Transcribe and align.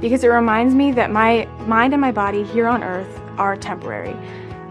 because 0.00 0.24
it 0.24 0.28
reminds 0.28 0.74
me 0.74 0.92
that 0.92 1.10
my 1.10 1.46
mind 1.66 1.92
and 1.92 2.00
my 2.00 2.12
body 2.12 2.44
here 2.44 2.66
on 2.66 2.82
earth 2.82 3.20
are 3.36 3.56
temporary, 3.56 4.16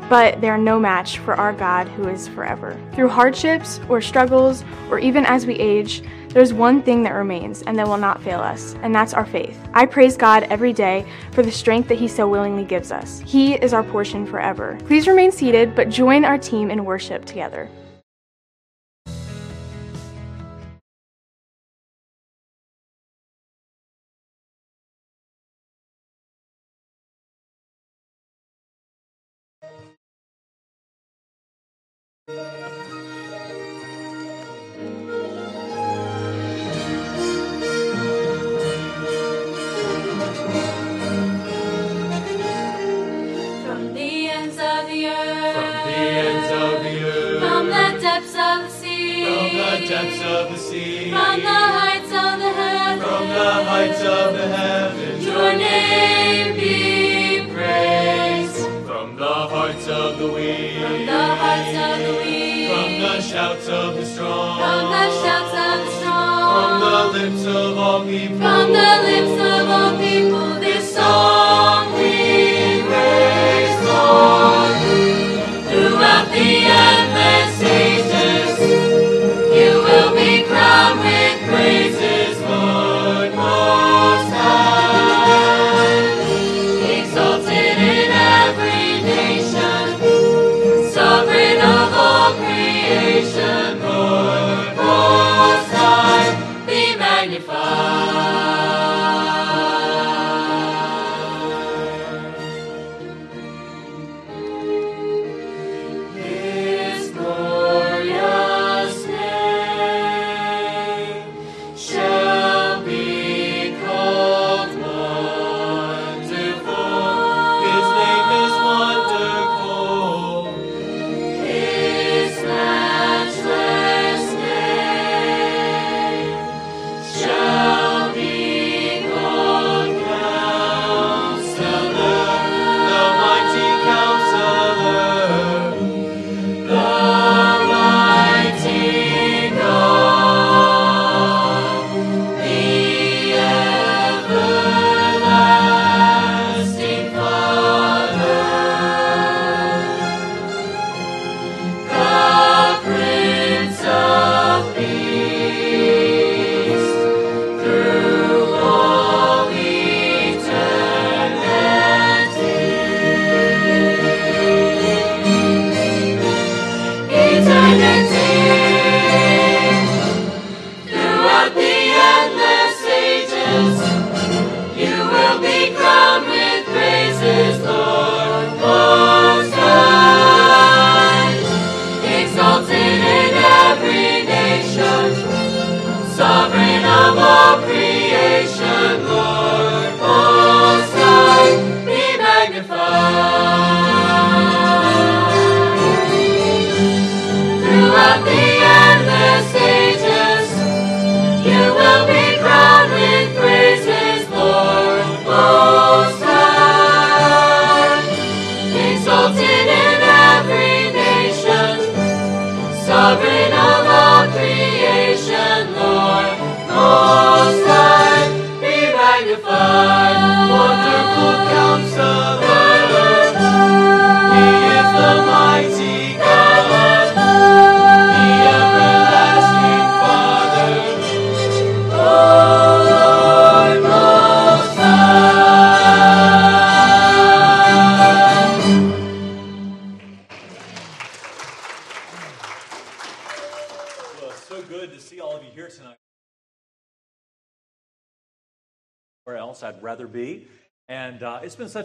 but 0.09 0.39
they 0.41 0.49
are 0.49 0.57
no 0.57 0.79
match 0.79 1.19
for 1.19 1.35
our 1.35 1.53
God 1.53 1.87
who 1.89 2.07
is 2.07 2.27
forever. 2.27 2.79
Through 2.93 3.09
hardships 3.09 3.79
or 3.89 4.01
struggles, 4.01 4.63
or 4.89 4.99
even 4.99 5.25
as 5.25 5.45
we 5.45 5.55
age, 5.55 6.01
there's 6.29 6.53
one 6.53 6.81
thing 6.83 7.03
that 7.03 7.13
remains 7.13 7.61
and 7.63 7.77
that 7.79 7.87
will 7.87 7.97
not 7.97 8.21
fail 8.21 8.39
us, 8.39 8.75
and 8.83 8.93
that's 8.93 9.13
our 9.13 9.25
faith. 9.25 9.57
I 9.73 9.85
praise 9.85 10.15
God 10.17 10.43
every 10.43 10.73
day 10.73 11.05
for 11.31 11.41
the 11.41 11.51
strength 11.51 11.89
that 11.89 11.97
He 11.97 12.07
so 12.07 12.27
willingly 12.27 12.63
gives 12.63 12.91
us. 12.91 13.21
He 13.25 13.55
is 13.55 13.73
our 13.73 13.83
portion 13.83 14.25
forever. 14.25 14.77
Please 14.85 15.07
remain 15.07 15.31
seated, 15.31 15.75
but 15.75 15.89
join 15.89 16.25
our 16.25 16.37
team 16.37 16.69
in 16.69 16.85
worship 16.85 17.25
together. 17.25 17.69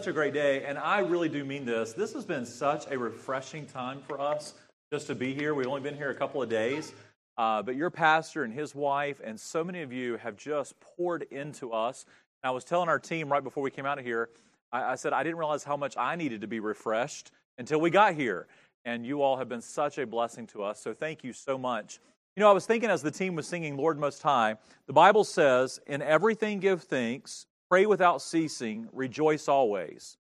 Such 0.03 0.09
a 0.09 0.13
great 0.13 0.33
day. 0.33 0.65
And 0.65 0.77
I 0.77 0.99
really 0.99 1.29
do 1.29 1.45
mean 1.45 1.63
this. 1.63 1.93
This 1.93 2.11
has 2.11 2.25
been 2.25 2.45
such 2.45 2.91
a 2.91 2.99
refreshing 2.99 3.65
time 3.65 4.01
for 4.05 4.19
us 4.19 4.53
just 4.91 5.07
to 5.07 5.15
be 5.15 5.33
here. 5.33 5.53
We've 5.53 5.65
only 5.65 5.79
been 5.79 5.95
here 5.95 6.09
a 6.09 6.13
couple 6.13 6.43
of 6.43 6.49
days. 6.49 6.91
Uh, 7.37 7.61
but 7.61 7.77
your 7.77 7.89
pastor 7.89 8.43
and 8.43 8.53
his 8.53 8.75
wife, 8.75 9.21
and 9.23 9.39
so 9.39 9.63
many 9.63 9.81
of 9.81 9.93
you 9.93 10.17
have 10.17 10.35
just 10.35 10.77
poured 10.81 11.21
into 11.31 11.71
us. 11.71 12.03
And 12.43 12.49
I 12.49 12.51
was 12.51 12.65
telling 12.65 12.89
our 12.89 12.99
team 12.99 13.31
right 13.31 13.41
before 13.41 13.63
we 13.63 13.71
came 13.71 13.85
out 13.85 13.97
of 13.97 14.03
here, 14.03 14.27
I, 14.73 14.91
I 14.91 14.95
said 14.95 15.13
I 15.13 15.23
didn't 15.23 15.37
realize 15.37 15.63
how 15.63 15.77
much 15.77 15.95
I 15.95 16.17
needed 16.17 16.41
to 16.41 16.47
be 16.47 16.59
refreshed 16.59 17.31
until 17.57 17.79
we 17.79 17.89
got 17.89 18.13
here. 18.13 18.47
And 18.83 19.05
you 19.05 19.21
all 19.21 19.37
have 19.37 19.47
been 19.47 19.61
such 19.61 19.99
a 19.99 20.05
blessing 20.05 20.47
to 20.47 20.63
us. 20.63 20.81
So 20.81 20.93
thank 20.93 21.23
you 21.23 21.31
so 21.31 21.57
much. 21.57 22.01
You 22.35 22.41
know, 22.41 22.49
I 22.49 22.53
was 22.53 22.65
thinking 22.65 22.89
as 22.89 23.03
the 23.03 23.11
team 23.11 23.35
was 23.35 23.47
singing 23.47 23.77
Lord 23.77 23.97
Most 23.97 24.21
High, 24.21 24.57
the 24.85 24.91
Bible 24.91 25.23
says, 25.23 25.79
In 25.87 26.01
everything 26.01 26.59
give 26.59 26.83
thanks, 26.83 27.45
pray 27.69 27.85
without 27.85 28.21
ceasing, 28.21 28.87
rejoice 28.91 29.47
always. 29.47 30.17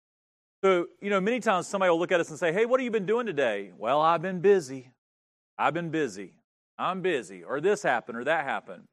So, 0.63 0.87
you 1.01 1.11
know, 1.11 1.21
many 1.21 1.41
times 1.41 1.67
somebody 1.67 1.91
will 1.91 1.99
look 1.99 2.13
at 2.13 2.21
us 2.21 2.31
and 2.31 2.39
say, 2.39 2.53
Hey, 2.53 2.67
what 2.67 2.81
have 2.81 2.85
you 2.85 2.91
been 2.91 3.07
doing 3.07 3.27
today? 3.27 3.73
Well, 3.79 4.01
I've 4.01 4.23
been 4.23 4.41
busy. 4.41 4.93
I've 5.59 5.75
been 5.75 5.91
busy. 5.91 6.35
I'm 6.79 7.03
busy. 7.03 7.45
Or 7.45 7.61
this 7.61 7.83
happened 7.83 8.19
or 8.19 8.25
that 8.25 8.45
happened. 8.45 8.85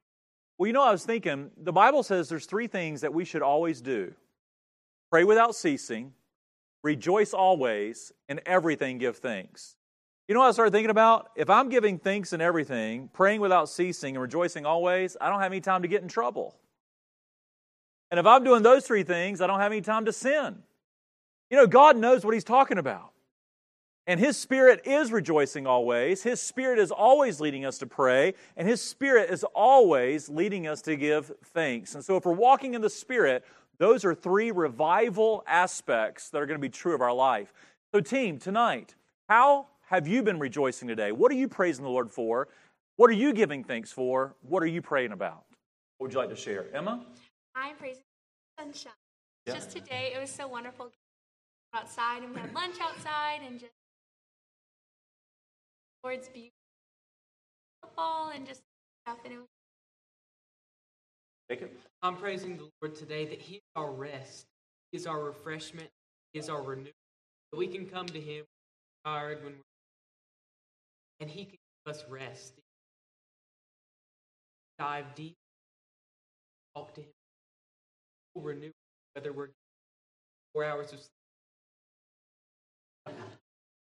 Well, 0.58 0.68
you 0.68 0.74
know, 0.74 0.84
I 0.84 0.92
was 0.92 1.06
thinking 1.06 1.52
the 1.58 1.74
Bible 1.74 2.04
says 2.04 2.30
there's 2.30 2.46
three 2.46 2.68
things 2.68 3.02
that 3.02 3.14
we 3.14 3.26
should 3.26 3.42
always 3.42 3.82
do 3.82 4.14
pray 5.10 5.24
without 5.24 5.56
ceasing, 5.56 6.14
rejoice 6.84 7.34
always, 7.34 8.12
and 8.28 8.42
everything 8.46 8.98
give 8.98 9.18
thanks. 9.18 9.78
You 10.28 10.34
know 10.34 10.42
what 10.42 10.48
I 10.48 10.52
started 10.52 10.72
thinking 10.72 10.90
about? 10.90 11.30
If 11.38 11.50
I'm 11.50 11.70
giving 11.70 11.98
thanks 11.98 12.34
and 12.34 12.42
everything, 12.42 13.10
praying 13.14 13.40
without 13.40 13.70
ceasing, 13.70 14.16
and 14.16 14.22
rejoicing 14.22 14.66
always, 14.66 15.16
I 15.22 15.30
don't 15.30 15.40
have 15.40 15.54
any 15.54 15.62
time 15.62 15.84
to 15.84 15.88
get 15.88 16.02
in 16.02 16.10
trouble. 16.10 16.58
And 18.12 18.20
if 18.20 18.26
I'm 18.26 18.44
doing 18.44 18.64
those 18.64 18.86
three 18.86 19.04
things, 19.04 19.42
I 19.42 19.48
don't 19.48 19.60
have 19.60 19.72
any 19.72 19.82
time 19.82 20.06
to 20.06 20.14
sin. 20.14 20.64
You 21.50 21.58
know, 21.58 21.68
God 21.68 21.98
knows 21.98 22.26
what 22.26 22.34
He's 22.34 22.44
talking 22.44 22.78
about. 22.78 23.12
And 24.06 24.20
His 24.20 24.38
Spirit 24.38 24.82
is 24.86 25.12
rejoicing 25.12 25.68
always. 25.68 26.24
His 26.24 26.42
Spirit 26.42 26.80
is 26.80 26.92
always 26.92 27.42
leading 27.42 27.66
us 27.66 27.78
to 27.80 27.86
pray. 27.86 28.34
And 28.56 28.68
His 28.68 28.82
Spirit 28.82 29.30
is 29.30 29.44
always 29.44 30.30
leading 30.30 30.68
us 30.68 30.82
to 30.84 30.96
give 30.96 31.32
thanks. 31.44 31.96
And 31.96 32.04
so, 32.04 32.16
if 32.16 32.26
we're 32.26 32.34
walking 32.34 32.74
in 32.74 32.82
the 32.82 32.90
Spirit, 32.90 33.46
those 33.80 34.06
are 34.06 34.16
three 34.16 34.52
revival 34.52 35.44
aspects 35.46 36.30
that 36.30 36.42
are 36.42 36.46
going 36.46 36.60
to 36.60 36.62
be 36.62 36.70
true 36.70 36.96
of 36.96 37.02
our 37.02 37.14
life. 37.14 37.54
So, 37.94 38.00
team, 38.00 38.40
tonight, 38.40 38.96
how 39.28 39.68
have 39.88 40.08
you 40.08 40.24
been 40.24 40.40
rejoicing 40.40 40.88
today? 40.88 41.12
What 41.12 41.32
are 41.32 41.36
you 41.36 41.48
praising 41.50 41.84
the 41.84 41.92
Lord 41.92 42.10
for? 42.10 42.48
What 42.96 43.10
are 43.10 43.14
you 43.14 43.34
giving 43.34 43.64
thanks 43.64 43.92
for? 43.92 44.36
What 44.42 44.64
are 44.64 44.68
you 44.68 44.82
praying 44.82 45.12
about? 45.12 45.44
What 45.98 46.08
would 46.08 46.14
you 46.14 46.20
like 46.20 46.30
to 46.30 46.36
share? 46.36 46.66
Emma? 46.74 47.06
I'm 47.58 47.76
praising 47.76 48.04
sunshine. 48.60 48.94
Yeah. 49.46 49.56
Just 49.56 49.72
today, 49.72 50.14
it 50.16 50.22
was 50.22 50.30
so 50.30 50.48
wonderful 50.48 50.92
outside, 51.74 52.22
and 52.24 52.34
we 52.34 52.40
had 52.40 52.54
lunch 52.54 52.76
outside, 52.82 53.40
and 53.46 53.60
just 53.60 53.72
Lord's 56.04 56.30
beauty, 56.30 56.54
football, 57.82 58.30
and 58.30 58.46
just 58.46 58.62
stuff. 59.06 59.18
And 59.24 59.34
it 59.34 59.38
was 59.38 59.48
Jacob? 61.50 61.72
I'm 62.04 62.16
praising 62.16 62.58
the 62.58 62.70
Lord 62.82 62.96
today 62.96 63.26
that 63.26 63.42
He 63.42 63.56
is 63.56 63.62
our 63.76 63.92
rest, 63.92 64.46
He 64.92 64.98
is 64.98 65.08
our 65.08 65.20
refreshment, 65.20 65.90
He 66.34 66.40
is 66.40 66.50
our 66.50 66.62
renewal. 66.62 66.94
That 67.52 67.58
we 67.58 67.68
can 67.68 67.86
come 67.86 68.06
to 68.08 68.20
Him 68.20 68.46
tired 69.04 69.44
when 69.44 69.54
we're 69.54 69.62
and 71.20 71.30
He 71.30 71.46
can 71.46 71.58
give 71.86 71.96
us 71.96 72.06
rest. 72.08 72.54
Dive 74.78 75.16
deep, 75.16 75.36
talk 76.76 76.94
to 76.94 77.02
Him, 77.02 77.08
He'll 77.08 77.17
renew 78.42 78.72
whether 79.14 79.32
we're 79.32 79.50
four 80.54 80.64
hours 80.64 80.94
of 80.94 81.00
sleep. 81.00 81.10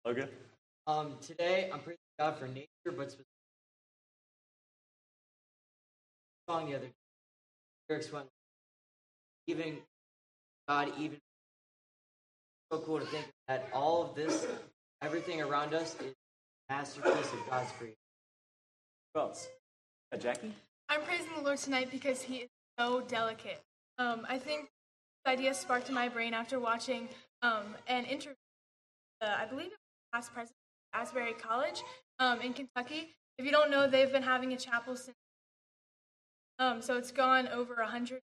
Okay. 0.07 0.29
Um, 0.87 1.15
today 1.21 1.69
I'm 1.73 1.81
praising 1.81 1.99
God 2.19 2.39
for 2.39 2.47
nature, 2.47 2.67
but 2.87 3.11
specifically 3.11 3.25
song 6.49 6.71
the 6.71 6.77
other 6.77 6.87
day. 6.87 6.93
Lyrics 7.89 8.13
went 8.13 8.27
even 9.47 9.79
God 10.69 10.93
even 10.99 11.19
so 12.71 12.79
cool 12.81 12.99
to 12.99 13.07
think 13.07 13.27
that 13.49 13.69
all 13.73 14.05
of 14.05 14.15
this, 14.15 14.47
everything 15.03 15.41
around 15.41 15.75
us 15.75 15.95
is 16.01 16.15
a 16.69 16.73
masterpiece 16.73 17.33
of 17.33 17.51
God's 17.51 17.71
creation. 17.73 17.97
Who 19.15 19.21
else? 19.21 19.49
Uh, 20.13 20.17
Jackie? 20.17 20.53
I'm 20.89 21.03
praising 21.03 21.31
the 21.37 21.43
Lord 21.43 21.59
tonight 21.59 21.91
because 21.91 22.23
He 22.23 22.39
is 22.39 22.49
so 22.79 23.03
delicate. 23.03 23.63
Um, 23.99 24.27
I 24.29 24.39
think 24.39 24.63
this 25.25 25.33
idea 25.33 25.55
sparked 25.55 25.89
in 25.89 25.95
my 25.95 26.09
brain 26.09 26.35
after 26.35 26.61
watching 26.61 27.09
um, 27.43 27.75
an 27.87 28.05
interview. 28.05 28.35
Uh, 29.23 29.35
I 29.39 29.47
believe 29.47 29.67
it 29.67 29.71
was 29.71 29.79
past 30.13 30.35
president 30.35 30.59
of 30.93 31.01
Asbury 31.01 31.33
College 31.33 31.83
um, 32.19 32.41
in 32.41 32.53
Kentucky. 32.53 33.15
If 33.39 33.45
you 33.45 33.51
don't 33.51 33.71
know, 33.71 33.89
they've 33.89 34.13
been 34.13 34.23
having 34.23 34.53
a 34.53 34.57
chapel 34.57 34.97
since. 34.97 35.17
Um, 36.59 36.81
so 36.83 36.97
it's 36.97 37.11
gone 37.11 37.49
over 37.49 37.75
a 37.75 37.87
hundred 37.87 38.21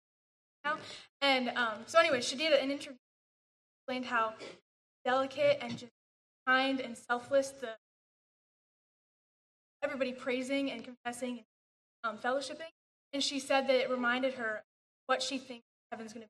now. 0.65 0.77
And 1.21 1.51
um, 1.51 1.81
so, 1.87 1.99
anyway, 1.99 2.21
she 2.21 2.37
did 2.37 2.53
an 2.53 2.71
interview, 2.71 2.97
explained 3.81 4.07
how 4.07 4.35
delicate 5.05 5.59
and 5.61 5.77
just 5.77 5.93
kind 6.47 6.81
and 6.81 6.97
selfless 6.97 7.51
the 7.51 7.69
everybody 9.83 10.13
praising 10.13 10.71
and 10.71 10.85
confessing 10.85 11.45
um, 12.05 12.17
fellowshipping, 12.17 12.71
and 13.13 13.23
she 13.23 13.41
said 13.41 13.67
that 13.67 13.77
it 13.77 13.91
reminded 13.91 14.35
her 14.35 14.63
what 15.13 15.23
she 15.23 15.37
thinks 15.37 15.67
heaven's 15.91 16.15
going 16.15 16.23
to 16.23 16.29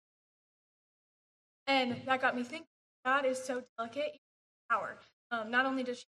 be. 1.68 1.72
And 1.72 2.02
that 2.04 2.20
got 2.20 2.34
me 2.34 2.42
thinking. 2.42 2.66
God 3.06 3.24
is 3.24 3.38
so 3.38 3.62
delicate, 3.78 4.18
power. 4.68 4.98
Um, 5.30 5.52
not 5.52 5.66
only 5.66 5.84
does 5.84 5.98
she 5.98 6.04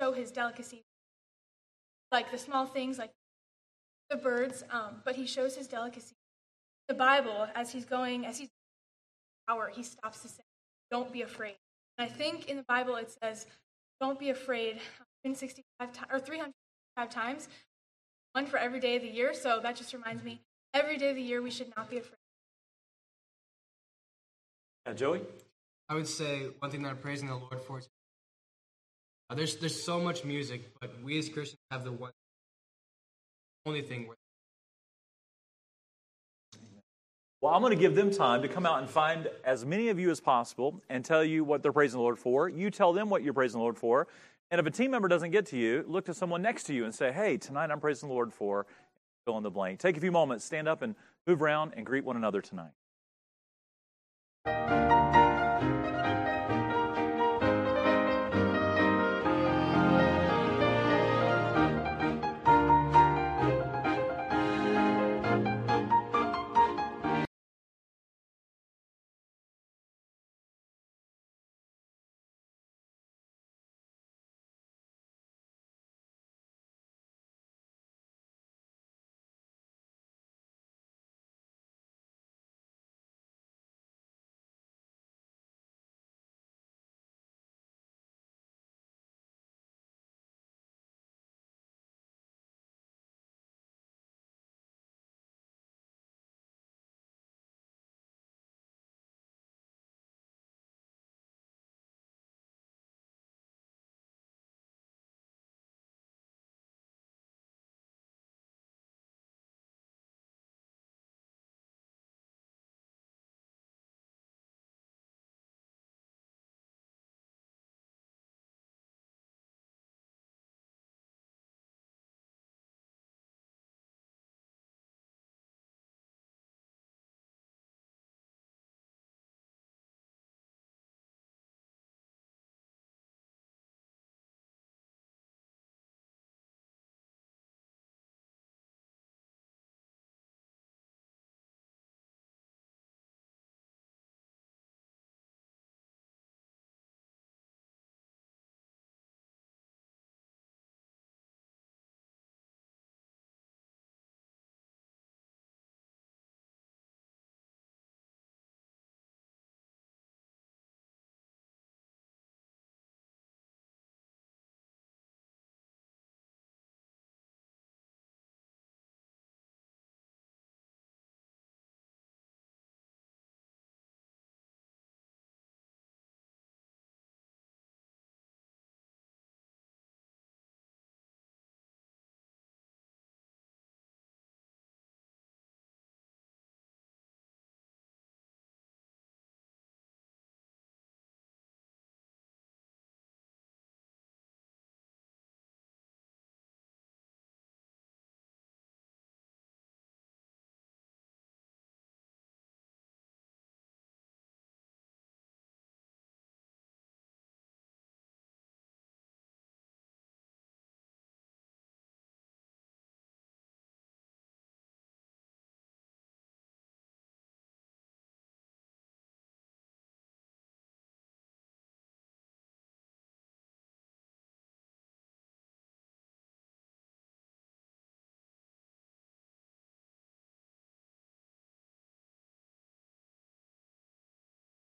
show 0.00 0.12
His 0.12 0.30
delicacy, 0.30 0.84
like 2.10 2.30
the 2.30 2.38
small 2.38 2.64
things, 2.64 2.96
like 2.96 3.10
the 4.08 4.16
birds, 4.16 4.64
um, 4.70 5.02
but 5.04 5.16
He 5.16 5.26
shows 5.26 5.54
His 5.54 5.66
delicacy. 5.66 6.14
The 6.88 6.94
Bible, 6.94 7.46
as 7.54 7.72
He's 7.72 7.84
going, 7.84 8.24
as 8.24 8.38
He's 8.38 8.48
power, 9.46 9.70
He 9.70 9.82
stops 9.82 10.22
to 10.22 10.28
say, 10.28 10.44
"Don't 10.90 11.12
be 11.12 11.20
afraid." 11.20 11.56
And 11.98 12.10
I 12.10 12.10
think 12.10 12.48
in 12.48 12.56
the 12.56 12.62
Bible 12.62 12.96
it 12.96 13.14
says, 13.22 13.44
"Don't 14.00 14.18
be 14.18 14.30
afraid." 14.30 14.76
165 15.24 15.92
times 15.92 16.10
or 16.10 16.18
365 16.18 17.10
times 17.10 17.48
one 18.32 18.46
for 18.46 18.56
every 18.56 18.80
day 18.80 18.96
of 18.96 19.02
the 19.02 19.08
year. 19.08 19.34
So 19.34 19.60
that 19.60 19.76
just 19.76 19.92
reminds 19.92 20.22
me 20.22 20.40
every 20.74 20.96
day 20.96 21.10
of 21.10 21.16
the 21.16 21.22
year 21.22 21.42
we 21.42 21.50
should 21.50 21.72
not 21.76 21.90
be 21.90 21.98
afraid. 21.98 22.16
Uh, 24.86 24.94
Joey? 24.94 25.20
I 25.88 25.94
would 25.94 26.08
say 26.08 26.46
one 26.58 26.70
thing 26.70 26.82
that 26.82 26.90
I'm 26.90 26.96
praising 26.96 27.28
the 27.28 27.34
Lord 27.34 27.60
for 27.66 27.78
is 27.78 27.88
uh, 29.30 29.34
there's 29.34 29.56
there's 29.56 29.82
so 29.82 30.00
much 30.00 30.24
music, 30.24 30.72
but 30.80 30.90
we 31.02 31.18
as 31.18 31.28
Christians 31.28 31.60
have 31.70 31.84
the 31.84 31.92
one 31.92 32.12
only 33.66 33.82
thing 33.82 34.06
where 34.06 34.16
Well, 37.40 37.54
I'm 37.54 37.60
going 37.60 37.70
to 37.70 37.80
give 37.80 37.94
them 37.94 38.10
time 38.10 38.42
to 38.42 38.48
come 38.48 38.66
out 38.66 38.80
and 38.80 38.90
find 38.90 39.30
as 39.44 39.64
many 39.64 39.90
of 39.90 39.98
you 40.00 40.10
as 40.10 40.20
possible 40.20 40.82
and 40.88 41.04
tell 41.04 41.22
you 41.22 41.44
what 41.44 41.62
they're 41.62 41.72
praising 41.72 41.98
the 41.98 42.02
Lord 42.02 42.18
for. 42.18 42.48
You 42.48 42.68
tell 42.68 42.92
them 42.92 43.10
what 43.10 43.22
you're 43.22 43.32
praising 43.32 43.58
the 43.58 43.62
Lord 43.62 43.78
for. 43.78 44.08
And 44.50 44.58
if 44.58 44.66
a 44.66 44.72
team 44.72 44.90
member 44.90 45.06
doesn't 45.06 45.30
get 45.30 45.46
to 45.46 45.56
you, 45.56 45.84
look 45.86 46.06
to 46.06 46.14
someone 46.14 46.42
next 46.42 46.64
to 46.64 46.74
you 46.74 46.84
and 46.84 46.92
say, 46.92 47.12
hey, 47.12 47.36
tonight 47.36 47.70
I'm 47.70 47.78
praising 47.78 48.08
the 48.08 48.14
Lord 48.14 48.32
for 48.32 48.66
fill 49.28 49.36
in 49.36 49.42
the 49.42 49.50
blank. 49.50 49.78
Take 49.78 49.98
a 49.98 50.00
few 50.00 50.10
moments, 50.10 50.46
stand 50.46 50.66
up 50.66 50.80
and 50.80 50.94
move 51.26 51.42
around 51.42 51.74
and 51.76 51.84
greet 51.84 52.02
one 52.02 52.16
another 52.16 52.40
tonight. 52.40 52.72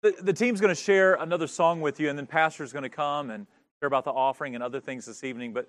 The, 0.06 0.22
the 0.22 0.32
team's 0.32 0.60
going 0.60 0.74
to 0.74 0.80
share 0.80 1.14
another 1.14 1.48
song 1.48 1.80
with 1.80 1.98
you, 1.98 2.08
and 2.08 2.16
then 2.16 2.26
Pastor's 2.26 2.72
going 2.72 2.84
to 2.84 2.88
come 2.88 3.30
and 3.30 3.46
share 3.80 3.88
about 3.88 4.04
the 4.04 4.12
offering 4.12 4.54
and 4.54 4.62
other 4.62 4.80
things 4.80 5.04
this 5.06 5.24
evening. 5.24 5.52
But 5.52 5.68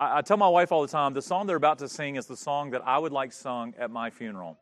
I, 0.00 0.18
I 0.18 0.22
tell 0.22 0.36
my 0.36 0.48
wife 0.48 0.72
all 0.72 0.82
the 0.82 0.88
time 0.88 1.14
the 1.14 1.22
song 1.22 1.46
they're 1.46 1.56
about 1.56 1.78
to 1.78 1.88
sing 1.88 2.16
is 2.16 2.26
the 2.26 2.36
song 2.36 2.70
that 2.70 2.82
I 2.84 2.98
would 2.98 3.12
like 3.12 3.32
sung 3.32 3.74
at 3.78 3.90
my 3.90 4.10
funeral 4.10 4.58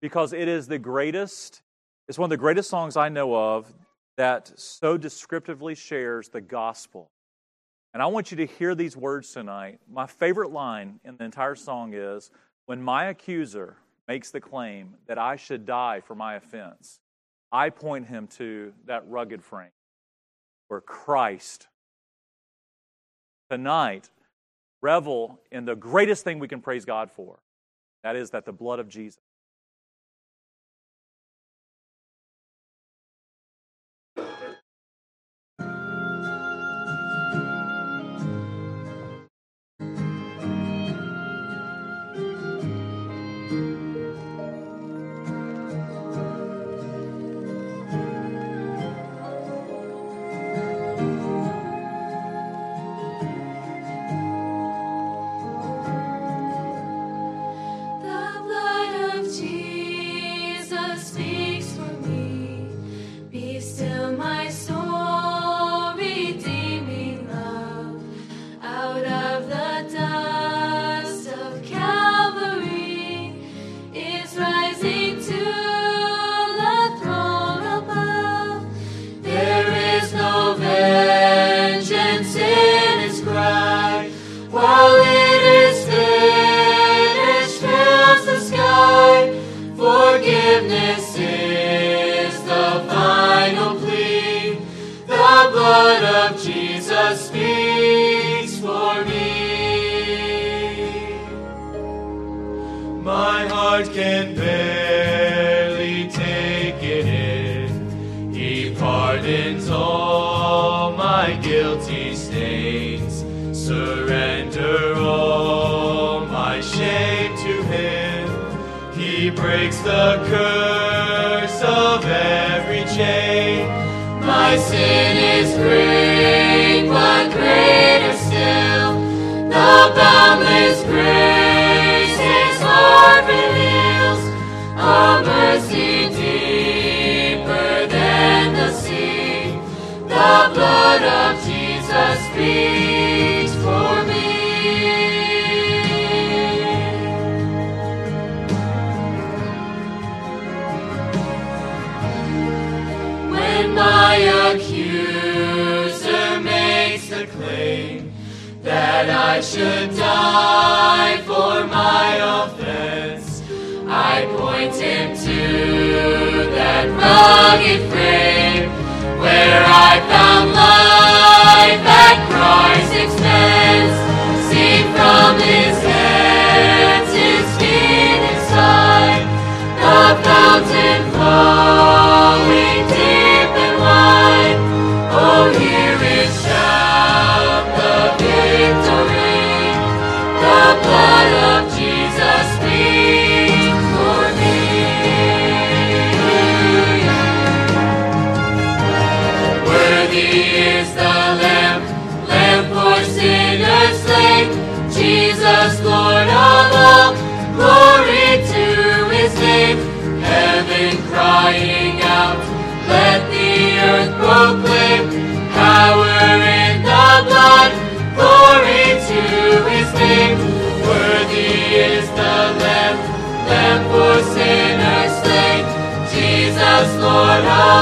because 0.00 0.32
it 0.32 0.48
is 0.48 0.66
the 0.66 0.78
greatest, 0.78 1.62
it's 2.08 2.18
one 2.18 2.26
of 2.26 2.30
the 2.30 2.36
greatest 2.36 2.68
songs 2.70 2.96
I 2.96 3.08
know 3.08 3.34
of 3.34 3.72
that 4.16 4.58
so 4.58 4.96
descriptively 4.96 5.74
shares 5.74 6.28
the 6.28 6.40
gospel. 6.40 7.10
And 7.94 8.02
I 8.02 8.06
want 8.06 8.30
you 8.30 8.36
to 8.38 8.46
hear 8.46 8.74
these 8.74 8.96
words 8.96 9.32
tonight. 9.32 9.78
My 9.90 10.06
favorite 10.06 10.50
line 10.50 11.00
in 11.04 11.16
the 11.16 11.24
entire 11.24 11.54
song 11.54 11.94
is 11.94 12.30
When 12.66 12.82
my 12.82 13.06
accuser 13.06 13.76
makes 14.08 14.30
the 14.30 14.40
claim 14.40 14.96
that 15.06 15.18
I 15.18 15.36
should 15.36 15.66
die 15.66 16.00
for 16.00 16.14
my 16.14 16.34
offense, 16.34 16.99
I 17.52 17.70
point 17.70 18.06
him 18.06 18.26
to 18.38 18.72
that 18.86 19.08
rugged 19.08 19.42
frame 19.42 19.70
where 20.68 20.80
Christ. 20.80 21.66
Tonight, 23.50 24.08
revel 24.80 25.40
in 25.50 25.64
the 25.64 25.74
greatest 25.74 26.22
thing 26.22 26.38
we 26.38 26.48
can 26.48 26.60
praise 26.60 26.84
God 26.84 27.10
for. 27.10 27.40
That 28.04 28.16
is 28.16 28.30
that 28.30 28.44
the 28.44 28.52
blood 28.52 28.78
of 28.78 28.88
Jesus 28.88 29.18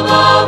Lord 0.07 0.48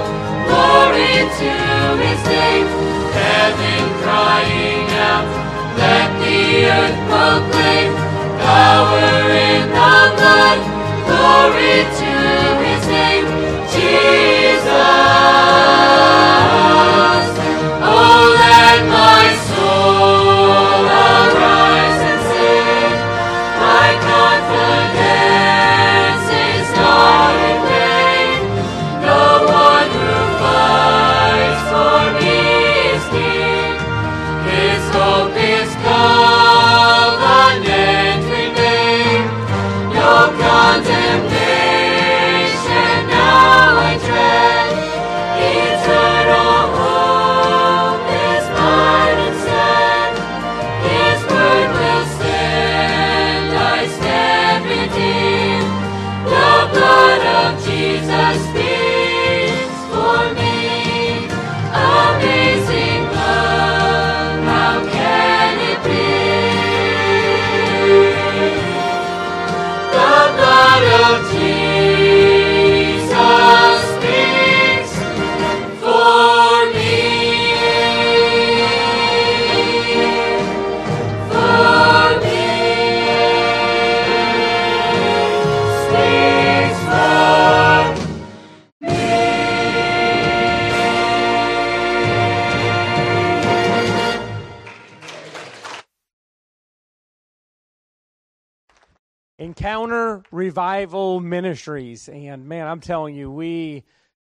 Revival 100.50 101.20
Ministries. 101.20 102.08
And 102.08 102.48
man, 102.48 102.66
I'm 102.66 102.80
telling 102.80 103.14
you, 103.14 103.30
we 103.30 103.84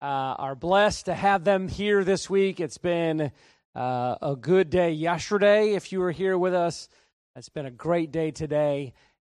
uh, 0.02 0.34
are 0.40 0.56
blessed 0.56 1.06
to 1.06 1.14
have 1.14 1.44
them 1.44 1.68
here 1.68 2.04
this 2.04 2.28
week. 2.28 2.60
It's 2.60 2.80
been 2.80 3.32
uh, 3.76 4.16
a 4.20 4.36
good 4.36 4.72
day 4.72 4.94
yesterday 4.94 5.75
if 5.75 5.92
you 5.92 6.00
were 6.00 6.12
here 6.12 6.36
with 6.36 6.56
us. 6.56 6.90
It's 7.36 7.50
been 7.50 7.68
a 7.68 7.72
great 7.72 8.12
day 8.12 8.32
today. 8.32 8.96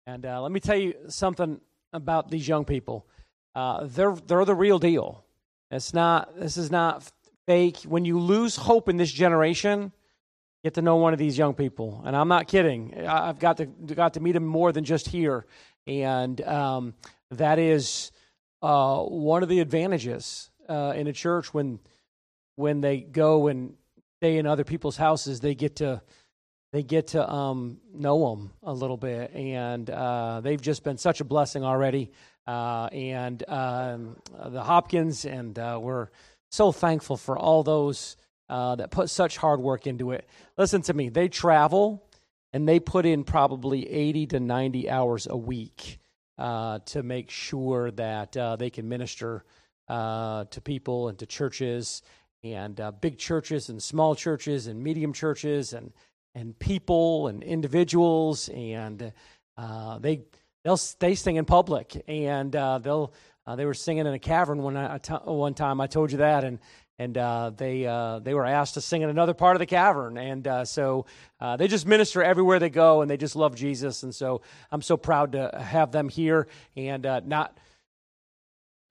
And 0.08 0.26
uh, 0.26 0.42
let 0.42 0.54
me 0.54 0.62
tell 0.62 0.78
you 0.78 0.94
something 1.10 1.60
about 1.92 2.32
these 2.32 2.48
young 2.48 2.64
people. 2.64 3.06
Uh, 3.54 3.84
they're, 3.84 4.16
they're 4.16 4.46
the 4.46 4.56
real 4.56 4.80
deal. 4.80 5.26
It's 5.72 5.94
not, 5.94 6.40
this 6.40 6.56
is 6.56 6.72
not 6.72 7.12
fake. 7.46 7.80
When 7.80 8.06
you 8.06 8.22
lose 8.22 8.56
hope 8.56 8.88
in 8.88 8.96
this 8.96 9.12
generation, 9.12 9.92
get 10.64 10.76
to 10.76 10.82
know 10.82 10.96
one 10.96 11.12
of 11.12 11.20
these 11.20 11.38
young 11.38 11.56
people. 11.56 12.02
And 12.06 12.16
I'm 12.16 12.30
not 12.30 12.48
kidding. 12.48 13.06
I've 13.06 13.38
got 13.38 13.58
to 13.58 13.66
got 13.66 14.14
to 14.14 14.22
meet 14.22 14.32
them 14.32 14.46
more 14.46 14.72
than 14.72 14.86
just 14.86 15.10
here, 15.10 15.46
and 15.88 16.42
um, 16.42 16.94
that 17.32 17.60
is 17.60 18.12
uh, 18.62 19.02
one 19.04 19.44
of 19.44 19.50
the 19.50 19.60
advantages 19.60 20.50
uh, 20.68 20.94
in 20.96 21.08
a 21.08 21.14
church 21.14 21.54
when 21.54 21.80
when 22.56 22.82
they 22.82 23.00
go 23.00 23.48
and 23.48 23.76
stay 24.20 24.38
in 24.38 24.46
other 24.46 24.64
people's 24.64 24.98
houses. 24.98 25.40
They 25.40 25.56
get 25.56 25.78
to 25.78 26.02
they 26.72 26.84
get 26.84 27.08
to 27.08 27.32
um, 27.32 27.80
know 27.94 28.30
them 28.30 28.52
a 28.64 28.74
little 28.74 28.98
bit, 28.98 29.34
and 29.34 29.90
uh, 29.90 30.42
they've 30.42 30.62
just 30.62 30.84
been 30.84 30.98
such 30.98 31.22
a 31.22 31.24
blessing 31.24 31.64
already. 31.64 32.12
Uh, 32.46 32.88
and 32.92 33.48
um, 33.48 34.18
the 34.48 34.64
Hopkins, 34.64 35.26
and 35.26 35.58
uh, 35.58 35.80
we're 35.82 36.10
so 36.52 36.72
thankful 36.72 37.16
for 37.16 37.38
all 37.38 37.64
those 37.64 38.18
uh, 38.50 38.76
that 38.76 38.92
put 38.92 39.10
such 39.10 39.38
hard 39.38 39.60
work 39.60 39.88
into 39.88 40.12
it. 40.12 40.28
Listen 40.58 40.82
to 40.84 40.94
me, 40.94 41.10
they 41.10 41.28
travel 41.28 42.04
and 42.54 42.68
they 42.68 42.80
put 42.80 43.06
in 43.06 43.24
probably 43.24 43.90
80 43.90 44.28
to 44.28 44.40
90 44.40 44.90
hours 44.90 45.28
a 45.30 45.38
week 45.38 46.00
uh, 46.38 46.80
to 46.86 47.04
make 47.04 47.30
sure 47.30 47.92
that 47.92 48.36
uh, 48.36 48.56
they 48.56 48.70
can 48.70 48.88
minister 48.88 49.44
uh, 49.88 50.46
to 50.46 50.62
people 50.62 51.10
and 51.10 51.20
to 51.20 51.26
churches 51.26 52.02
and 52.44 52.80
uh, 52.80 52.92
big 52.92 53.18
churches 53.18 53.70
and 53.70 53.82
small 53.82 54.16
churches 54.16 54.68
and 54.68 54.82
medium 54.82 55.14
churches 55.14 55.74
and 55.74 55.92
and 56.36 56.58
people 56.60 57.28
and 57.28 57.44
individuals 57.44 58.50
and 58.50 59.12
uh, 59.58 60.00
they 60.00 60.22
they'll 60.64 60.80
they 61.00 61.16
sing 61.16 61.36
in 61.36 61.44
public 61.46 62.02
and 62.08 62.54
they'll 62.54 63.14
they 63.56 63.66
were 63.66 63.74
singing 63.74 64.06
in 64.06 64.14
a 64.14 64.20
cavern 64.20 64.62
one, 64.62 64.76
one 65.26 65.56
time 65.56 65.82
I 65.82 65.88
told 65.88 66.12
you 66.12 66.20
that 66.20 66.44
and 66.44 66.60
and 67.00 67.18
uh, 67.18 67.52
they 67.56 67.86
uh, 67.86 68.20
they 68.20 68.34
were 68.34 68.46
asked 68.46 68.74
to 68.76 68.82
sing 68.82 69.02
in 69.02 69.10
another 69.10 69.34
part 69.34 69.56
of 69.56 69.60
the 69.60 69.66
cavern, 69.66 70.18
and 70.18 70.46
uh, 70.46 70.66
so 70.66 71.06
uh, 71.40 71.56
they 71.56 71.68
just 71.68 71.88
minister 71.88 72.22
everywhere 72.22 72.60
they 72.60 72.70
go, 72.70 73.02
and 73.02 73.10
they 73.10 73.18
just 73.18 73.38
love 73.38 73.56
Jesus, 73.56 74.04
and 74.04 74.14
so 74.14 74.42
I'm 74.70 74.82
so 74.82 74.98
proud 74.98 75.32
to 75.32 75.50
have 75.58 75.92
them 75.94 76.10
here, 76.10 76.48
and 76.76 77.06
uh, 77.06 77.22
not 77.26 77.58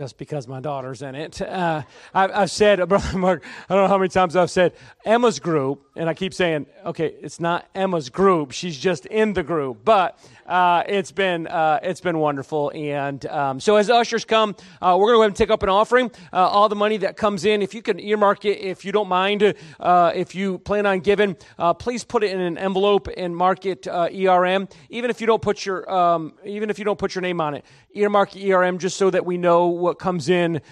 just 0.01 0.17
because 0.17 0.47
my 0.47 0.61
daughter's 0.61 1.03
in 1.03 1.17
it. 1.17 1.43
Uh, 1.43 1.83
I, 2.15 2.41
have 2.41 2.51
said, 2.53 2.77
Brother 2.89 3.19
Mark, 3.19 3.45
I 3.69 3.75
don't 3.75 3.85
know 3.85 3.89
how 3.89 3.99
many 3.99 4.09
times 4.09 4.37
I've 4.37 4.51
said 4.51 4.73
Emma's 5.05 5.41
group, 5.41 5.85
and 5.97 6.09
I 6.09 6.15
keep 6.15 6.33
saying, 6.33 6.67
okay, 6.87 7.15
it's 7.21 7.41
not 7.41 7.67
Emma's 7.75 8.09
group; 8.09 8.53
she's 8.53 8.79
just 8.79 9.05
in 9.07 9.35
the 9.35 9.43
group, 9.43 9.85
but 9.85 10.19
uh, 10.49 10.83
it's 10.89 11.13
been 11.13 11.47
uh, 11.47 11.79
it's 11.83 12.01
been 12.01 12.19
wonderful. 12.19 12.73
And 12.75 13.25
um, 13.27 13.61
so 13.61 13.77
as 13.77 13.91
ushers 13.91 14.25
come, 14.25 14.57
uh, 14.81 14.97
we're 14.99 15.09
going 15.09 15.13
to 15.13 15.17
go 15.17 15.21
ahead 15.23 15.31
and 15.31 15.37
take 15.37 15.51
up 15.51 15.63
an 15.63 15.69
offering. 15.69 16.11
Uh, 16.33 16.39
all 16.39 16.69
the 16.69 16.77
money 16.77 16.97
that 16.99 17.17
comes 17.17 17.45
in, 17.45 17.61
if 17.61 17.75
you 17.75 17.83
can 17.83 18.01
earmark 18.01 18.45
it, 18.45 18.59
if 18.59 18.85
you 18.85 18.91
don't 18.91 19.09
mind, 19.09 19.55
uh, 19.79 20.13
if 20.15 20.35
you 20.35 20.59
plan 20.59 20.87
on 20.87 21.01
giving, 21.01 21.37
uh, 21.59 21.75
please 21.75 22.03
put 22.03 22.25
it 22.25 22.33
in 22.33 22.41
an 22.41 22.57
envelope 22.57 23.09
and 23.17 23.37
mark 23.37 23.67
it 23.67 23.87
ERM. 23.87 24.69
Even 24.89 25.11
if 25.11 25.21
you 25.21 25.27
don't 25.27 25.43
put 25.43 25.67
your 25.67 25.91
um, 25.93 26.33
even 26.45 26.71
if 26.71 26.79
you 26.79 26.85
don't 26.85 26.99
put 26.99 27.15
your 27.15 27.23
name 27.23 27.41
on 27.41 27.55
it, 27.55 27.65
earmark 27.93 28.35
ERM 28.35 28.79
just 28.79 28.97
so 28.97 29.11
that 29.11 29.27
we 29.27 29.37
know 29.37 29.67
what 29.67 29.99
comes 29.99 30.29
in 30.29 30.63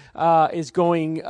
is 0.53 0.71
going 0.71 1.21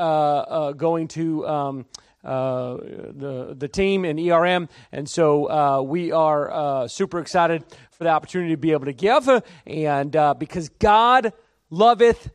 going 0.77 1.07
to. 1.09 1.47
Um, 1.47 1.85
uh, 2.27 2.75
the 2.75 3.55
the 3.57 3.67
team 3.69 4.03
in 4.03 4.19
ERM, 4.19 4.67
and 4.91 5.09
so 5.09 5.49
uh, 5.49 5.81
we 5.81 6.11
are 6.11 6.51
uh, 6.51 6.87
super 6.87 7.19
excited 7.19 7.63
for 7.97 8.03
the 8.03 8.09
opportunity 8.09 8.51
to 8.51 8.57
be 8.57 8.71
able 8.71 8.85
to 8.85 8.93
give, 8.93 9.27
and 9.65 10.15
uh, 10.15 10.33
because 10.35 10.69
God 10.69 11.33
loveth 11.69 12.29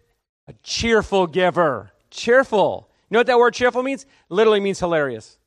a 0.49 0.55
cheerful 0.63 1.27
giver. 1.27 1.93
Cheerful. 2.11 2.89
You 3.09 3.15
know 3.15 3.21
what 3.21 3.27
that 3.29 3.39
word 3.39 3.55
cheerful 3.55 3.83
means? 3.83 4.07
Literally 4.29 4.61
means 4.61 4.81
hilarious. 4.81 5.39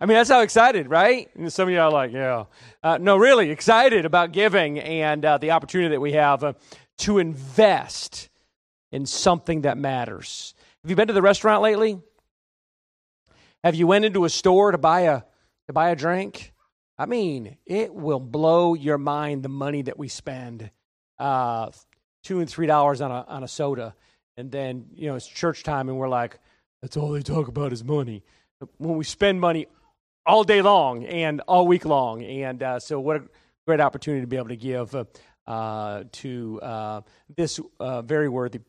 I 0.00 0.06
mean, 0.06 0.16
that's 0.16 0.28
how 0.28 0.40
excited, 0.40 0.90
right? 0.90 1.30
And 1.34 1.52
some 1.52 1.68
of 1.68 1.72
you 1.72 1.80
are 1.80 1.90
like, 1.90 2.12
yeah. 2.12 2.44
Uh, 2.82 2.98
no, 3.00 3.16
really 3.16 3.50
excited 3.50 4.04
about 4.04 4.32
giving 4.32 4.78
and 4.78 5.24
uh, 5.24 5.38
the 5.38 5.52
opportunity 5.52 5.90
that 5.90 6.00
we 6.00 6.12
have 6.12 6.44
uh, 6.44 6.52
to 6.98 7.18
invest 7.18 8.28
in 8.92 9.06
something 9.06 9.62
that 9.62 9.78
matters. 9.78 10.54
Have 10.82 10.90
you 10.90 10.96
been 10.96 11.08
to 11.08 11.14
the 11.14 11.22
restaurant 11.22 11.62
lately? 11.62 11.98
Have 13.62 13.74
you 13.74 13.86
went 13.86 14.04
into 14.04 14.24
a 14.24 14.28
store 14.28 14.72
to 14.72 14.78
buy 14.78 15.02
a 15.02 15.22
to 15.66 15.72
buy 15.72 15.90
a 15.90 15.96
drink? 15.96 16.52
I 16.98 17.06
mean, 17.06 17.56
it 17.66 17.92
will 17.92 18.20
blow 18.20 18.74
your 18.74 18.98
mind 18.98 19.42
the 19.42 19.48
money 19.48 19.82
that 19.82 19.98
we 19.98 20.08
spend, 20.08 20.70
uh, 21.18 21.70
two 22.22 22.40
and 22.40 22.48
three 22.48 22.66
dollars 22.66 23.00
on 23.00 23.10
a 23.10 23.24
on 23.26 23.42
a 23.42 23.48
soda, 23.48 23.94
and 24.36 24.50
then 24.50 24.86
you 24.94 25.08
know 25.08 25.16
it's 25.16 25.26
church 25.26 25.64
time, 25.64 25.88
and 25.88 25.98
we're 25.98 26.08
like, 26.08 26.38
that's 26.82 26.96
all 26.96 27.10
they 27.10 27.22
talk 27.22 27.48
about 27.48 27.72
is 27.72 27.82
money. 27.82 28.22
When 28.78 28.96
we 28.96 29.04
spend 29.04 29.40
money 29.40 29.66
all 30.24 30.44
day 30.44 30.62
long 30.62 31.04
and 31.04 31.40
all 31.42 31.66
week 31.66 31.84
long, 31.84 32.22
and 32.22 32.62
uh, 32.62 32.78
so 32.78 33.00
what 33.00 33.16
a 33.16 33.22
great 33.66 33.80
opportunity 33.80 34.20
to 34.20 34.26
be 34.26 34.36
able 34.36 34.48
to 34.48 34.56
give 34.56 34.94
uh, 34.94 35.04
uh 35.46 36.04
to 36.12 36.60
uh, 36.62 37.00
this 37.36 37.58
uh, 37.80 38.02
very 38.02 38.28
worthy 38.28 38.60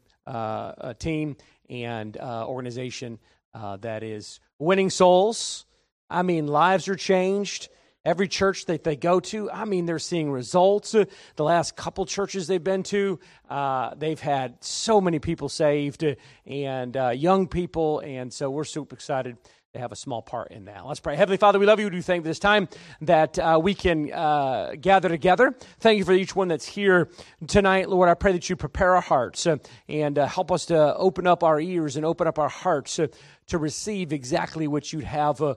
team 0.97 1.38
and 1.69 2.17
organization 2.17 3.19
that 3.53 4.01
is 4.01 4.39
winning 4.57 4.89
souls. 4.89 5.65
I 6.09 6.23
mean, 6.23 6.47
lives 6.47 6.88
are 6.88 6.95
changed. 6.95 7.69
Every 8.05 8.27
church 8.27 8.65
that 8.67 8.83
they 8.83 8.95
go 8.95 9.19
to, 9.19 9.49
I 9.49 9.65
mean, 9.65 9.87
they're 9.87 9.97
seeing 9.97 10.31
results. 10.31 10.91
The 10.91 11.43
last 11.43 11.75
couple 11.75 12.05
churches 12.05 12.45
they've 12.45 12.63
been 12.63 12.83
to, 12.83 13.19
uh, 13.49 13.95
they've 13.95 14.19
had 14.19 14.63
so 14.63 15.01
many 15.01 15.17
people 15.17 15.49
saved 15.49 16.05
and 16.45 16.95
uh, 16.95 17.09
young 17.09 17.47
people. 17.47 18.01
And 18.01 18.31
so 18.31 18.51
we're 18.51 18.63
super 18.63 18.95
excited 18.95 19.37
to 19.75 19.81
have 19.81 19.91
a 19.91 19.95
small 19.95 20.21
part 20.21 20.51
in 20.51 20.65
that. 20.65 20.85
Let's 20.85 20.99
pray. 20.99 21.15
Heavenly 21.15 21.37
Father, 21.37 21.59
we 21.59 21.65
love 21.65 21.79
you. 21.79 21.87
We 21.87 21.91
do 21.91 22.01
thank 22.01 22.23
this 22.23 22.39
time 22.39 22.69
that 23.01 23.37
uh, 23.37 23.59
we 23.61 23.73
can 23.73 24.11
uh, 24.11 24.71
gather 24.79 25.09
together. 25.09 25.53
Thank 25.79 25.99
you 25.99 26.05
for 26.05 26.13
each 26.13 26.35
one 26.35 26.47
that's 26.47 26.65
here 26.65 27.09
tonight, 27.47 27.89
Lord. 27.89 28.07
I 28.09 28.13
pray 28.13 28.31
that 28.31 28.49
you 28.49 28.55
prepare 28.55 28.95
our 28.95 29.01
hearts 29.01 29.45
uh, 29.45 29.57
and 29.89 30.17
uh, 30.17 30.27
help 30.27 30.51
us 30.51 30.65
to 30.67 30.95
open 30.95 31.27
up 31.27 31.43
our 31.43 31.59
ears 31.59 31.97
and 31.97 32.05
open 32.05 32.25
up 32.25 32.39
our 32.39 32.49
hearts 32.49 32.99
uh, 32.99 33.07
to 33.47 33.57
receive 33.57 34.13
exactly 34.13 34.67
what 34.67 34.93
you'd 34.93 35.03
have 35.03 35.41
uh, 35.41 35.55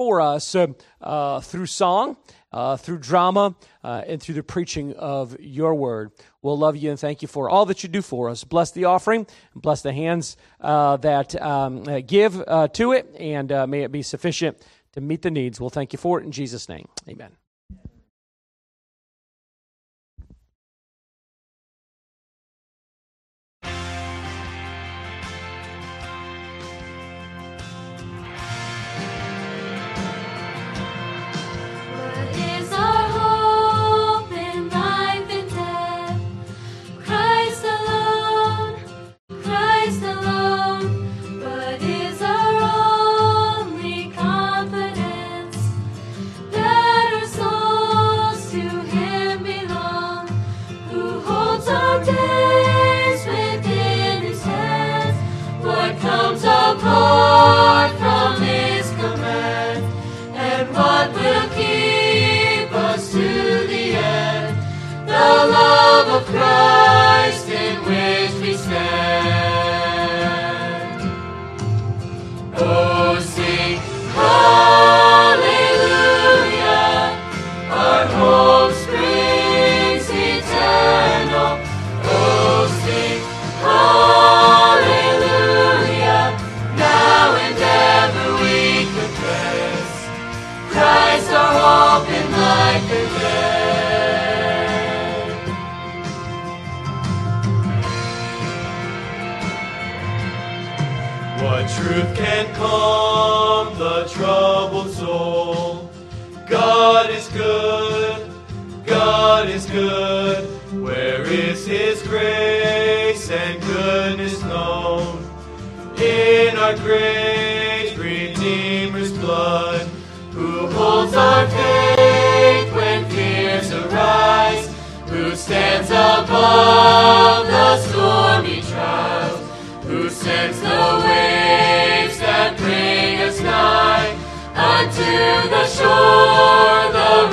for 0.00 0.22
us 0.22 0.54
uh, 0.54 0.66
uh, 1.02 1.40
through 1.40 1.66
song, 1.66 2.16
uh, 2.52 2.74
through 2.74 2.96
drama, 2.96 3.54
uh, 3.84 4.02
and 4.06 4.18
through 4.22 4.34
the 4.34 4.42
preaching 4.42 4.94
of 4.94 5.38
your 5.38 5.74
word. 5.74 6.10
We'll 6.40 6.56
love 6.56 6.74
you 6.74 6.88
and 6.88 6.98
thank 6.98 7.20
you 7.20 7.28
for 7.28 7.50
all 7.50 7.66
that 7.66 7.82
you 7.82 7.88
do 7.90 8.00
for 8.00 8.30
us. 8.30 8.42
Bless 8.42 8.70
the 8.70 8.86
offering, 8.86 9.26
bless 9.54 9.82
the 9.82 9.92
hands 9.92 10.38
uh, 10.58 10.96
that 10.96 11.38
um, 11.42 11.84
give 12.06 12.42
to 12.72 12.92
it, 12.92 13.14
and 13.20 13.50
may 13.68 13.82
it 13.82 13.92
be 13.92 14.00
sufficient 14.00 14.56
to 14.94 15.02
meet 15.02 15.20
the 15.20 15.30
needs. 15.30 15.60
We'll 15.60 15.68
thank 15.68 15.92
you 15.92 15.98
for 15.98 16.18
it 16.18 16.24
in 16.24 16.32
Jesus' 16.32 16.66
name. 16.66 16.88
Amen. 17.06 17.39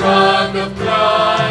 Rock 0.08 0.56
of 0.56 0.76
Christ. 0.78 1.47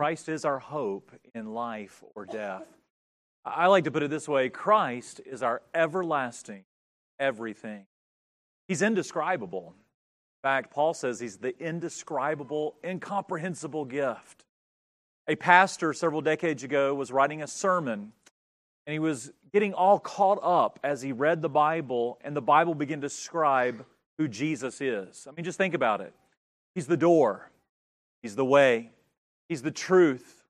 Christ 0.00 0.30
is 0.30 0.46
our 0.46 0.58
hope 0.58 1.12
in 1.34 1.52
life 1.52 2.02
or 2.14 2.24
death. 2.24 2.64
I 3.44 3.66
like 3.66 3.84
to 3.84 3.90
put 3.90 4.02
it 4.02 4.08
this 4.08 4.26
way 4.26 4.48
Christ 4.48 5.20
is 5.26 5.42
our 5.42 5.60
everlasting 5.74 6.64
everything. 7.18 7.84
He's 8.66 8.80
indescribable. 8.80 9.74
In 9.76 10.48
fact, 10.48 10.70
Paul 10.72 10.94
says 10.94 11.20
he's 11.20 11.36
the 11.36 11.54
indescribable, 11.62 12.76
incomprehensible 12.82 13.84
gift. 13.84 14.46
A 15.28 15.36
pastor 15.36 15.92
several 15.92 16.22
decades 16.22 16.64
ago 16.64 16.94
was 16.94 17.12
writing 17.12 17.42
a 17.42 17.46
sermon, 17.46 18.12
and 18.86 18.92
he 18.94 18.98
was 18.98 19.30
getting 19.52 19.74
all 19.74 19.98
caught 19.98 20.38
up 20.42 20.80
as 20.82 21.02
he 21.02 21.12
read 21.12 21.42
the 21.42 21.50
Bible, 21.50 22.18
and 22.24 22.34
the 22.34 22.40
Bible 22.40 22.74
began 22.74 23.02
to 23.02 23.06
describe 23.06 23.84
who 24.16 24.28
Jesus 24.28 24.80
is. 24.80 25.26
I 25.28 25.32
mean, 25.32 25.44
just 25.44 25.58
think 25.58 25.74
about 25.74 26.00
it. 26.00 26.14
He's 26.74 26.86
the 26.86 26.96
door, 26.96 27.50
He's 28.22 28.36
the 28.36 28.46
way, 28.46 28.92
He's 29.50 29.62
the 29.62 29.72
truth, 29.72 30.44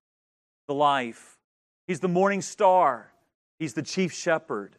the 0.68 0.74
life. 0.74 1.38
He's 1.86 2.00
the 2.00 2.08
morning 2.08 2.42
star, 2.42 3.10
He's 3.58 3.72
the 3.72 3.82
chief 3.82 4.12
shepherd, 4.12 4.76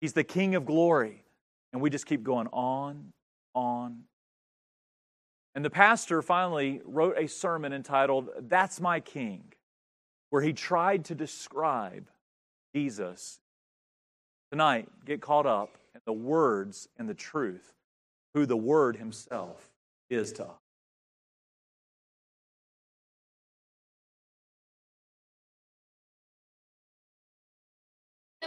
He's 0.00 0.12
the 0.12 0.22
King 0.22 0.54
of 0.54 0.64
glory. 0.64 1.24
And 1.72 1.82
we 1.82 1.90
just 1.90 2.06
keep 2.06 2.22
going 2.22 2.46
on, 2.52 3.12
on. 3.52 4.04
And 5.56 5.64
the 5.64 5.70
pastor 5.70 6.22
finally 6.22 6.80
wrote 6.84 7.18
a 7.18 7.26
sermon 7.26 7.72
entitled, 7.72 8.28
That's 8.42 8.80
My 8.80 9.00
King, 9.00 9.42
where 10.30 10.40
he 10.40 10.52
tried 10.52 11.06
to 11.06 11.16
describe 11.16 12.08
Jesus. 12.76 13.40
Tonight, 14.52 14.88
get 15.04 15.20
caught 15.20 15.46
up 15.46 15.76
in 15.96 16.00
the 16.06 16.12
words 16.12 16.88
and 16.96 17.08
the 17.08 17.14
truth, 17.14 17.72
who 18.34 18.46
the 18.46 18.56
Word 18.56 18.96
Himself 18.96 19.68
is 20.10 20.32
to 20.34 20.44
us. 20.44 20.63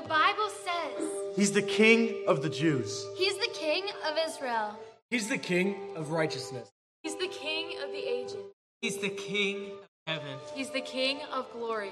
The 0.02 0.08
Bible 0.08 0.50
says 0.50 1.10
He's 1.36 1.54
the 1.54 1.62
king 1.62 2.24
of 2.28 2.44
the 2.44 2.50
Jews. 2.50 3.04
he's 3.16 3.36
the 3.38 3.50
king 3.52 3.84
of 4.08 4.16
Israel. 4.28 4.78
He's 5.10 5.28
the 5.28 5.40
king 5.40 5.76
of 5.96 6.12
righteousness. 6.12 6.70
He's 7.02 7.16
the 7.16 7.28
king 7.28 7.72
of 7.84 7.92
the 7.92 8.08
ages. 8.08 8.36
He's 8.82 8.98
the 8.98 9.10
king 9.10 9.72
of 9.72 10.14
heaven. 10.14 10.38
He's 10.54 10.70
the 10.70 10.82
king 10.82 11.20
of 11.34 11.52
glory. 11.52 11.90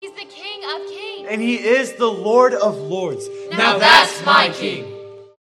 He's 0.00 0.12
the 0.12 0.26
king 0.26 0.60
of 0.72 0.86
kings. 0.88 1.28
And 1.28 1.42
he 1.42 1.56
is 1.56 1.94
the 1.94 2.06
Lord 2.06 2.54
of 2.54 2.76
lords. 2.76 3.28
Now 3.50 3.76
that's 3.76 4.24
my 4.24 4.50
king. 4.50 4.84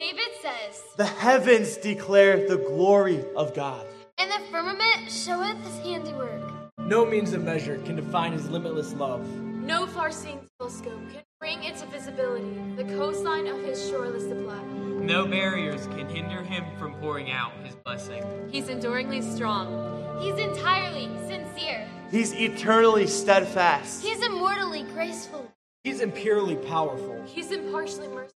David 0.01 0.33
says, 0.43 0.83
The 0.97 1.07
heavens 1.07 1.77
declare 1.77 2.49
the 2.49 2.57
glory 2.57 3.25
of 3.37 3.55
God. 3.55 3.87
And 4.19 4.29
the 4.33 4.41
firmament 4.51 5.13
showeth 5.13 5.59
his 5.65 5.79
handiwork. 5.79 6.43
No 6.79 7.07
means 7.07 7.33
of 7.35 7.45
measure 7.45 7.79
can 7.79 7.95
define 7.95 8.33
his 8.33 8.51
limitless 8.51 8.95
love. 8.95 9.25
No 9.39 9.87
far-seeing 9.87 10.41
telescope 10.59 11.01
can 11.13 11.23
bring 11.41 11.65
into 11.65 11.87
visibility 11.87 12.55
the 12.77 12.85
coastline 12.85 13.47
of 13.47 13.59
his 13.63 13.89
shoreless 13.89 14.25
supply. 14.25 14.63
No 15.01 15.27
barriers 15.27 15.87
can 15.87 16.07
hinder 16.07 16.43
him 16.43 16.67
from 16.79 16.93
pouring 16.97 17.31
out 17.31 17.53
his 17.65 17.75
blessing. 17.77 18.23
He's 18.53 18.69
enduringly 18.69 19.23
strong. 19.23 20.21
He's 20.21 20.37
entirely 20.37 21.09
sincere. 21.27 21.89
He's 22.11 22.35
eternally 22.35 23.07
steadfast. 23.07 24.03
He's 24.03 24.23
immortally 24.23 24.83
graceful. 24.93 25.51
He's 25.83 26.03
impurely 26.03 26.57
powerful. 26.57 27.25
He's 27.25 27.51
impartially 27.51 28.09
merciful. 28.09 28.37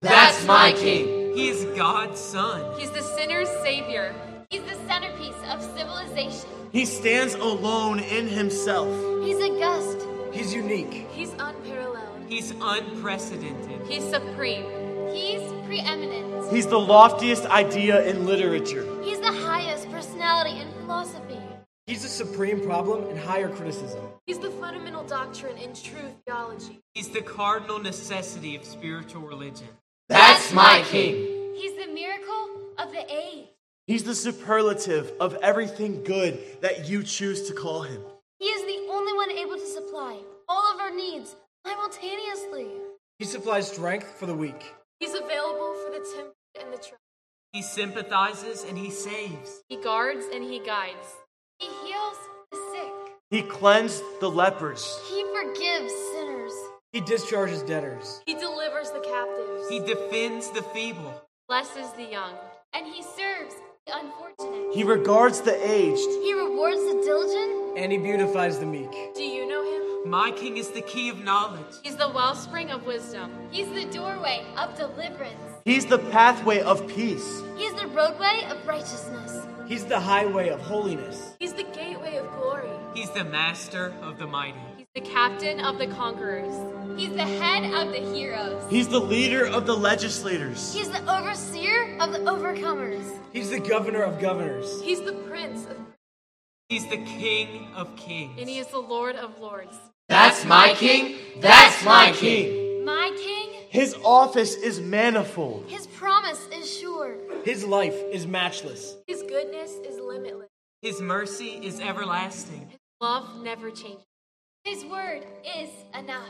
That's 0.00 0.44
my 0.44 0.72
king. 0.72 1.36
He's 1.36 1.64
God's 1.76 2.18
son. 2.18 2.76
He's 2.76 2.90
the 2.90 3.02
sinner's 3.02 3.48
savior. 3.62 4.12
He's 4.50 4.64
the 4.64 4.74
centerpiece 4.88 5.40
of 5.48 5.62
civilization. 5.62 6.50
He 6.72 6.86
stands 6.86 7.34
alone 7.34 8.00
in 8.00 8.26
himself. 8.26 8.88
He's 9.24 9.36
august. 9.36 10.08
He's 10.32 10.52
unique. 10.52 11.06
He's 11.12 11.30
unparalleled. 11.34 11.71
He's 12.32 12.54
unprecedented. 12.62 13.86
He's 13.86 14.08
supreme. 14.08 14.64
He's 15.12 15.42
preeminent. 15.66 16.50
He's 16.50 16.66
the 16.66 16.80
loftiest 16.80 17.44
idea 17.44 18.06
in 18.06 18.24
literature. 18.24 18.86
He's 19.02 19.20
the 19.20 19.30
highest 19.30 19.90
personality 19.90 20.58
in 20.58 20.72
philosophy. 20.80 21.38
He's 21.86 22.00
the 22.00 22.08
supreme 22.08 22.62
problem 22.62 23.06
in 23.10 23.18
higher 23.18 23.50
criticism. 23.50 24.00
He's 24.24 24.38
the 24.38 24.48
fundamental 24.48 25.04
doctrine 25.04 25.58
in 25.58 25.74
true 25.74 26.08
theology. 26.24 26.80
He's 26.94 27.10
the 27.10 27.20
cardinal 27.20 27.78
necessity 27.78 28.56
of 28.56 28.64
spiritual 28.64 29.20
religion. 29.28 29.68
That's 30.08 30.54
my 30.54 30.82
king. 30.86 31.52
He's 31.54 31.74
the 31.74 31.92
miracle 31.92 32.48
of 32.78 32.92
the 32.92 33.04
age. 33.14 33.48
He's 33.86 34.04
the 34.04 34.14
superlative 34.14 35.12
of 35.20 35.34
everything 35.42 36.02
good 36.02 36.40
that 36.62 36.88
you 36.88 37.02
choose 37.02 37.46
to 37.48 37.52
call 37.52 37.82
him. 37.82 38.00
He 38.38 38.46
is 38.46 38.62
the 38.62 38.90
only 38.90 39.12
one 39.12 39.30
able 39.32 39.56
to 39.56 39.66
supply 39.66 40.18
all 40.48 40.72
of 40.72 40.80
our 40.80 40.94
needs 40.94 41.36
simultaneously. 41.66 42.66
He 43.18 43.24
supplies 43.24 43.70
strength 43.70 44.06
for 44.18 44.26
the 44.26 44.34
weak. 44.34 44.74
He's 45.00 45.14
available 45.14 45.74
for 45.74 45.90
the 45.90 46.04
temperate 46.14 46.34
and 46.60 46.72
the 46.72 46.76
troubled. 46.78 46.98
He 47.52 47.62
sympathizes 47.62 48.64
and 48.64 48.78
he 48.78 48.90
saves. 48.90 49.62
He 49.68 49.76
guards 49.76 50.24
and 50.32 50.42
he 50.42 50.58
guides. 50.60 51.16
He 51.58 51.66
heals 51.66 52.16
the 52.50 52.58
sick. 52.72 52.92
He 53.30 53.42
cleansed 53.42 54.02
the 54.20 54.30
lepers. 54.30 54.98
He 55.10 55.24
forgives 55.24 55.92
sinners. 56.12 56.52
He 56.92 57.00
discharges 57.00 57.62
debtors. 57.62 58.20
He 58.26 58.34
delivers 58.34 58.90
the 58.90 59.00
captives. 59.00 59.68
He 59.68 59.80
defends 59.80 60.50
the 60.50 60.62
feeble. 60.74 61.22
blesses 61.48 61.90
the 61.96 62.04
young. 62.04 62.34
And 62.74 62.86
he 62.86 63.02
serves 63.02 63.54
the 63.86 63.98
unfortunate. 63.98 64.74
He 64.74 64.84
regards 64.84 65.40
the 65.42 65.54
aged. 65.70 66.08
He 66.22 66.32
rewards 66.34 66.80
the 66.80 67.02
diligent. 67.04 67.78
And 67.78 67.92
he 67.92 67.98
beautifies 67.98 68.58
the 68.58 68.66
meek. 68.66 68.90
Do 69.14 69.22
you 69.22 69.46
know 69.46 69.62
him? 69.62 69.91
My 70.04 70.32
king 70.32 70.56
is 70.56 70.70
the 70.70 70.80
key 70.82 71.10
of 71.10 71.22
knowledge. 71.22 71.76
He's 71.84 71.96
the 71.96 72.08
wellspring 72.08 72.70
of 72.70 72.84
wisdom. 72.86 73.30
He's 73.52 73.68
the 73.68 73.84
doorway 73.84 74.44
of 74.56 74.76
deliverance. 74.76 75.40
He's 75.64 75.86
the 75.86 75.98
pathway 75.98 76.60
of 76.60 76.86
peace. 76.88 77.40
He's 77.56 77.72
the 77.74 77.86
roadway 77.86 78.42
of 78.50 78.66
righteousness. 78.66 79.46
He's 79.68 79.84
the 79.84 80.00
highway 80.00 80.48
of 80.48 80.60
holiness. 80.60 81.36
He's 81.38 81.52
the 81.54 81.62
gateway 81.62 82.16
of 82.16 82.28
glory. 82.32 82.68
He's 82.94 83.10
the 83.10 83.22
master 83.24 83.94
of 84.02 84.18
the 84.18 84.26
mighty. 84.26 84.58
He's 84.76 84.86
the 84.94 85.08
captain 85.08 85.60
of 85.60 85.78
the 85.78 85.86
conquerors. 85.86 86.52
He's 86.98 87.12
the 87.14 87.22
head 87.22 87.72
of 87.72 87.92
the 87.92 88.00
heroes. 88.00 88.60
He's 88.68 88.88
the 88.88 89.00
leader 89.00 89.46
of 89.46 89.66
the 89.66 89.76
legislators. 89.76 90.74
He's 90.74 90.90
the 90.90 91.00
overseer 91.16 91.96
of 92.00 92.12
the 92.12 92.18
overcomers. 92.18 93.18
He's 93.32 93.50
the 93.50 93.60
governor 93.60 94.02
of 94.02 94.20
governors. 94.20 94.82
He's 94.82 95.00
the 95.00 95.12
prince 95.12 95.64
of 95.66 95.76
He's 96.68 96.88
the 96.88 96.98
king 97.04 97.68
of 97.76 97.94
kings. 97.96 98.40
and 98.40 98.48
he 98.48 98.58
is 98.58 98.66
the 98.68 98.78
lord 98.78 99.14
of 99.16 99.38
lords. 99.38 99.76
That's 100.08 100.44
my 100.44 100.74
king. 100.74 101.16
That's 101.40 101.84
my 101.84 102.12
king. 102.12 102.84
My 102.84 103.10
king, 103.16 103.48
His 103.70 103.94
office 104.04 104.54
is 104.54 104.80
manifold. 104.80 105.64
his 105.68 105.86
promise 105.86 106.46
is 106.52 106.70
sure. 106.78 107.16
His 107.44 107.64
life 107.64 107.96
is 108.12 108.26
matchless. 108.26 108.96
His 109.06 109.22
goodness 109.22 109.70
is 109.88 109.98
limitless. 109.98 110.48
His 110.82 111.00
mercy 111.00 111.60
is 111.64 111.80
everlasting. 111.80 112.66
His 112.70 112.78
love 113.00 113.42
never 113.42 113.70
changes. 113.70 114.04
His 114.64 114.84
word 114.84 115.24
is 115.58 115.70
enough. 115.98 116.28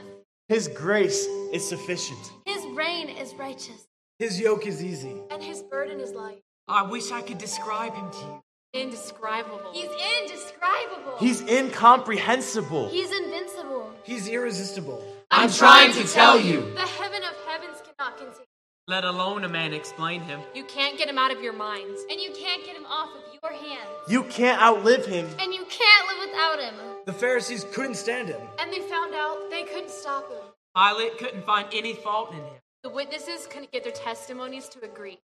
His 0.49 0.69
grace 0.69 1.27
is 1.53 1.67
sufficient. 1.67 2.21
His 2.47 2.65
reign 2.75 3.09
is 3.09 3.35
righteous. 3.35 3.87
His 4.19 4.39
yoke 4.39 4.67
is 4.67 4.85
easy. 4.85 5.17
And 5.31 5.43
his 5.43 5.63
burden 5.63 6.01
is 6.01 6.13
light. 6.13 6.43
I 6.69 6.83
wish 6.83 7.11
I 7.11 7.23
could 7.23 7.39
describe 7.39 7.95
him 7.95 8.11
to 8.11 8.19
you. 8.19 8.41
Indescribable. 8.75 9.71
He's 9.75 9.91
indescribable. 10.21 11.19
He's 11.19 11.43
incomprehensible. 11.43 12.89
He's 12.89 13.13
invincible. 13.13 13.93
He's 14.03 14.29
irresistible. 14.29 15.05
I'm 15.31 15.51
trying 15.51 15.93
to 15.93 16.05
tell 16.05 16.41
you. 16.41 16.73
the 16.75 16.81
heaven 16.81 17.23
of 17.23 17.37
heavens 17.47 17.83
cannot 17.83 18.17
contain. 18.17 18.47
Let 18.89 19.05
alone 19.05 19.45
a 19.45 19.49
man 19.49 19.75
explain 19.75 20.23
him. 20.23 20.41
You 20.55 20.65
can't 20.65 20.97
get 20.97 21.09
him 21.09 21.19
out 21.19 21.31
of 21.31 21.43
your 21.43 21.53
minds. 21.53 22.01
And 22.11 22.19
you 22.21 22.33
can't 22.33 22.65
get 22.65 22.75
him 22.75 22.87
off 22.87 23.11
of 23.15 23.23
your 23.43 23.53
hands. 23.53 23.89
You 24.09 24.25
can't 24.25 24.61
outlive 24.61 25.07
him. 25.07 25.27
And 25.39 25.53
you 25.53 25.65
can't 25.67 26.09
live 26.09 26.31
without 26.31 26.61
him. 26.61 26.75
The 27.05 27.13
Pharisees 27.13 27.65
couldn't 27.73 27.95
stand 27.95 28.29
him. 28.29 28.41
And 28.59 28.73
they 28.73 28.81
found 28.81 29.15
out 29.15 29.51
they 29.51 29.65
couldn't 29.65 29.91
stop 29.91 30.29
him. 30.31 30.43
Pilate 30.77 31.19
couldn't 31.19 31.45
find 31.45 31.69
any 31.73 31.95
fault 31.95 32.31
in 32.33 32.39
him. 32.39 32.55
The 32.83 32.89
witnesses 32.89 33.47
couldn't 33.47 33.71
get 33.71 33.85
their 33.85 33.93
testimonies 33.93 34.69
to 34.71 34.83
agree. 34.85 35.19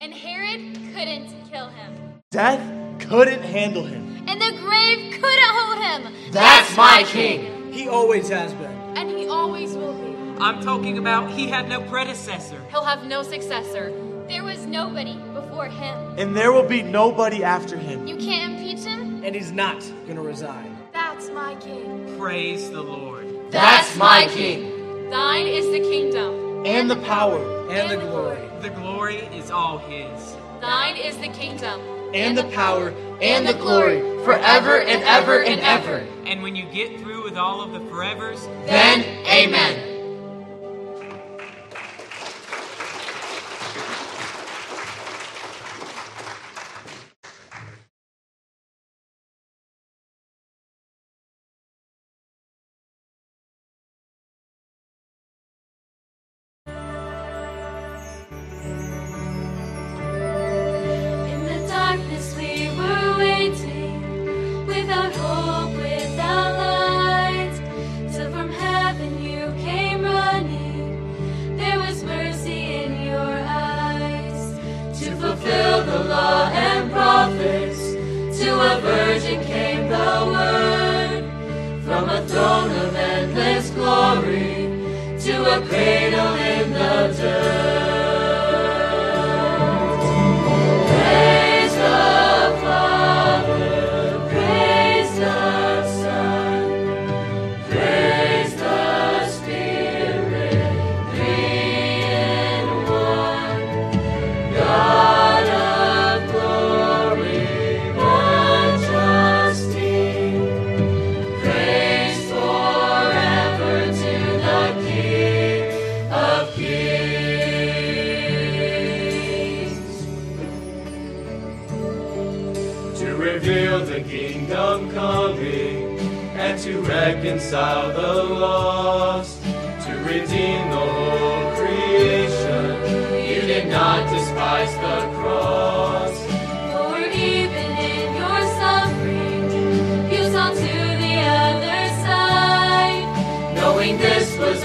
And 0.00 0.12
Herod 0.12 0.74
couldn't 0.94 1.50
kill 1.50 1.68
him. 1.68 1.94
Death 2.32 2.83
couldn't 2.98 3.42
handle 3.42 3.84
him. 3.84 4.24
And 4.26 4.40
the 4.40 4.58
grave 4.62 5.12
couldn't 5.12 5.50
hold 5.50 5.78
him. 5.78 6.12
That's 6.32 6.76
my 6.76 7.04
king. 7.06 7.72
He 7.72 7.88
always 7.88 8.28
has 8.28 8.52
been. 8.54 8.70
And 8.96 9.10
he 9.10 9.28
always 9.28 9.74
will 9.74 9.94
be. 9.94 10.14
I'm 10.42 10.60
talking 10.62 10.98
about 10.98 11.30
he 11.30 11.48
had 11.48 11.68
no 11.68 11.80
predecessor. 11.82 12.60
He'll 12.70 12.84
have 12.84 13.04
no 13.04 13.22
successor. 13.22 13.92
There 14.28 14.42
was 14.42 14.66
nobody 14.66 15.16
before 15.32 15.66
him. 15.66 16.18
And 16.18 16.34
there 16.36 16.50
will 16.52 16.66
be 16.66 16.82
nobody 16.82 17.44
after 17.44 17.76
him. 17.76 18.06
You 18.06 18.16
can't 18.16 18.54
impeach 18.54 18.84
him. 18.84 19.22
And 19.24 19.34
he's 19.34 19.52
not 19.52 19.80
going 20.06 20.16
to 20.16 20.22
resign. 20.22 20.76
That's 20.92 21.30
my 21.30 21.54
king. 21.56 22.16
Praise 22.18 22.70
the 22.70 22.82
Lord. 22.82 23.50
That's 23.50 23.94
my 23.96 24.26
king. 24.28 25.10
Thine 25.10 25.46
is 25.46 25.66
the 25.66 25.80
kingdom. 25.80 26.64
And 26.66 26.90
the 26.90 26.96
power. 26.96 27.38
And 27.70 27.90
the 27.90 27.96
glory. 27.96 28.40
The 28.60 28.70
glory 28.70 29.16
is 29.16 29.50
all 29.50 29.78
his. 29.78 30.36
Thine 30.60 30.96
is 30.96 31.16
the 31.18 31.28
kingdom. 31.28 31.80
And 32.14 32.38
the 32.38 32.44
power. 32.44 32.90
And 33.20 33.46
the 33.46 33.54
glory. 33.54 34.00
Forever 34.24 34.78
and 34.80 35.02
ever 35.02 35.42
and 35.42 35.60
ever. 35.60 36.06
And 36.26 36.42
when 36.42 36.54
you 36.56 36.64
get 36.66 37.00
through 37.00 37.24
with 37.24 37.36
all 37.36 37.60
of 37.60 37.72
the 37.72 37.80
forevers, 37.80 38.40
Then, 38.66 39.00
amen. 39.26 39.93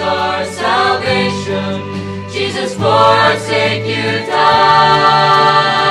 Our 0.02 0.46
salvation, 0.46 2.30
Jesus 2.32 2.76
for 2.76 2.86
our 2.86 3.38
sake 3.38 3.86
you 3.86 4.26
died. 4.26 5.89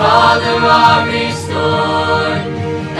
Father 0.00 0.56
are 0.64 1.06
restored, 1.08 2.40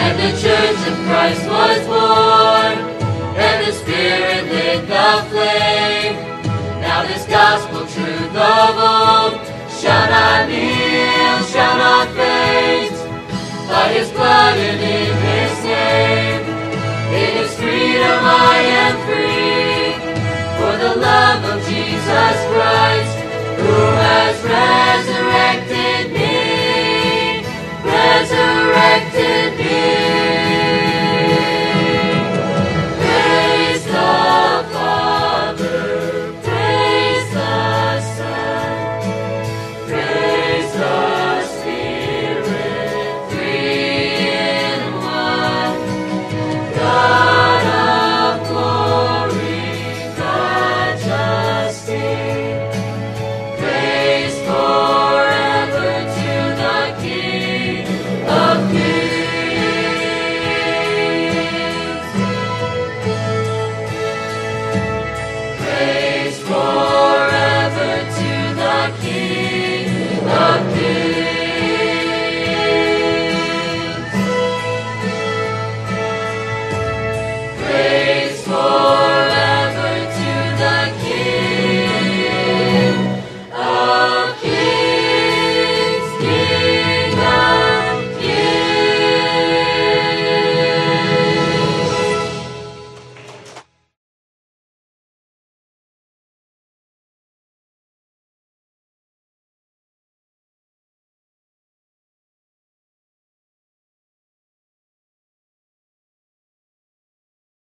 and 0.05 0.15
the 0.21 0.33
Church 0.37 0.81
of 0.91 0.97
Christ 1.09 1.49
was 1.49 1.81
born, 1.89 2.77
and 3.41 3.67
the 3.67 3.73
Spirit 3.73 4.45
lit 4.53 4.87
the 4.87 5.11
flame. 5.31 6.17
Now 6.83 7.07
this 7.09 7.25
gospel 7.25 7.87
truth 7.87 8.37
of 8.37 8.75
old 8.77 9.33
shall 9.81 10.11
not 10.13 10.47
kneel, 10.51 11.41
shall 11.49 11.77
not 11.81 12.09
faint, 12.13 12.93
by 13.67 13.87
His 13.97 14.11
blood 14.11 14.59
and 14.59 14.81
in 14.99 15.15
His 15.25 15.57
name. 15.65 16.43
In 17.17 17.31
His 17.41 17.55
freedom 17.55 18.21
I 18.53 18.57
am 18.85 18.95
free, 19.09 19.97
for 20.59 20.75
the 20.85 21.01
love 21.01 21.43
of 21.49 21.59
Jesus 21.65 22.37
Christ, 22.53 23.17
who 23.57 23.73
has 24.05 24.37
resurrected 24.45 24.90
resurrected 29.21 29.70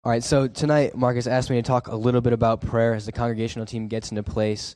All 0.05 0.11
right, 0.11 0.23
so 0.23 0.47
tonight 0.47 0.95
Marcus 0.95 1.25
asked 1.25 1.49
me 1.49 1.55
to 1.55 1.63
talk 1.63 1.87
a 1.87 1.95
little 1.95 2.21
bit 2.21 2.31
about 2.31 2.61
prayer 2.61 2.93
as 2.93 3.07
the 3.07 3.11
congregational 3.11 3.65
team 3.65 3.87
gets 3.87 4.11
into 4.11 4.21
place. 4.21 4.75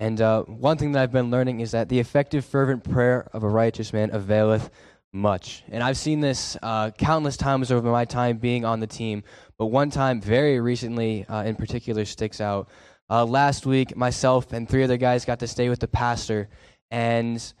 And 0.00 0.18
uh, 0.18 0.44
one 0.44 0.78
thing 0.78 0.92
that 0.92 1.02
I've 1.02 1.12
been 1.12 1.30
learning 1.30 1.60
is 1.60 1.72
that 1.72 1.90
the 1.90 1.98
effective, 1.98 2.42
fervent 2.42 2.82
prayer 2.82 3.28
of 3.34 3.42
a 3.42 3.48
righteous 3.50 3.92
man 3.92 4.08
availeth 4.14 4.70
much. 5.12 5.62
And 5.68 5.82
I've 5.82 5.98
seen 5.98 6.20
this 6.20 6.56
uh, 6.62 6.90
countless 6.92 7.36
times 7.36 7.70
over 7.70 7.90
my 7.90 8.06
time 8.06 8.38
being 8.38 8.64
on 8.64 8.80
the 8.80 8.86
team, 8.86 9.24
but 9.58 9.66
one 9.66 9.90
time, 9.90 10.22
very 10.22 10.58
recently 10.58 11.26
uh, 11.26 11.44
in 11.44 11.54
particular, 11.54 12.06
sticks 12.06 12.40
out. 12.40 12.70
Uh, 13.10 13.26
last 13.26 13.66
week, 13.66 13.94
myself 13.94 14.54
and 14.54 14.66
three 14.66 14.84
other 14.84 14.96
guys 14.96 15.26
got 15.26 15.40
to 15.40 15.46
stay 15.46 15.68
with 15.68 15.80
the 15.80 15.88
pastor, 15.88 16.48
and 16.90 17.52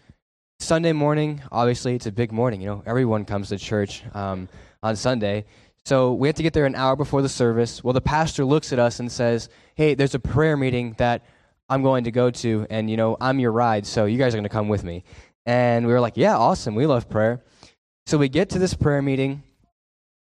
Sunday 0.60 0.92
morning, 0.92 1.42
obviously, 1.52 1.94
it's 1.94 2.06
a 2.06 2.12
big 2.12 2.32
morning. 2.32 2.62
You 2.62 2.68
know, 2.68 2.82
everyone 2.86 3.26
comes 3.26 3.50
to 3.50 3.58
church 3.58 4.02
um, 4.14 4.48
on 4.82 4.96
Sunday. 4.96 5.44
So 5.84 6.12
we 6.12 6.28
have 6.28 6.36
to 6.36 6.42
get 6.42 6.52
there 6.52 6.66
an 6.66 6.76
hour 6.76 6.94
before 6.94 7.22
the 7.22 7.28
service. 7.28 7.82
Well, 7.82 7.92
the 7.92 8.00
pastor 8.00 8.44
looks 8.44 8.72
at 8.72 8.78
us 8.78 9.00
and 9.00 9.10
says, 9.10 9.48
Hey, 9.74 9.94
there's 9.94 10.14
a 10.14 10.20
prayer 10.20 10.56
meeting 10.56 10.94
that 10.98 11.24
I'm 11.68 11.82
going 11.82 12.04
to 12.04 12.10
go 12.10 12.30
to, 12.30 12.66
and, 12.70 12.88
you 12.88 12.96
know, 12.96 13.16
I'm 13.20 13.40
your 13.40 13.52
ride, 13.52 13.86
so 13.86 14.04
you 14.04 14.18
guys 14.18 14.34
are 14.34 14.36
going 14.36 14.44
to 14.44 14.50
come 14.50 14.68
with 14.68 14.84
me. 14.84 15.04
And 15.44 15.86
we 15.86 15.92
were 15.92 16.00
like, 16.00 16.16
Yeah, 16.16 16.36
awesome. 16.36 16.74
We 16.74 16.86
love 16.86 17.08
prayer. 17.08 17.42
So 18.06 18.18
we 18.18 18.28
get 18.28 18.50
to 18.50 18.58
this 18.58 18.74
prayer 18.74 19.02
meeting, 19.02 19.42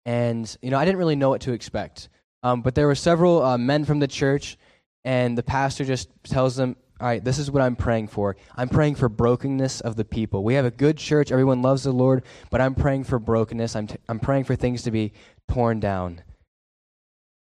and, 0.05 0.55
you 0.61 0.69
know, 0.69 0.77
I 0.77 0.85
didn't 0.85 0.97
really 0.97 1.15
know 1.15 1.29
what 1.29 1.41
to 1.41 1.53
expect. 1.53 2.09
Um, 2.43 2.61
but 2.61 2.75
there 2.75 2.87
were 2.87 2.95
several 2.95 3.43
uh, 3.43 3.57
men 3.57 3.85
from 3.85 3.99
the 3.99 4.07
church, 4.07 4.57
and 5.03 5.37
the 5.37 5.43
pastor 5.43 5.83
just 5.83 6.09
tells 6.25 6.55
them, 6.55 6.75
all 7.01 7.07
right, 7.07 7.23
this 7.23 7.39
is 7.39 7.49
what 7.49 7.61
I'm 7.63 7.77
praying 7.77 8.09
for. 8.09 8.35
I'm 8.57 8.67
praying 8.67 8.95
for 8.95 9.07
brokenness 9.07 9.79
of 9.81 9.95
the 9.95 10.03
people. 10.03 10.43
We 10.43 10.55
have 10.55 10.65
a 10.65 10.71
good 10.71 10.97
church. 10.97 11.31
Everyone 11.31 11.61
loves 11.61 11.83
the 11.83 11.93
Lord, 11.93 12.23
but 12.49 12.59
I'm 12.59 12.75
praying 12.75 13.05
for 13.05 13.19
brokenness. 13.19 13.75
I'm, 13.75 13.87
t- 13.87 13.97
I'm 14.09 14.19
praying 14.19 14.43
for 14.43 14.55
things 14.55 14.83
to 14.83 14.91
be 14.91 15.13
torn 15.49 15.79
down. 15.79 16.21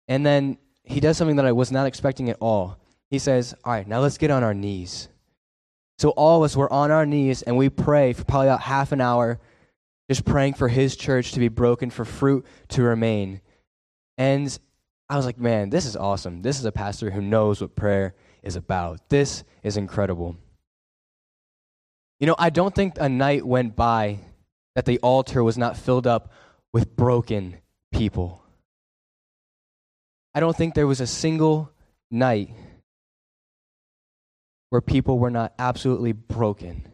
And 0.09 0.25
then 0.25 0.59
he 0.85 1.01
does 1.01 1.17
something 1.17 1.37
that 1.37 1.47
I 1.47 1.53
was 1.53 1.73
not 1.73 1.87
expecting 1.87 2.29
at 2.31 2.37
all. 2.41 2.79
He 3.11 3.19
says, 3.19 3.55
All 3.65 3.73
right, 3.73 3.87
now 3.87 4.01
let's 4.01 4.19
get 4.19 4.31
on 4.31 4.43
our 4.43 4.55
knees. 4.55 5.09
So 5.99 6.11
all 6.11 6.39
of 6.39 6.45
us 6.45 6.57
were 6.57 6.73
on 6.73 6.91
our 6.91 7.07
knees 7.07 7.43
and 7.43 7.57
we 7.57 7.69
pray 7.69 8.13
for 8.13 8.25
probably 8.25 8.49
about 8.49 8.63
half 8.63 8.93
an 8.93 9.01
hour, 9.01 9.39
just 10.11 10.25
praying 10.25 10.55
for 10.55 10.69
his 10.69 10.97
church 10.97 11.33
to 11.33 11.41
be 11.41 11.49
broken, 11.49 11.91
for 11.91 12.05
fruit 12.05 12.45
to 12.71 12.83
remain. 12.83 13.41
And 14.19 14.57
I 15.09 15.17
was 15.17 15.25
like, 15.25 15.39
man, 15.39 15.71
this 15.71 15.87
is 15.87 15.97
awesome. 15.97 16.43
This 16.43 16.59
is 16.59 16.65
a 16.65 16.73
pastor 16.73 17.11
who 17.11 17.23
knows 17.23 17.61
what 17.61 17.77
prayer 17.77 18.15
is 18.43 18.57
about. 18.57 19.09
This 19.09 19.45
is 19.63 19.77
incredible. 19.77 20.37
You 22.19 22.27
know, 22.27 22.37
I 22.39 22.51
don't 22.51 22.75
think 22.75 22.95
a 22.99 23.09
night 23.09 23.47
went 23.47 23.77
by 23.77 24.19
that 24.75 24.85
the 24.85 24.99
altar 24.99 25.45
was 25.45 25.57
not 25.57 25.77
filled 25.77 26.07
up 26.07 26.33
with 26.73 26.97
broken 26.97 27.59
people. 27.95 28.43
I 30.35 30.41
don't 30.41 30.57
think 30.57 30.75
there 30.75 30.87
was 30.87 31.01
a 31.01 31.07
single 31.07 31.71
night 32.11 32.51
where 34.71 34.81
people 34.81 35.19
were 35.19 35.31
not 35.31 35.55
absolutely 35.59 36.13
broken. 36.13 36.89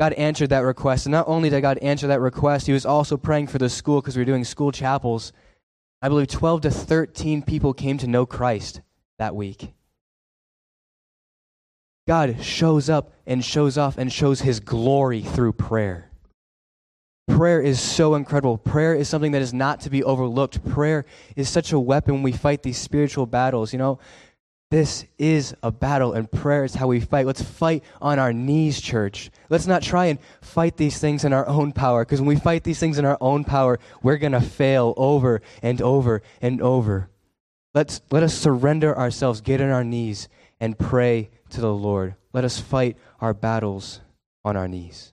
God 0.00 0.12
answered 0.14 0.50
that 0.50 0.60
request. 0.60 1.06
And 1.06 1.12
not 1.12 1.28
only 1.28 1.50
did 1.50 1.60
God 1.60 1.78
answer 1.78 2.08
that 2.08 2.20
request, 2.20 2.66
He 2.66 2.72
was 2.72 2.86
also 2.86 3.16
praying 3.16 3.48
for 3.48 3.58
the 3.58 3.68
school 3.68 4.00
because 4.00 4.16
we 4.16 4.22
were 4.22 4.26
doing 4.26 4.44
school 4.44 4.72
chapels. 4.72 5.32
I 6.02 6.08
believe 6.08 6.28
12 6.28 6.62
to 6.62 6.70
13 6.70 7.42
people 7.42 7.74
came 7.74 7.98
to 7.98 8.06
know 8.06 8.26
Christ 8.26 8.80
that 9.18 9.34
week. 9.34 9.72
God 12.06 12.42
shows 12.42 12.88
up 12.88 13.12
and 13.26 13.44
shows 13.44 13.76
off 13.76 13.98
and 13.98 14.12
shows 14.12 14.40
His 14.40 14.60
glory 14.60 15.22
through 15.22 15.52
prayer. 15.52 16.07
Prayer 17.28 17.60
is 17.60 17.80
so 17.80 18.14
incredible. 18.14 18.58
Prayer 18.58 18.94
is 18.94 19.08
something 19.08 19.32
that 19.32 19.42
is 19.42 19.54
not 19.54 19.80
to 19.82 19.90
be 19.90 20.02
overlooked. 20.02 20.68
Prayer 20.68 21.04
is 21.36 21.48
such 21.48 21.72
a 21.72 21.78
weapon 21.78 22.14
when 22.14 22.22
we 22.22 22.32
fight 22.32 22.62
these 22.62 22.78
spiritual 22.78 23.26
battles. 23.26 23.72
You 23.72 23.78
know, 23.78 24.00
this 24.70 25.04
is 25.16 25.54
a 25.62 25.70
battle, 25.70 26.12
and 26.12 26.30
prayer 26.30 26.64
is 26.64 26.74
how 26.74 26.88
we 26.88 27.00
fight. 27.00 27.26
Let's 27.26 27.42
fight 27.42 27.84
on 28.02 28.18
our 28.18 28.32
knees, 28.32 28.80
church. 28.80 29.30
Let's 29.48 29.66
not 29.66 29.82
try 29.82 30.06
and 30.06 30.18
fight 30.42 30.76
these 30.76 30.98
things 30.98 31.24
in 31.24 31.32
our 31.32 31.48
own 31.48 31.72
power, 31.72 32.04
because 32.04 32.20
when 32.20 32.28
we 32.28 32.36
fight 32.36 32.64
these 32.64 32.78
things 32.78 32.98
in 32.98 33.04
our 33.04 33.18
own 33.20 33.44
power, 33.44 33.78
we're 34.02 34.18
going 34.18 34.32
to 34.32 34.40
fail 34.40 34.92
over 34.96 35.40
and 35.62 35.80
over 35.80 36.22
and 36.42 36.60
over. 36.60 37.08
Let's, 37.74 38.02
let 38.10 38.22
us 38.22 38.34
surrender 38.34 38.96
ourselves, 38.98 39.40
get 39.40 39.60
on 39.60 39.70
our 39.70 39.84
knees, 39.84 40.28
and 40.60 40.78
pray 40.78 41.30
to 41.50 41.60
the 41.60 41.72
Lord. 41.72 42.16
Let 42.32 42.44
us 42.44 42.60
fight 42.60 42.96
our 43.20 43.32
battles 43.32 44.00
on 44.44 44.56
our 44.56 44.68
knees. 44.68 45.12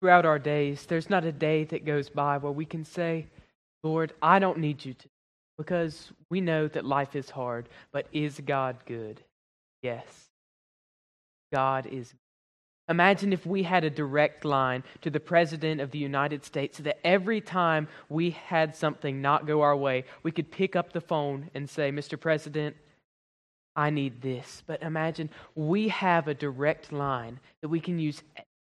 Throughout 0.00 0.24
our 0.24 0.38
days, 0.38 0.86
there's 0.86 1.10
not 1.10 1.24
a 1.24 1.32
day 1.32 1.64
that 1.64 1.84
goes 1.84 2.08
by 2.08 2.38
where 2.38 2.52
we 2.52 2.64
can 2.64 2.84
say, 2.84 3.26
Lord, 3.82 4.12
I 4.22 4.38
don't 4.38 4.58
need 4.58 4.84
you 4.84 4.94
to, 4.94 5.08
because 5.58 6.12
we 6.30 6.40
know 6.40 6.68
that 6.68 6.84
life 6.84 7.14
is 7.14 7.30
hard, 7.30 7.68
but 7.92 8.06
is 8.12 8.40
God 8.44 8.76
good? 8.86 9.22
Yes. 9.82 10.30
God 11.52 11.86
is 11.86 12.14
Imagine 12.90 13.32
if 13.32 13.46
we 13.46 13.62
had 13.62 13.84
a 13.84 13.90
direct 13.90 14.44
line 14.44 14.82
to 15.02 15.10
the 15.10 15.20
President 15.20 15.80
of 15.80 15.92
the 15.92 15.98
United 15.98 16.44
States 16.44 16.76
so 16.76 16.82
that 16.82 16.98
every 17.06 17.40
time 17.40 17.86
we 18.08 18.30
had 18.30 18.74
something 18.74 19.22
not 19.22 19.46
go 19.46 19.62
our 19.62 19.76
way, 19.76 20.04
we 20.24 20.32
could 20.32 20.50
pick 20.50 20.74
up 20.74 20.92
the 20.92 21.00
phone 21.00 21.48
and 21.54 21.70
say, 21.70 21.92
Mr. 21.92 22.18
President, 22.18 22.74
I 23.76 23.90
need 23.90 24.20
this. 24.20 24.64
But 24.66 24.82
imagine 24.82 25.30
we 25.54 25.86
have 25.86 26.26
a 26.26 26.34
direct 26.34 26.92
line 26.92 27.38
that 27.62 27.68
we 27.68 27.78
can 27.78 28.00
use 28.00 28.24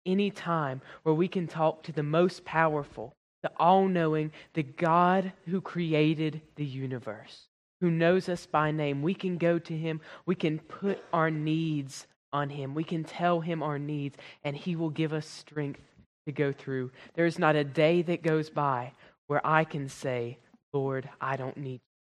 any 0.06 0.30
time 0.30 0.80
where 1.02 1.14
we 1.14 1.28
can 1.28 1.46
talk 1.46 1.82
to 1.84 1.92
the 1.92 2.02
most 2.02 2.44
powerful, 2.44 3.14
the 3.42 3.50
all 3.56 3.86
knowing, 3.88 4.32
the 4.54 4.62
God 4.62 5.32
who 5.46 5.60
created 5.60 6.40
the 6.56 6.64
universe, 6.64 7.48
who 7.80 7.90
knows 7.90 8.28
us 8.28 8.46
by 8.46 8.70
name. 8.70 9.02
We 9.02 9.14
can 9.14 9.38
go 9.38 9.58
to 9.58 9.76
him, 9.76 10.00
we 10.26 10.34
can 10.34 10.58
put 10.58 11.02
our 11.12 11.30
needs 11.30 12.06
on 12.32 12.50
him, 12.50 12.74
we 12.74 12.84
can 12.84 13.04
tell 13.04 13.40
him 13.40 13.62
our 13.62 13.78
needs, 13.78 14.16
and 14.44 14.56
he 14.56 14.76
will 14.76 14.90
give 14.90 15.12
us 15.12 15.26
strength 15.26 15.82
to 16.26 16.32
go 16.32 16.52
through. 16.52 16.90
There 17.14 17.26
is 17.26 17.38
not 17.38 17.56
a 17.56 17.64
day 17.64 18.02
that 18.02 18.22
goes 18.22 18.50
by 18.50 18.92
where 19.26 19.44
I 19.46 19.64
can 19.64 19.88
say, 19.88 20.38
Lord, 20.72 21.08
I 21.20 21.36
don't 21.36 21.56
need 21.56 21.80
you. 21.82 21.92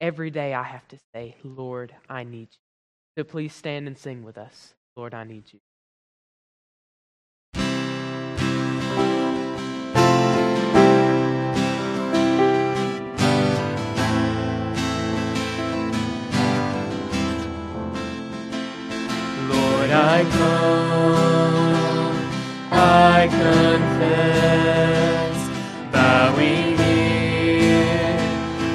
Every 0.00 0.30
day 0.30 0.54
I 0.54 0.62
have 0.62 0.86
to 0.88 0.98
say, 1.14 1.36
Lord, 1.42 1.94
I 2.08 2.24
need 2.24 2.48
you. 2.52 2.58
So 3.16 3.24
please 3.24 3.54
stand 3.54 3.86
and 3.86 3.96
sing 3.96 4.24
with 4.24 4.38
us. 4.38 4.74
Lord, 4.96 5.14
I 5.14 5.24
need 5.24 5.52
you. 5.52 5.60
I 19.96 20.24
come, 20.38 21.84
I 22.72 23.28
confess, 23.30 24.58
bowing 25.92 26.76
here, 26.78 28.18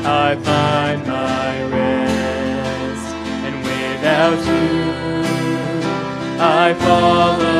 I 0.05 0.35
find 0.37 1.05
my 1.05 1.63
rest, 1.75 3.07
and 3.45 3.55
without 3.65 4.39
you, 4.47 4.71
I 6.39 6.73
fall 6.75 7.58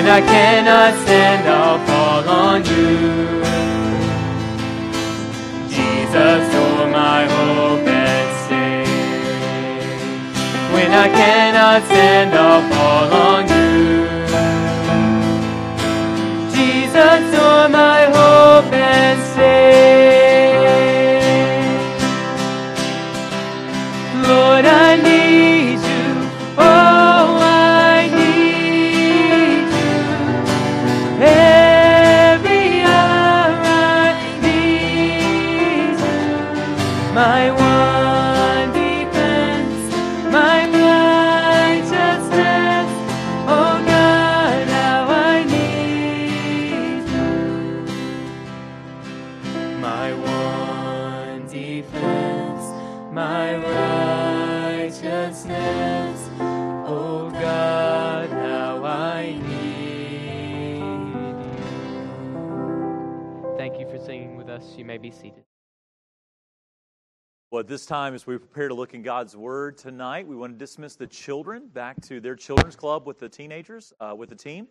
when 0.00 0.08
I 0.08 0.22
cannot 0.22 0.94
stand, 1.02 1.46
I'll 1.46 1.78
fall 1.86 2.26
on 2.26 2.64
you. 2.64 3.42
Jesus, 5.68 6.42
you're 6.54 6.88
my 6.88 7.26
hope 7.34 7.86
and 7.86 8.28
stay. 8.44 8.84
When 10.72 10.90
I 11.04 11.08
cannot 11.20 11.82
stand, 11.84 12.30
I'll 12.34 12.62
fall 12.72 13.12
on 13.28 13.42
you. 13.54 14.06
Jesus, 16.54 17.20
you're 17.34 17.68
my 17.68 18.04
hope 18.04 18.19
this 67.70 67.86
time, 67.86 68.14
as 68.14 68.26
we 68.26 68.36
prepare 68.36 68.66
to 68.66 68.74
look 68.74 68.94
in 68.94 69.02
God's 69.02 69.36
Word 69.36 69.78
tonight, 69.78 70.26
we 70.26 70.34
want 70.34 70.52
to 70.52 70.58
dismiss 70.58 70.96
the 70.96 71.06
children 71.06 71.68
back 71.68 72.00
to 72.02 72.18
their 72.20 72.34
children's 72.34 72.74
club 72.74 73.06
with 73.06 73.20
the 73.20 73.28
teenagers, 73.28 73.92
uh, 74.00 74.12
with 74.12 74.28
the 74.28 74.34
team. 74.34 74.66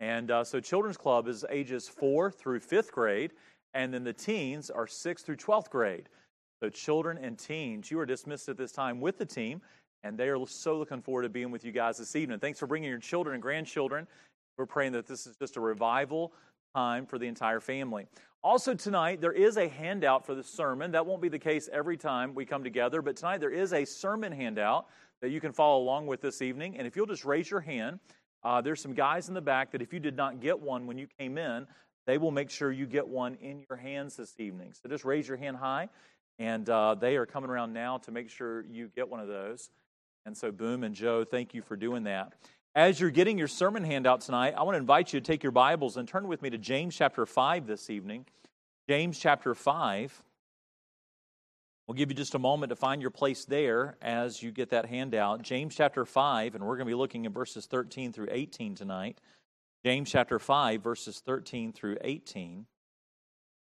And 0.00 0.30
uh, 0.30 0.44
so, 0.44 0.60
children's 0.60 0.98
club 0.98 1.28
is 1.28 1.46
ages 1.48 1.88
four 1.88 2.30
through 2.30 2.60
fifth 2.60 2.92
grade, 2.92 3.32
and 3.72 3.92
then 3.92 4.04
the 4.04 4.12
teens 4.12 4.68
are 4.68 4.86
sixth 4.86 5.24
through 5.24 5.36
12th 5.36 5.70
grade. 5.70 6.10
So, 6.62 6.68
children 6.68 7.16
and 7.16 7.38
teens, 7.38 7.90
you 7.90 7.98
are 8.00 8.04
dismissed 8.04 8.50
at 8.50 8.58
this 8.58 8.70
time 8.70 9.00
with 9.00 9.16
the 9.16 9.24
team, 9.24 9.62
and 10.04 10.18
they 10.18 10.28
are 10.28 10.46
so 10.46 10.76
looking 10.76 11.00
forward 11.00 11.22
to 11.22 11.30
being 11.30 11.50
with 11.50 11.64
you 11.64 11.72
guys 11.72 11.96
this 11.96 12.14
evening. 12.16 12.38
Thanks 12.38 12.58
for 12.58 12.66
bringing 12.66 12.90
your 12.90 12.98
children 12.98 13.32
and 13.32 13.42
grandchildren. 13.42 14.06
We're 14.58 14.66
praying 14.66 14.92
that 14.92 15.06
this 15.06 15.26
is 15.26 15.36
just 15.38 15.56
a 15.56 15.60
revival 15.60 16.34
time 16.74 17.06
for 17.06 17.18
the 17.18 17.28
entire 17.28 17.60
family. 17.60 18.08
Also, 18.44 18.74
tonight, 18.74 19.20
there 19.20 19.32
is 19.32 19.56
a 19.56 19.68
handout 19.68 20.26
for 20.26 20.34
the 20.34 20.42
sermon. 20.42 20.90
That 20.90 21.06
won't 21.06 21.22
be 21.22 21.28
the 21.28 21.38
case 21.38 21.68
every 21.72 21.96
time 21.96 22.34
we 22.34 22.44
come 22.44 22.64
together, 22.64 23.00
but 23.00 23.14
tonight 23.14 23.38
there 23.38 23.50
is 23.52 23.72
a 23.72 23.84
sermon 23.84 24.32
handout 24.32 24.86
that 25.20 25.30
you 25.30 25.40
can 25.40 25.52
follow 25.52 25.80
along 25.80 26.08
with 26.08 26.20
this 26.20 26.42
evening. 26.42 26.76
And 26.76 26.84
if 26.84 26.96
you'll 26.96 27.06
just 27.06 27.24
raise 27.24 27.48
your 27.48 27.60
hand, 27.60 28.00
uh, 28.42 28.60
there's 28.60 28.80
some 28.80 28.94
guys 28.94 29.28
in 29.28 29.34
the 29.34 29.40
back 29.40 29.70
that 29.70 29.80
if 29.80 29.92
you 29.92 30.00
did 30.00 30.16
not 30.16 30.40
get 30.40 30.58
one 30.58 30.88
when 30.88 30.98
you 30.98 31.06
came 31.20 31.38
in, 31.38 31.68
they 32.04 32.18
will 32.18 32.32
make 32.32 32.50
sure 32.50 32.72
you 32.72 32.84
get 32.84 33.06
one 33.06 33.36
in 33.36 33.64
your 33.70 33.76
hands 33.76 34.16
this 34.16 34.34
evening. 34.38 34.72
So 34.72 34.88
just 34.88 35.04
raise 35.04 35.28
your 35.28 35.36
hand 35.36 35.56
high, 35.58 35.88
and 36.40 36.68
uh, 36.68 36.96
they 36.96 37.14
are 37.14 37.26
coming 37.26 37.48
around 37.48 37.72
now 37.72 37.98
to 37.98 38.10
make 38.10 38.28
sure 38.28 38.64
you 38.64 38.90
get 38.96 39.08
one 39.08 39.20
of 39.20 39.28
those. 39.28 39.70
And 40.26 40.36
so, 40.36 40.50
Boom 40.50 40.82
and 40.82 40.96
Joe, 40.96 41.22
thank 41.22 41.54
you 41.54 41.62
for 41.62 41.76
doing 41.76 42.02
that. 42.04 42.32
As 42.74 42.98
you're 42.98 43.10
getting 43.10 43.36
your 43.36 43.48
sermon 43.48 43.84
handout 43.84 44.22
tonight, 44.22 44.54
I 44.56 44.62
want 44.62 44.76
to 44.76 44.78
invite 44.78 45.12
you 45.12 45.20
to 45.20 45.26
take 45.26 45.42
your 45.42 45.52
Bibles 45.52 45.98
and 45.98 46.08
turn 46.08 46.26
with 46.26 46.40
me 46.40 46.48
to 46.48 46.56
James 46.56 46.96
chapter 46.96 47.26
5 47.26 47.66
this 47.66 47.90
evening. 47.90 48.24
James 48.88 49.18
chapter 49.18 49.54
5. 49.54 50.22
We'll 51.86 51.96
give 51.96 52.08
you 52.08 52.14
just 52.14 52.34
a 52.34 52.38
moment 52.38 52.70
to 52.70 52.76
find 52.76 53.02
your 53.02 53.10
place 53.10 53.44
there 53.44 53.98
as 54.00 54.42
you 54.42 54.52
get 54.52 54.70
that 54.70 54.86
handout. 54.86 55.42
James 55.42 55.74
chapter 55.74 56.06
5, 56.06 56.54
and 56.54 56.64
we're 56.64 56.76
going 56.76 56.86
to 56.86 56.90
be 56.90 56.94
looking 56.94 57.26
at 57.26 57.32
verses 57.32 57.66
13 57.66 58.10
through 58.10 58.28
18 58.30 58.74
tonight. 58.74 59.20
James 59.84 60.10
chapter 60.10 60.38
5, 60.38 60.82
verses 60.82 61.20
13 61.26 61.74
through 61.74 61.98
18. 62.00 62.64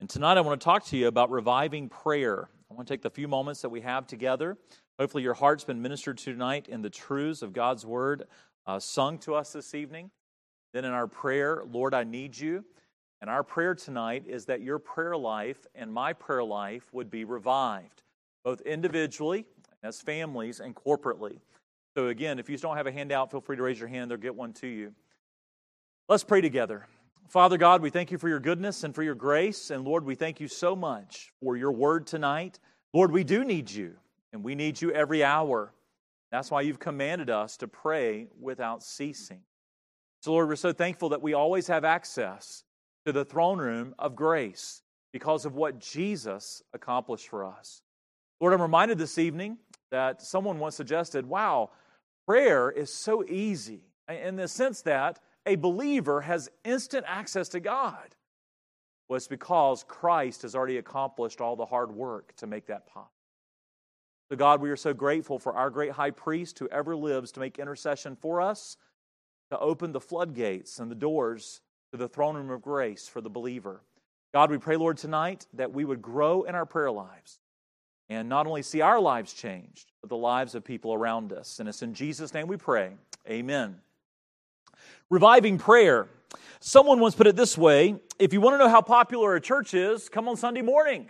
And 0.01 0.11
tonight 0.11 0.39
I 0.39 0.41
want 0.41 0.61
to 0.61 0.65
talk 0.65 0.85
to 0.87 0.97
you 0.97 1.07
about 1.07 1.31
reviving 1.31 1.89
prayer. 1.89 2.49
I 2.69 2.75
want 2.75 2.89
to 2.89 2.93
take 2.93 3.03
the 3.03 3.11
few 3.11 3.29
moments 3.29 3.63
that 3.63 3.69
we 3.69 3.81
have 3.83 4.09
together. 4.09 4.59
Hopefully, 4.99 5.23
your 5.23 5.35
heart's 5.35 5.63
been 5.63 5.81
ministered 5.81 6.19
to 6.19 6.33
tonight 6.33 6.67
in 6.69 6.83
the 6.83 6.91
truths 6.91 7.43
of 7.43 7.53
God's 7.53 7.87
word 7.87 8.25
uh, 8.69 8.79
sung 8.79 9.19
to 9.19 9.35
us 9.35 9.53
this 9.53 9.75
evening. 9.75 10.11
Then 10.73 10.85
in 10.85 10.93
our 10.93 11.07
prayer, 11.09 11.65
Lord, 11.73 11.95
I 11.95 12.05
need 12.05 12.39
you. 12.39 12.65
And 13.21 13.29
our 13.29 13.43
prayer 13.43 13.75
tonight 13.75 14.25
is 14.29 14.45
that 14.45 14.61
your 14.61 14.79
prayer 14.79 15.17
life 15.17 15.67
and 15.75 15.93
my 15.93 16.13
prayer 16.13 16.45
life 16.45 16.85
would 16.93 17.11
be 17.11 17.25
revived, 17.25 18.03
both 18.45 18.61
individually, 18.61 19.45
as 19.83 20.01
families, 20.01 20.61
and 20.61 20.75
corporately. 20.75 21.41
So, 21.97 22.09
again, 22.09 22.39
if 22.39 22.49
you 22.49 22.57
don't 22.59 22.77
have 22.77 22.87
a 22.87 22.93
handout, 22.93 23.33
feel 23.33 23.41
free 23.41 23.57
to 23.57 23.63
raise 23.63 23.81
your 23.81 23.89
hand. 23.89 24.11
They'll 24.11 24.19
get 24.19 24.37
one 24.37 24.53
to 24.55 24.69
you. 24.69 24.93
Let's 26.09 26.23
pray 26.23 26.41
together. 26.41 26.87
Father 27.29 27.57
God, 27.57 27.83
we 27.83 27.91
thank 27.91 28.13
you 28.13 28.19
for 28.19 28.29
your 28.29 28.39
goodness 28.39 28.85
and 28.85 28.95
for 28.95 29.03
your 29.03 29.17
grace. 29.17 29.71
And 29.71 29.85
Lord, 29.85 30.05
we 30.05 30.15
thank 30.15 30.41
you 30.41 30.47
so 30.47 30.77
much 30.77 31.33
for 31.43 31.57
your 31.57 31.73
word 31.73 32.07
tonight. 32.07 32.61
Lord, 32.93 33.11
we 33.11 33.25
do 33.25 33.45
need 33.45 33.71
you, 33.71 33.95
and 34.33 34.45
we 34.45 34.55
need 34.55 34.81
you 34.81 34.93
every 34.93 35.25
hour. 35.25 35.73
That's 36.31 36.51
why 36.51 36.61
you've 36.61 36.79
commanded 36.79 37.31
us 37.31 37.57
to 37.59 37.69
pray 37.69 38.29
without 38.41 38.83
ceasing. 38.83 39.41
So, 40.23 40.33
Lord, 40.33 40.49
we're 40.49 40.57
so 40.57 40.73
thankful 40.73 41.11
that 41.11 41.23
we 41.23 41.33
always 41.33 41.69
have 41.69 41.85
access 41.85 42.65
to 43.07 43.13
the 43.13 43.25
throne 43.25 43.59
room 43.59 43.95
of 43.99 44.17
grace 44.17 44.83
because 45.13 45.45
of 45.45 45.55
what 45.55 45.79
Jesus 45.79 46.63
accomplished 46.75 47.29
for 47.29 47.45
us. 47.45 47.83
Lord, 48.41 48.53
I'm 48.53 48.63
reminded 48.63 48.99
this 48.99 49.19
evening 49.19 49.59
that 49.91 50.21
someone 50.21 50.59
once 50.59 50.77
suggested, 50.77 51.27
wow, 51.27 51.71
prayer 52.27 52.71
is 52.71 52.93
so 52.93 53.25
easy 53.25 53.81
in 54.09 54.37
the 54.37 54.49
sense 54.49 54.83
that 54.83 55.19
a 55.47 55.57
believer 55.57 56.21
has 56.21 56.51
instant 56.65 57.05
access 57.09 57.49
to 57.51 57.61
God. 57.61 58.15
Well, 59.09 59.17
it's 59.17 59.29
because 59.29 59.85
Christ 59.89 60.43
has 60.43 60.55
already 60.55 60.77
accomplished 60.77 61.41
all 61.41 61.57
the 61.57 61.65
hard 61.65 61.91
work 61.91 62.37
to 62.37 62.47
make 62.47 62.67
that 62.67 62.87
possible. 62.87 63.13
So, 64.31 64.37
God, 64.37 64.61
we 64.61 64.71
are 64.71 64.77
so 64.77 64.93
grateful 64.93 65.39
for 65.39 65.55
our 65.55 65.71
great 65.71 65.93
high 65.93 66.11
priest 66.11 66.59
who 66.59 66.69
ever 66.69 66.95
lives 66.95 67.33
to 67.33 67.41
make 67.41 67.59
intercession 67.59 68.15
for 68.15 68.41
us, 68.41 68.77
to 69.51 69.59
open 69.59 69.93
the 69.93 70.01
floodgates 70.01 70.79
and 70.79 70.91
the 70.91 70.95
doors 70.95 71.63
to 71.93 71.97
the 71.97 72.09
throne 72.09 72.37
room 72.37 72.51
of 72.51 72.61
grace 72.61 73.09
for 73.09 73.23
the 73.23 73.31
believer. 73.31 73.81
God, 74.35 74.51
we 74.51 74.59
pray, 74.59 74.77
Lord, 74.77 74.99
tonight 74.99 75.47
that 75.55 75.73
we 75.73 75.87
would 75.87 76.03
grow 76.03 76.43
in 76.43 76.55
our 76.55 76.67
prayer 76.67 76.91
lives 76.91 77.41
and 78.11 78.29
not 78.29 78.47
only 78.47 78.63
see 78.63 78.83
our 78.83 79.01
lives 79.01 79.33
changed, 79.33 79.93
but 80.03 80.11
the 80.11 80.17
lives 80.17 80.55
of 80.55 80.65
people 80.65 80.93
around 80.93 81.33
us. 81.33 81.61
And 81.61 81.69
it's 81.69 81.83
in 81.83 81.95
Jesus' 81.95 82.35
name 82.35 82.47
we 82.47 82.57
pray. 82.57 82.93
Amen. 83.29 83.77
Reviving 85.09 85.57
prayer. 85.59 86.09
Someone 86.61 87.01
once 87.01 87.15
put 87.15 87.27
it 87.27 87.37
this 87.37 87.57
way 87.57 87.97
if 88.19 88.33
you 88.33 88.41
want 88.41 88.55
to 88.55 88.59
know 88.59 88.69
how 88.69 88.83
popular 88.83 89.37
a 89.37 89.41
church 89.41 89.73
is, 89.73 90.09
come 90.09 90.29
on 90.29 90.37
Sunday 90.37 90.63
morning. 90.63 91.09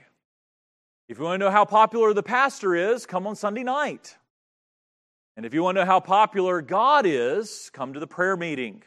If 1.09 1.16
you 1.16 1.24
want 1.24 1.40
to 1.40 1.46
know 1.46 1.50
how 1.50 1.64
popular 1.64 2.12
the 2.12 2.22
pastor 2.22 2.74
is, 2.74 3.06
come 3.06 3.26
on 3.26 3.34
Sunday 3.34 3.62
night. 3.62 4.14
And 5.38 5.46
if 5.46 5.54
you 5.54 5.62
want 5.62 5.76
to 5.76 5.80
know 5.80 5.86
how 5.86 6.00
popular 6.00 6.61
God 6.61 7.06
is, 7.06 7.70
come 7.72 7.94
to 7.94 8.00
the 8.00 8.06
prayer 8.06 8.36
meeting. 8.36 8.82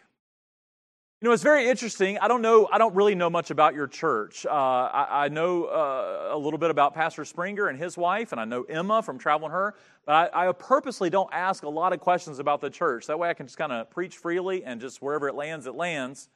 You 1.20 1.28
know, 1.28 1.32
it's 1.32 1.42
very 1.42 1.68
interesting. 1.68 2.20
I 2.20 2.28
don't 2.28 2.44
know, 2.44 2.70
I 2.72 2.78
don't 2.78 2.94
really 2.94 3.16
know 3.16 3.32
much 3.32 3.50
about 3.50 3.74
your 3.74 3.88
church. 3.88 4.46
Uh, 4.46 4.52
I, 4.52 5.26
I, 5.26 5.30
know 5.30 5.66
uh, 5.66 6.30
a 6.32 6.38
little 6.38 6.60
bit 6.60 6.70
about 6.70 6.94
Pastor 6.94 7.26
Springer 7.26 7.70
and 7.70 7.80
his 7.80 7.98
wife, 7.98 8.34
and 8.34 8.40
I 8.40 8.46
know 8.46 8.64
Emma 8.64 9.02
from 9.02 9.18
Traveling 9.18 9.52
Her, 9.52 9.74
but 10.06 10.32
I, 10.32 10.50
I 10.50 10.52
purposely 10.52 11.10
don't 11.10 11.30
ask 11.34 11.64
a 11.64 11.70
lot 11.70 11.92
of 11.92 12.00
questions 12.02 12.38
about 12.38 12.62
the 12.62 12.70
church. 12.70 13.08
That 13.08 13.18
way 13.18 13.30
I 13.30 13.34
can 13.34 13.48
just 13.48 13.58
kind 13.58 13.72
of 13.72 13.90
preach 13.90 14.18
freely 14.18 14.64
and 14.64 14.80
just 14.80 15.02
wherever 15.02 15.28
it 15.28 15.34
lands, 15.34 15.66
it 15.66 15.74
lands. 15.74 16.30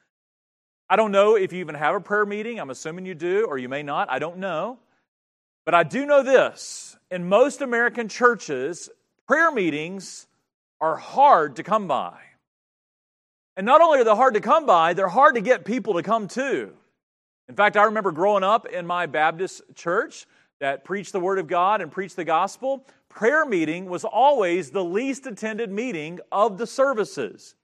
I 0.90 0.96
don't 0.96 1.12
know 1.12 1.36
if 1.36 1.52
you 1.52 1.60
even 1.60 1.76
have 1.76 1.94
a 1.94 2.00
prayer 2.00 2.26
meeting. 2.26 2.58
I'm 2.58 2.70
assuming 2.70 3.06
you 3.06 3.14
do, 3.14 3.44
or 3.46 3.56
you 3.56 3.68
may 3.68 3.84
not. 3.84 4.10
I 4.10 4.18
don't 4.18 4.38
know. 4.38 4.80
But 5.66 5.74
I 5.74 5.82
do 5.82 6.06
know 6.06 6.22
this 6.22 6.96
in 7.10 7.28
most 7.28 7.60
American 7.60 8.08
churches, 8.08 8.88
prayer 9.26 9.50
meetings 9.50 10.26
are 10.80 10.96
hard 10.96 11.56
to 11.56 11.62
come 11.62 11.88
by. 11.88 12.16
And 13.56 13.66
not 13.66 13.80
only 13.80 13.98
are 13.98 14.04
they 14.04 14.14
hard 14.14 14.34
to 14.34 14.40
come 14.40 14.64
by, 14.64 14.94
they're 14.94 15.08
hard 15.08 15.34
to 15.34 15.40
get 15.40 15.64
people 15.64 15.94
to 15.94 16.02
come 16.02 16.28
to. 16.28 16.72
In 17.48 17.56
fact, 17.56 17.76
I 17.76 17.84
remember 17.84 18.12
growing 18.12 18.44
up 18.44 18.66
in 18.66 18.86
my 18.86 19.06
Baptist 19.06 19.62
church 19.74 20.26
that 20.60 20.84
preached 20.84 21.12
the 21.12 21.20
Word 21.20 21.38
of 21.38 21.48
God 21.48 21.80
and 21.80 21.90
preached 21.90 22.16
the 22.16 22.24
gospel. 22.24 22.86
Prayer 23.08 23.44
meeting 23.44 23.86
was 23.86 24.04
always 24.04 24.70
the 24.70 24.84
least 24.84 25.26
attended 25.26 25.72
meeting 25.72 26.20
of 26.30 26.58
the 26.58 26.66
services. 26.66 27.56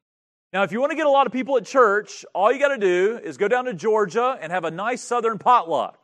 Now, 0.53 0.65
if 0.65 0.73
you 0.73 0.81
want 0.81 0.91
to 0.91 0.97
get 0.97 1.07
a 1.07 1.11
lot 1.11 1.27
of 1.27 1.33
people 1.33 1.57
at 1.57 1.65
church, 1.65 2.25
all 2.35 2.53
you 2.53 2.59
got 2.59 2.69
to 2.69 2.79
do 2.79 3.21
is 3.23 3.37
go 3.37 3.49
down 3.49 3.67
to 3.67 3.75
Georgia 3.75 4.39
and 4.41 4.51
have 4.51 4.65
a 4.65 4.71
nice 4.71 5.03
southern 5.03 5.39
potluck. 5.39 6.02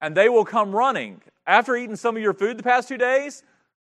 And 0.00 0.16
they 0.16 0.28
will 0.28 0.44
come 0.44 0.72
running. 0.72 1.20
After 1.46 1.76
eating 1.76 1.96
some 1.96 2.16
of 2.16 2.22
your 2.22 2.34
food 2.34 2.58
the 2.58 2.62
past 2.62 2.88
two 2.88 2.96
days, 2.96 3.42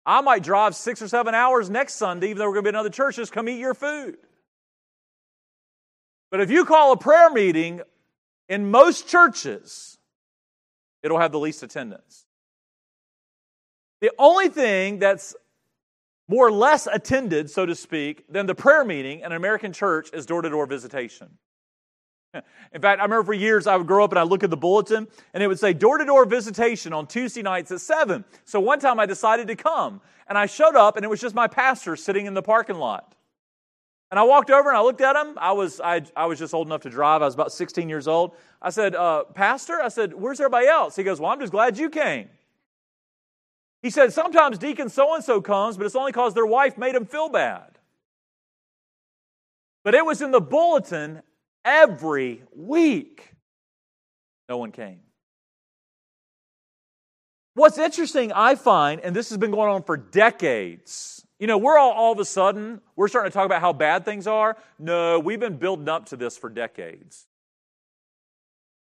I 0.06 0.22
might 0.22 0.44
drive 0.44 0.76
six 0.76 1.02
or 1.02 1.08
seven 1.08 1.36
hours 1.36 1.70
next 1.70 1.96
Sunday, 1.96 2.30
even 2.30 2.40
though 2.40 2.48
we're 2.48 2.56
going 2.56 2.66
to 2.66 2.72
be 2.72 2.76
in 2.76 2.80
other 2.80 2.90
churches, 2.90 3.30
come 3.30 3.48
eat 3.48 3.60
your 3.60 3.74
food. 3.74 4.18
But 6.32 6.42
if 6.42 6.50
you 6.50 6.66
call 6.66 6.94
a 6.94 6.98
prayer 6.98 7.30
meeting 7.30 7.82
in 8.50 8.72
most 8.72 9.08
churches, 9.08 9.98
it'll 11.04 11.20
have 11.20 11.32
the 11.32 11.40
least 11.40 11.62
attendance. 11.62 12.26
The 14.00 14.12
only 14.18 14.50
thing 14.50 14.98
that's 15.00 15.36
more 16.28 16.48
or 16.48 16.52
less 16.52 16.88
attended, 16.92 17.50
so 17.50 17.66
to 17.66 17.76
speak, 17.76 18.24
than 18.32 18.46
the 18.46 18.56
prayer 18.56 18.86
meeting 18.86 19.20
in 19.20 19.26
an 19.28 19.34
American 19.34 19.74
church 19.74 20.10
is 20.14 20.26
door 20.26 20.42
to 20.42 20.50
door 20.50 20.66
visitation. 20.66 21.38
In 22.34 22.82
fact, 22.82 23.00
I 23.00 23.04
remember 23.04 23.24
for 23.24 23.34
years 23.34 23.68
I 23.68 23.76
would 23.76 23.88
grow 23.88 24.06
up 24.06 24.12
and 24.12 24.20
I'd 24.20 24.28
look 24.28 24.44
at 24.44 24.50
the 24.50 24.58
bulletin 24.58 25.08
and 25.34 25.44
it 25.44 25.48
would 25.48 25.60
say 25.60 25.74
door 25.74 25.98
to 25.98 26.06
door 26.06 26.26
visitation 26.26 26.94
on 26.94 27.08
Tuesday 27.08 27.42
nights 27.42 27.72
at 27.72 27.82
7. 27.82 28.24
So 28.46 28.60
one 28.60 28.80
time 28.80 29.00
I 29.00 29.06
decided 29.06 29.48
to 29.48 29.56
come 29.56 30.00
and 30.28 30.38
I 30.38 30.46
showed 30.46 30.76
up 30.76 30.96
and 30.96 31.04
it 31.04 31.10
was 31.10 31.20
just 31.20 31.36
my 31.36 31.48
pastor 31.48 31.96
sitting 31.96 32.26
in 32.26 32.34
the 32.34 32.42
parking 32.42 32.78
lot. 32.78 33.16
And 34.12 34.20
I 34.20 34.24
walked 34.24 34.50
over 34.50 34.70
and 34.70 34.78
I 34.78 34.82
looked 34.82 35.02
at 35.02 35.16
him. 35.16 35.38
I 35.38 35.54
was, 35.54 35.80
I, 35.80 36.04
I 36.16 36.26
was 36.26 36.38
just 36.38 36.54
old 36.54 36.68
enough 36.68 36.82
to 36.82 36.90
drive. 36.90 37.22
I 37.22 37.26
was 37.26 37.34
about 37.34 37.52
16 37.54 37.88
years 37.88 38.08
old. 38.08 38.36
I 38.62 38.70
said, 38.70 38.94
uh, 38.94 39.24
Pastor, 39.24 39.82
I 39.82 39.88
said, 39.88 40.14
where's 40.14 40.40
everybody 40.40 40.68
else? 40.68 40.98
He 40.98 41.04
goes, 41.04 41.20
Well, 41.20 41.32
I'm 41.32 41.40
just 41.40 41.54
glad 41.54 41.78
you 41.78 41.90
came. 41.90 42.30
He 43.82 43.90
said, 43.90 44.12
Sometimes 44.12 44.58
Deacon 44.58 44.90
so 44.90 45.16
and 45.16 45.24
so 45.24 45.42
comes, 45.42 45.78
but 45.78 45.86
it's 45.86 45.96
only 45.96 46.12
because 46.12 46.34
their 46.34 46.46
wife 46.46 46.78
made 46.78 46.94
him 46.94 47.06
feel 47.06 47.30
bad. 47.30 47.80
But 49.84 49.96
it 49.96 50.06
was 50.06 50.22
in 50.22 50.32
the 50.32 50.42
bulletin 50.42 51.22
every 51.66 52.44
week. 52.56 53.34
No 54.50 54.58
one 54.58 54.72
came. 54.72 55.00
What's 57.54 57.78
interesting, 57.78 58.32
I 58.32 58.56
find, 58.56 59.02
and 59.02 59.16
this 59.16 59.30
has 59.30 59.38
been 59.38 59.52
going 59.52 59.70
on 59.70 59.84
for 59.84 59.98
decades, 59.98 61.26
you 61.42 61.48
know, 61.48 61.58
we're 61.58 61.78
all 61.78 61.92
all 61.92 62.12
of 62.12 62.20
a 62.20 62.26
sudden, 62.26 62.82
we're 62.96 63.08
starting 63.08 63.32
to 63.32 63.34
talk 63.34 63.48
about 63.48 63.62
how 63.62 63.74
bad 63.74 64.06
things 64.06 64.28
are. 64.28 64.56
No, 64.78 65.20
we've 65.20 65.40
been 65.40 65.58
building 65.58 65.90
up 65.90 66.06
to 66.08 66.16
this 66.16 66.38
for 66.38 66.52
decades. 66.52 67.26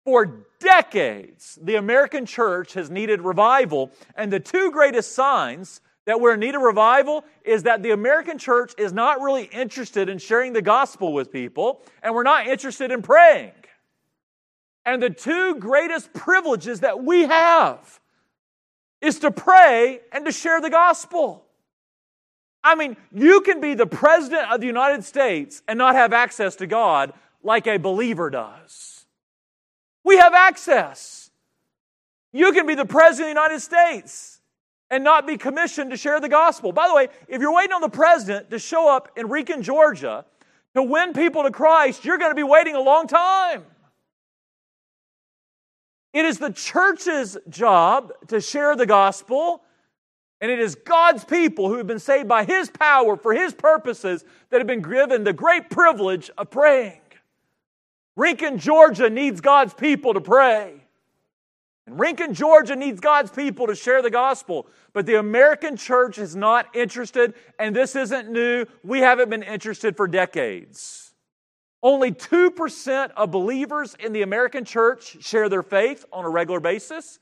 For 0.04 0.44
decades, 0.58 1.56
the 1.62 1.76
American 1.76 2.26
church 2.26 2.74
has 2.74 2.90
needed 2.90 3.20
revival, 3.20 3.92
and 4.16 4.32
the 4.32 4.40
two 4.40 4.72
greatest 4.72 5.12
signs 5.12 5.80
that 6.08 6.22
we're 6.22 6.32
in 6.32 6.40
need 6.40 6.54
of 6.54 6.62
revival 6.62 7.22
is 7.44 7.64
that 7.64 7.82
the 7.82 7.90
American 7.90 8.38
church 8.38 8.72
is 8.78 8.94
not 8.94 9.20
really 9.20 9.44
interested 9.44 10.08
in 10.08 10.16
sharing 10.16 10.54
the 10.54 10.62
gospel 10.62 11.12
with 11.12 11.30
people, 11.30 11.82
and 12.02 12.14
we're 12.14 12.22
not 12.22 12.46
interested 12.46 12.90
in 12.90 13.02
praying. 13.02 13.52
And 14.86 15.02
the 15.02 15.10
two 15.10 15.56
greatest 15.56 16.14
privileges 16.14 16.80
that 16.80 17.04
we 17.04 17.24
have 17.24 18.00
is 19.02 19.18
to 19.18 19.30
pray 19.30 20.00
and 20.10 20.24
to 20.24 20.32
share 20.32 20.62
the 20.62 20.70
gospel. 20.70 21.44
I 22.64 22.74
mean, 22.74 22.96
you 23.12 23.42
can 23.42 23.60
be 23.60 23.74
the 23.74 23.86
president 23.86 24.50
of 24.50 24.62
the 24.62 24.66
United 24.66 25.04
States 25.04 25.62
and 25.68 25.76
not 25.76 25.94
have 25.94 26.14
access 26.14 26.56
to 26.56 26.66
God 26.66 27.12
like 27.42 27.66
a 27.66 27.76
believer 27.76 28.30
does. 28.30 29.04
We 30.04 30.16
have 30.16 30.32
access. 30.32 31.30
You 32.32 32.52
can 32.52 32.66
be 32.66 32.74
the 32.74 32.86
president 32.86 33.28
of 33.28 33.34
the 33.34 33.40
United 33.42 33.60
States 33.60 34.37
and 34.90 35.04
not 35.04 35.26
be 35.26 35.36
commissioned 35.36 35.90
to 35.90 35.96
share 35.96 36.20
the 36.20 36.28
gospel. 36.28 36.72
By 36.72 36.88
the 36.88 36.94
way, 36.94 37.08
if 37.28 37.40
you're 37.40 37.54
waiting 37.54 37.72
on 37.72 37.80
the 37.80 37.88
president 37.88 38.50
to 38.50 38.58
show 38.58 38.94
up 38.94 39.10
in 39.16 39.28
Rincon, 39.28 39.62
Georgia 39.62 40.24
to 40.74 40.82
win 40.82 41.12
people 41.12 41.42
to 41.42 41.50
Christ, 41.50 42.04
you're 42.04 42.18
going 42.18 42.30
to 42.30 42.36
be 42.36 42.42
waiting 42.42 42.74
a 42.74 42.80
long 42.80 43.06
time. 43.06 43.64
It 46.12 46.24
is 46.24 46.38
the 46.38 46.50
church's 46.50 47.36
job 47.48 48.12
to 48.28 48.40
share 48.40 48.76
the 48.76 48.86
gospel 48.86 49.62
and 50.40 50.50
it 50.50 50.60
is 50.60 50.76
God's 50.76 51.24
people 51.24 51.68
who 51.68 51.78
have 51.78 51.86
been 51.86 51.98
saved 51.98 52.28
by 52.28 52.44
His 52.44 52.70
power 52.70 53.16
for 53.16 53.34
His 53.34 53.52
purposes 53.52 54.24
that 54.50 54.58
have 54.58 54.66
been 54.66 54.82
given 54.82 55.24
the 55.24 55.32
great 55.32 55.68
privilege 55.68 56.30
of 56.38 56.50
praying. 56.50 57.00
Rincon, 58.16 58.58
Georgia 58.58 59.10
needs 59.10 59.40
God's 59.40 59.74
people 59.74 60.14
to 60.14 60.20
pray. 60.20 60.84
And 61.88 61.98
Rincon, 61.98 62.34
Georgia 62.34 62.76
needs 62.76 63.00
God's 63.00 63.30
people 63.30 63.66
to 63.66 63.74
share 63.74 64.02
the 64.02 64.10
gospel. 64.10 64.66
But 64.92 65.06
the 65.06 65.14
American 65.14 65.74
church 65.74 66.18
is 66.18 66.36
not 66.36 66.76
interested, 66.76 67.32
and 67.58 67.74
this 67.74 67.96
isn't 67.96 68.30
new. 68.30 68.66
We 68.84 69.00
haven't 69.00 69.30
been 69.30 69.42
interested 69.42 69.96
for 69.96 70.06
decades. 70.06 71.14
Only 71.82 72.12
2% 72.12 73.10
of 73.16 73.30
believers 73.30 73.96
in 73.98 74.12
the 74.12 74.20
American 74.20 74.66
church 74.66 75.16
share 75.24 75.48
their 75.48 75.62
faith 75.62 76.04
on 76.12 76.26
a 76.26 76.28
regular 76.28 76.60
basis. 76.60 77.18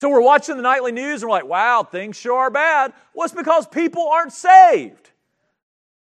So 0.00 0.08
we're 0.08 0.22
watching 0.22 0.56
the 0.56 0.62
nightly 0.62 0.92
news 0.92 1.22
and 1.22 1.30
we're 1.30 1.36
like, 1.36 1.46
wow, 1.46 1.82
things 1.82 2.16
sure 2.16 2.38
are 2.38 2.50
bad. 2.50 2.94
Well, 3.14 3.26
it's 3.26 3.34
because 3.34 3.66
people 3.66 4.08
aren't 4.08 4.32
saved. 4.32 5.10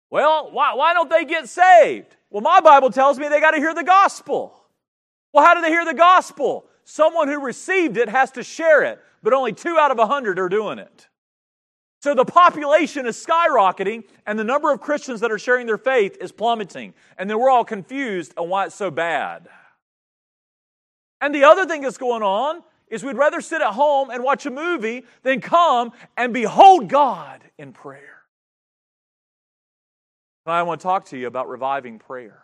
Well, 0.09 0.49
why, 0.51 0.75
why 0.75 0.93
don't 0.93 1.09
they 1.09 1.25
get 1.25 1.49
saved? 1.49 2.15
Well, 2.29 2.41
my 2.41 2.61
Bible 2.61 2.89
tells 2.89 3.19
me 3.19 3.27
they 3.27 3.41
got 3.41 3.51
to 3.51 3.57
hear 3.57 3.73
the 3.73 3.83
gospel. 3.83 4.60
Well, 5.33 5.45
how 5.45 5.53
do 5.53 5.61
they 5.61 5.69
hear 5.69 5.85
the 5.85 5.93
gospel? 5.93 6.65
Someone 6.83 7.27
who 7.27 7.39
received 7.39 7.97
it 7.97 8.09
has 8.09 8.31
to 8.31 8.43
share 8.43 8.83
it, 8.83 8.99
but 9.23 9.33
only 9.33 9.53
two 9.53 9.77
out 9.77 9.91
of 9.91 9.99
a 9.99 10.07
hundred 10.07 10.39
are 10.39 10.49
doing 10.49 10.79
it. 10.79 11.07
So 12.01 12.15
the 12.15 12.25
population 12.25 13.05
is 13.05 13.23
skyrocketing, 13.23 14.03
and 14.25 14.37
the 14.37 14.43
number 14.43 14.71
of 14.73 14.81
Christians 14.81 15.19
that 15.19 15.31
are 15.31 15.37
sharing 15.37 15.67
their 15.67 15.77
faith 15.77 16.17
is 16.19 16.31
plummeting. 16.31 16.95
And 17.17 17.29
then 17.29 17.39
we're 17.39 17.51
all 17.51 17.63
confused 17.63 18.33
on 18.37 18.49
why 18.49 18.65
it's 18.65 18.75
so 18.75 18.89
bad. 18.89 19.47
And 21.21 21.33
the 21.33 21.43
other 21.43 21.67
thing 21.67 21.81
that's 21.81 21.99
going 21.99 22.23
on 22.23 22.63
is 22.87 23.03
we'd 23.03 23.15
rather 23.15 23.39
sit 23.39 23.61
at 23.61 23.73
home 23.73 24.09
and 24.09 24.23
watch 24.23 24.47
a 24.47 24.51
movie 24.51 25.05
than 25.21 25.39
come 25.39 25.91
and 26.17 26.33
behold 26.33 26.89
God 26.89 27.41
in 27.59 27.71
prayer. 27.71 28.21
I 30.47 30.63
want 30.63 30.81
to 30.81 30.83
talk 30.83 31.05
to 31.05 31.17
you 31.17 31.27
about 31.27 31.47
reviving 31.47 31.99
prayer. 31.99 32.41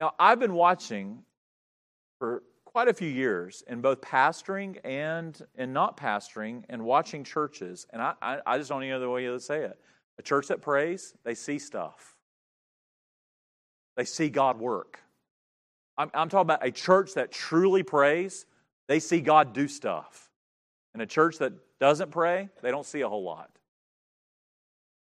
Now, 0.00 0.14
I've 0.18 0.40
been 0.40 0.54
watching 0.54 1.22
for 2.20 2.44
quite 2.64 2.86
a 2.86 2.94
few 2.94 3.08
years 3.08 3.64
in 3.66 3.80
both 3.80 4.00
pastoring 4.00 4.78
and 4.84 5.42
in 5.56 5.72
not 5.72 5.96
pastoring 5.96 6.62
and 6.68 6.84
watching 6.84 7.24
churches, 7.24 7.86
and 7.92 8.00
I, 8.00 8.14
I, 8.22 8.38
I 8.46 8.58
just 8.58 8.68
don't 8.68 8.86
know 8.86 9.00
the 9.00 9.10
way 9.10 9.24
to 9.24 9.40
say 9.40 9.64
it. 9.64 9.80
A 10.20 10.22
church 10.22 10.46
that 10.48 10.60
prays, 10.60 11.14
they 11.24 11.34
see 11.34 11.58
stuff. 11.58 12.16
They 13.96 14.04
see 14.04 14.28
God 14.28 14.60
work. 14.60 15.00
I'm, 15.98 16.10
I'm 16.14 16.28
talking 16.28 16.42
about 16.42 16.64
a 16.64 16.70
church 16.70 17.14
that 17.14 17.32
truly 17.32 17.82
prays, 17.82 18.46
they 18.86 19.00
see 19.00 19.20
God 19.20 19.52
do 19.52 19.66
stuff. 19.66 20.30
And 20.92 21.02
a 21.02 21.06
church 21.06 21.38
that 21.38 21.52
doesn't 21.80 22.10
pray, 22.10 22.50
they 22.62 22.70
don't 22.70 22.86
see 22.86 23.00
a 23.00 23.08
whole 23.08 23.24
lot. 23.24 23.50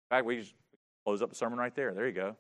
In 0.10 0.16
fact, 0.16 0.26
we 0.26 0.38
just 0.38 0.54
close 1.06 1.22
up 1.22 1.30
the 1.30 1.36
sermon 1.36 1.60
right 1.60 1.76
there. 1.76 1.94
There 1.94 2.08
you 2.08 2.14
go. 2.14 2.36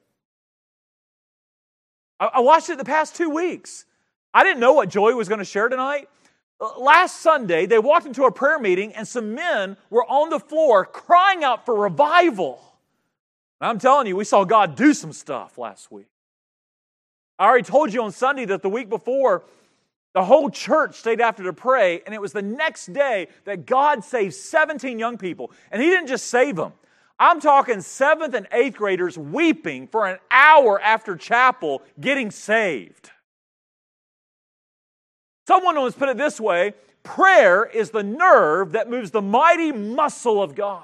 I, 2.19 2.25
I 2.35 2.39
watched 2.39 2.69
it 2.69 2.77
the 2.77 2.85
past 2.85 3.15
two 3.15 3.29
weeks. 3.29 3.85
I 4.33 4.43
didn't 4.43 4.59
know 4.59 4.73
what 4.73 4.89
Joey 4.89 5.13
was 5.13 5.29
going 5.29 5.39
to 5.39 5.45
share 5.45 5.69
tonight. 5.69 6.09
Uh, 6.59 6.79
last 6.79 7.21
Sunday, 7.21 7.65
they 7.65 7.79
walked 7.79 8.05
into 8.05 8.23
a 8.25 8.31
prayer 8.31 8.59
meeting 8.59 8.93
and 8.93 9.07
some 9.07 9.35
men 9.35 9.77
were 9.89 10.05
on 10.05 10.29
the 10.29 10.39
floor 10.39 10.85
crying 10.85 11.43
out 11.43 11.65
for 11.65 11.75
revival. 11.75 12.61
I'm 13.61 13.79
telling 13.79 14.07
you, 14.07 14.15
we 14.15 14.25
saw 14.25 14.43
God 14.43 14.75
do 14.75 14.93
some 14.93 15.13
stuff 15.13 15.57
last 15.57 15.91
week. 15.91 16.07
I 17.39 17.45
already 17.45 17.63
told 17.63 17.93
you 17.93 18.03
on 18.03 18.11
Sunday 18.11 18.45
that 18.45 18.61
the 18.61 18.69
week 18.69 18.89
before, 18.89 19.43
the 20.13 20.23
whole 20.23 20.49
church 20.49 20.95
stayed 20.95 21.21
after 21.21 21.43
to 21.43 21.53
pray, 21.53 22.01
and 22.05 22.13
it 22.13 22.21
was 22.21 22.33
the 22.33 22.41
next 22.41 22.93
day 22.93 23.27
that 23.45 23.65
God 23.65 24.03
saved 24.03 24.35
17 24.35 24.99
young 24.99 25.17
people. 25.17 25.51
And 25.71 25.81
He 25.81 25.89
didn't 25.89 26.07
just 26.07 26.27
save 26.27 26.55
them. 26.55 26.73
I'm 27.17 27.39
talking 27.39 27.81
seventh 27.81 28.33
and 28.33 28.47
eighth 28.51 28.75
graders 28.75 29.17
weeping 29.17 29.87
for 29.87 30.07
an 30.07 30.19
hour 30.29 30.79
after 30.81 31.15
chapel 31.15 31.81
getting 31.99 32.31
saved. 32.31 33.11
Someone 35.47 35.79
once 35.79 35.95
put 35.95 36.09
it 36.09 36.17
this 36.17 36.39
way 36.39 36.73
prayer 37.03 37.65
is 37.65 37.89
the 37.89 38.03
nerve 38.03 38.71
that 38.73 38.89
moves 38.89 39.11
the 39.11 39.21
mighty 39.21 39.71
muscle 39.71 40.41
of 40.41 40.55
God. 40.55 40.83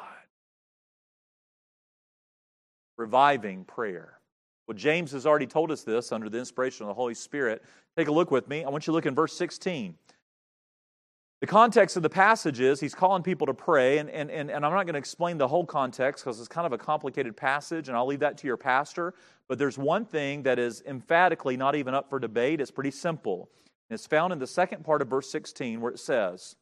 Reviving 2.98 3.64
prayer. 3.64 4.20
Well, 4.68 4.78
James 4.78 5.14
has 5.14 5.26
already 5.26 5.48
told 5.48 5.72
us 5.72 5.84
this 5.84 6.12
under 6.12 6.30
the 6.30 6.38
inspiration 6.38 6.84
of 6.84 6.90
the 6.90 6.94
Holy 6.94 7.14
Spirit. 7.14 7.64
Take 7.98 8.08
a 8.08 8.12
look 8.12 8.30
with 8.30 8.48
me. 8.48 8.64
I 8.64 8.70
want 8.70 8.86
you 8.86 8.92
to 8.92 8.96
look 8.96 9.06
in 9.06 9.16
verse 9.16 9.34
16. 9.34 9.96
The 11.42 11.48
context 11.48 11.96
of 11.96 12.04
the 12.04 12.10
passage 12.10 12.60
is 12.60 12.82
he's 12.82 12.94
calling 12.94 13.24
people 13.24 13.48
to 13.48 13.54
pray, 13.54 14.00
and, 14.00 14.10
and, 14.10 14.30
and, 14.30 14.52
and 14.52 14.66
I'm 14.66 14.74
not 14.74 14.84
going 14.84 14.94
to 14.94 15.00
explain 15.00 15.38
the 15.38 15.48
whole 15.48 15.66
context 15.66 16.24
because 16.24 16.38
it's 16.38 16.50
kind 16.50 16.68
of 16.68 16.74
a 16.74 16.78
complicated 16.78 17.38
passage, 17.38 17.88
and 17.88 17.96
I'll 17.96 18.06
leave 18.06 18.20
that 18.20 18.38
to 18.40 18.48
your 18.48 18.58
pastor. 18.58 19.14
But 19.48 19.58
there's 19.58 19.78
one 19.78 20.04
thing 20.04 20.44
that 20.44 20.60
is 20.60 20.84
emphatically 20.86 21.56
not 21.56 21.76
even 21.76 21.94
up 21.94 22.10
for 22.10 22.20
debate. 22.20 22.60
It's 22.60 22.72
pretty 22.72 22.92
simple. 22.92 23.50
And 23.90 23.96
it's 23.96 24.08
found 24.08 24.34
in 24.34 24.40
the 24.40 24.48
second 24.48 24.86
part 24.86 25.02
of 25.02 25.08
verse 25.08 25.30
16 25.32 25.82
where 25.82 25.92
it 25.92 26.00
says, 26.00 26.56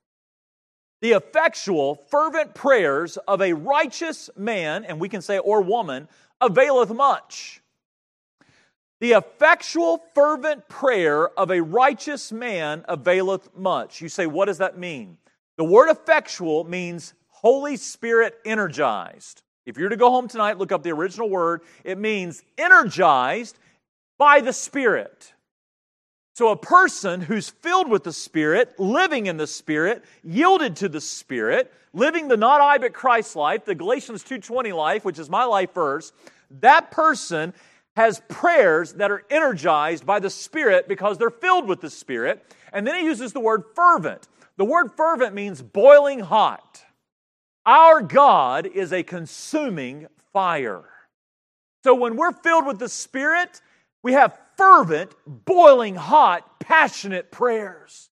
The 1.01 1.11
effectual, 1.11 1.95
fervent 2.09 2.55
prayers 2.55 3.17
of 3.27 3.41
a 3.41 3.53
righteous 3.53 4.29
man, 4.37 4.85
and 4.85 4.99
we 4.99 5.09
can 5.09 5.21
say 5.21 5.37
or 5.37 5.61
woman, 5.61 6.07
availeth 6.39 6.93
much. 6.93 7.61
The 8.99 9.11
effectual, 9.11 10.03
fervent 10.15 10.67
prayer 10.69 11.29
of 11.37 11.51
a 11.51 11.61
righteous 11.61 12.31
man 12.31 12.83
availeth 12.87 13.55
much. 13.55 14.01
You 14.01 14.09
say, 14.09 14.25
what 14.25 14.45
does 14.45 14.57
that 14.57 14.77
mean? 14.77 15.17
The 15.57 15.63
word 15.63 15.89
effectual 15.89 16.63
means 16.63 17.13
Holy 17.27 17.77
Spirit 17.77 18.35
energized. 18.43 19.43
If 19.67 19.77
you're 19.77 19.89
to 19.89 19.97
go 19.97 20.09
home 20.09 20.27
tonight, 20.27 20.57
look 20.57 20.71
up 20.71 20.81
the 20.81 20.93
original 20.93 21.29
word. 21.29 21.61
It 21.83 21.97
means 21.97 22.41
energized 22.57 23.59
by 24.17 24.41
the 24.41 24.53
Spirit. 24.53 25.33
So, 26.37 26.49
a 26.49 26.55
person 26.55 27.21
who's 27.21 27.49
filled 27.49 27.89
with 27.89 28.03
the 28.03 28.13
Spirit, 28.13 28.79
living 28.79 29.25
in 29.25 29.37
the 29.37 29.47
Spirit, 29.47 30.05
yielded 30.23 30.75
to 30.75 30.87
the 30.87 31.01
Spirit, 31.01 31.73
living 31.93 32.27
the 32.27 32.37
not 32.37 32.61
I 32.61 32.77
but 32.77 32.93
Christ 32.93 33.35
life, 33.35 33.65
the 33.65 33.73
Galatians 33.73 34.23
2:20 34.23 34.71
life, 34.71 35.03
which 35.03 35.17
is 35.17 35.31
my 35.31 35.45
life 35.45 35.73
verse, 35.73 36.13
that 36.51 36.91
person 36.91 37.55
has 37.95 38.21
prayers 38.29 38.93
that 38.93 39.09
are 39.09 39.25
energized 39.31 40.05
by 40.05 40.19
the 40.19 40.29
Spirit 40.29 40.87
because 40.87 41.17
they're 41.17 41.31
filled 41.31 41.67
with 41.67 41.81
the 41.81 41.89
Spirit. 41.89 42.45
And 42.71 42.85
then 42.85 42.93
he 42.99 43.05
uses 43.05 43.33
the 43.33 43.39
word 43.39 43.63
fervent. 43.73 44.27
The 44.57 44.65
word 44.65 44.91
fervent 44.95 45.33
means 45.33 45.63
boiling 45.63 46.19
hot. 46.19 46.83
Our 47.65 47.99
God 48.03 48.67
is 48.67 48.93
a 48.93 49.01
consuming 49.01 50.05
fire. 50.33 50.83
So 51.83 51.95
when 51.95 52.15
we're 52.15 52.31
filled 52.31 52.67
with 52.67 52.77
the 52.77 52.89
Spirit, 52.89 53.59
we 54.03 54.13
have 54.13 54.37
fervent, 54.57 55.13
boiling 55.25 55.95
hot, 55.95 56.59
passionate 56.59 57.31
prayers. 57.31 58.09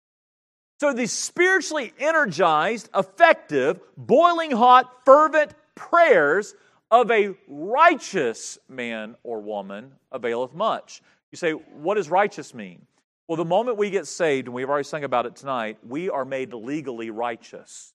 So 0.80 0.94
these 0.94 1.12
spiritually 1.12 1.94
energized, 2.00 2.90
effective, 2.96 3.80
boiling 3.98 4.52
hot, 4.52 5.06
fervent 5.06 5.54
prayers 5.76 6.56
of 6.90 7.12
a 7.12 7.36
righteous 7.48 8.58
man 8.68 9.16
or 9.24 9.42
woman 9.42 9.92
availeth 10.12 10.54
much. 10.54 11.02
You 11.32 11.38
say, 11.38 11.52
what 11.52 11.96
does 11.96 12.10
righteous 12.10 12.54
mean? 12.54 12.86
Well, 13.28 13.36
the 13.36 13.46
moment 13.46 13.78
we 13.78 13.92
get 13.92 14.08
saved, 14.08 14.48
and 14.48 14.56
we've 14.56 14.70
already 14.70 14.86
sung 14.86 15.04
about 15.04 15.28
it 15.28 15.36
tonight, 15.36 15.78
we 15.88 16.10
are 16.10 16.26
made 16.26 16.52
legally 16.54 17.12
righteous. 17.12 17.94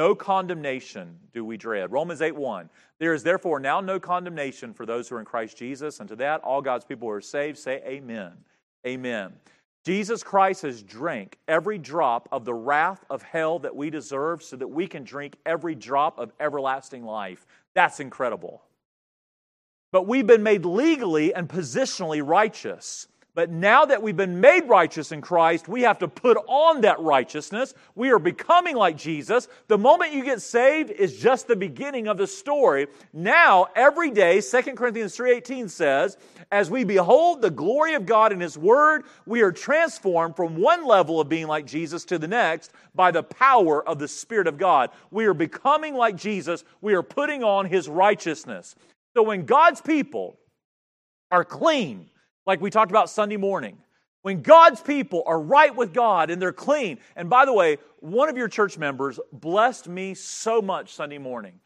No 0.00 0.14
condemnation 0.14 1.14
do 1.34 1.44
we 1.44 1.58
dread. 1.58 1.92
Romans 1.92 2.22
8 2.22 2.34
1. 2.34 2.70
There 2.98 3.12
is 3.12 3.22
therefore 3.22 3.60
now 3.60 3.82
no 3.82 4.00
condemnation 4.00 4.72
for 4.72 4.86
those 4.86 5.06
who 5.06 5.16
are 5.16 5.18
in 5.18 5.26
Christ 5.26 5.58
Jesus. 5.58 6.00
And 6.00 6.08
to 6.08 6.16
that, 6.16 6.40
all 6.40 6.62
God's 6.62 6.86
people 6.86 7.06
who 7.06 7.12
are 7.12 7.20
saved 7.20 7.58
say, 7.58 7.82
Amen. 7.86 8.32
Amen. 8.86 9.34
Jesus 9.84 10.22
Christ 10.22 10.62
has 10.62 10.82
drank 10.82 11.36
every 11.46 11.76
drop 11.76 12.30
of 12.32 12.46
the 12.46 12.54
wrath 12.54 13.04
of 13.10 13.20
hell 13.20 13.58
that 13.58 13.76
we 13.76 13.90
deserve 13.90 14.42
so 14.42 14.56
that 14.56 14.68
we 14.68 14.86
can 14.86 15.04
drink 15.04 15.36
every 15.44 15.74
drop 15.74 16.18
of 16.18 16.32
everlasting 16.40 17.04
life. 17.04 17.44
That's 17.74 18.00
incredible. 18.00 18.62
But 19.92 20.06
we've 20.06 20.26
been 20.26 20.42
made 20.42 20.64
legally 20.64 21.34
and 21.34 21.46
positionally 21.46 22.26
righteous. 22.26 23.06
But 23.34 23.50
now 23.50 23.84
that 23.84 24.02
we've 24.02 24.16
been 24.16 24.40
made 24.40 24.68
righteous 24.68 25.12
in 25.12 25.20
Christ, 25.20 25.68
we 25.68 25.82
have 25.82 25.98
to 26.00 26.08
put 26.08 26.36
on 26.48 26.80
that 26.80 26.98
righteousness. 27.00 27.74
We 27.94 28.10
are 28.10 28.18
becoming 28.18 28.76
like 28.76 28.96
Jesus. 28.96 29.46
The 29.68 29.78
moment 29.78 30.12
you 30.12 30.24
get 30.24 30.42
saved 30.42 30.90
is 30.90 31.18
just 31.18 31.46
the 31.46 31.54
beginning 31.54 32.08
of 32.08 32.18
the 32.18 32.26
story. 32.26 32.88
Now, 33.12 33.68
every 33.76 34.10
day, 34.10 34.40
2 34.40 34.76
Corinthians 34.76 35.16
3:18 35.16 35.70
says, 35.70 36.16
as 36.52 36.68
we 36.68 36.82
behold 36.82 37.40
the 37.40 37.50
glory 37.50 37.94
of 37.94 38.06
God 38.06 38.32
in 38.32 38.40
his 38.40 38.58
word, 38.58 39.04
we 39.24 39.42
are 39.42 39.52
transformed 39.52 40.34
from 40.34 40.56
one 40.56 40.84
level 40.84 41.20
of 41.20 41.28
being 41.28 41.46
like 41.46 41.66
Jesus 41.66 42.04
to 42.06 42.18
the 42.18 42.26
next 42.26 42.72
by 42.94 43.12
the 43.12 43.22
power 43.22 43.86
of 43.88 44.00
the 44.00 44.08
Spirit 44.08 44.48
of 44.48 44.58
God. 44.58 44.90
We 45.12 45.26
are 45.26 45.34
becoming 45.34 45.94
like 45.94 46.16
Jesus. 46.16 46.64
We 46.80 46.94
are 46.94 47.04
putting 47.04 47.44
on 47.44 47.66
his 47.66 47.88
righteousness. 47.88 48.74
So 49.16 49.22
when 49.22 49.46
God's 49.46 49.80
people 49.80 50.38
are 51.30 51.44
clean, 51.44 52.06
like 52.50 52.60
we 52.60 52.68
talked 52.68 52.90
about 52.90 53.08
Sunday 53.08 53.36
morning. 53.36 53.78
When 54.22 54.42
God's 54.42 54.80
people 54.80 55.22
are 55.24 55.40
right 55.40 55.72
with 55.72 55.94
God 55.94 56.30
and 56.30 56.42
they're 56.42 56.52
clean, 56.52 56.98
and 57.14 57.30
by 57.30 57.44
the 57.44 57.52
way, 57.52 57.78
one 58.00 58.28
of 58.28 58.36
your 58.36 58.48
church 58.48 58.76
members 58.76 59.20
blessed 59.32 59.86
me 59.86 60.14
so 60.14 60.60
much 60.60 60.92
Sunday 60.92 61.18
morning. 61.18 61.60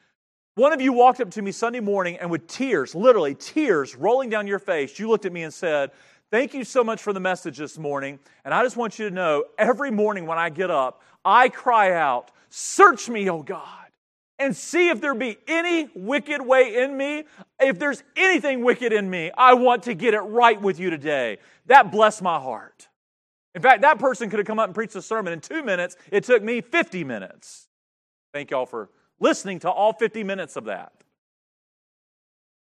One 0.56 0.74
of 0.74 0.82
you 0.82 0.92
walked 0.92 1.22
up 1.22 1.30
to 1.30 1.42
me 1.42 1.52
Sunday 1.52 1.80
morning 1.80 2.18
and 2.18 2.30
with 2.30 2.46
tears, 2.48 2.94
literally 2.94 3.34
tears 3.34 3.96
rolling 3.96 4.28
down 4.28 4.46
your 4.46 4.58
face, 4.58 4.98
you 4.98 5.08
looked 5.08 5.24
at 5.24 5.32
me 5.32 5.44
and 5.44 5.54
said, 5.54 5.90
Thank 6.30 6.52
you 6.52 6.64
so 6.64 6.84
much 6.84 7.00
for 7.00 7.14
the 7.14 7.20
message 7.20 7.56
this 7.56 7.78
morning. 7.78 8.18
And 8.44 8.52
I 8.52 8.62
just 8.62 8.76
want 8.76 8.98
you 8.98 9.08
to 9.08 9.14
know 9.14 9.44
every 9.56 9.90
morning 9.90 10.26
when 10.26 10.36
I 10.36 10.50
get 10.50 10.70
up, 10.70 11.00
I 11.24 11.48
cry 11.48 11.92
out, 11.92 12.30
Search 12.50 13.08
me, 13.08 13.30
O 13.30 13.42
God, 13.42 13.83
and 14.38 14.56
see 14.56 14.88
if 14.88 15.00
there 15.00 15.14
be 15.14 15.38
any 15.46 15.88
wicked 15.94 16.42
way 16.42 16.82
in 16.82 16.96
me. 16.96 17.24
If 17.60 17.78
there's 17.78 18.02
anything 18.16 18.64
wicked 18.64 18.92
in 18.92 19.08
me, 19.08 19.30
I 19.36 19.54
want 19.54 19.84
to 19.84 19.94
get 19.94 20.14
it 20.14 20.20
right 20.20 20.60
with 20.60 20.78
you 20.80 20.90
today. 20.90 21.38
That 21.66 21.92
blessed 21.92 22.22
my 22.22 22.38
heart. 22.38 22.88
In 23.54 23.62
fact, 23.62 23.82
that 23.82 23.98
person 23.98 24.30
could 24.30 24.40
have 24.40 24.46
come 24.46 24.58
up 24.58 24.66
and 24.66 24.74
preached 24.74 24.96
a 24.96 25.02
sermon 25.02 25.32
in 25.32 25.40
two 25.40 25.62
minutes. 25.62 25.96
It 26.10 26.24
took 26.24 26.42
me 26.42 26.60
50 26.60 27.04
minutes. 27.04 27.68
Thank 28.32 28.50
y'all 28.50 28.66
for 28.66 28.90
listening 29.20 29.60
to 29.60 29.70
all 29.70 29.92
50 29.92 30.24
minutes 30.24 30.56
of 30.56 30.64
that. 30.64 30.92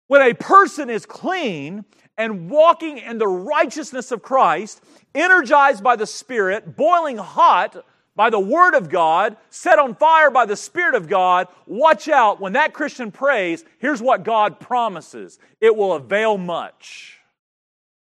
When 0.08 0.22
a 0.22 0.34
person 0.34 0.90
is 0.90 1.06
clean 1.06 1.84
and 2.18 2.50
walking 2.50 3.00
in 3.00 3.18
the 3.18 3.28
righteousness 3.28 4.12
of 4.12 4.22
Christ, 4.22 4.82
energized 5.14 5.84
by 5.84 5.96
the 5.96 6.08
Spirit, 6.08 6.76
boiling 6.76 7.18
hot 7.18 7.84
by 8.18 8.32
the 8.32 8.40
Word 8.40 8.74
of 8.74 8.90
God, 8.90 9.38
set 9.52 9.78
on 9.78 9.94
fire 9.94 10.32
by 10.32 10.48
the 10.48 10.58
Spirit 10.58 10.96
of 10.96 11.08
God, 11.08 11.48
watch 11.68 12.10
out. 12.10 12.42
When 12.42 12.54
that 12.54 12.74
Christian 12.74 13.12
prays, 13.12 13.64
here's 13.78 14.02
what 14.02 14.24
God 14.24 14.60
promises 14.60 15.38
it 15.62 15.74
will 15.74 15.94
avail 15.94 16.38
much. 16.38 17.20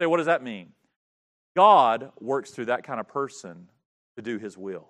Say, 0.01 0.07
what 0.07 0.19
does 0.19 0.27
that 0.27 0.45
mean? 0.45 0.73
God 1.57 2.13
works 2.21 2.51
through 2.51 2.67
that 2.67 2.85
kind 2.85 3.01
of 3.01 3.09
person 3.09 3.69
to 4.17 4.23
do 4.23 4.39
his 4.39 4.59
will. 4.59 4.87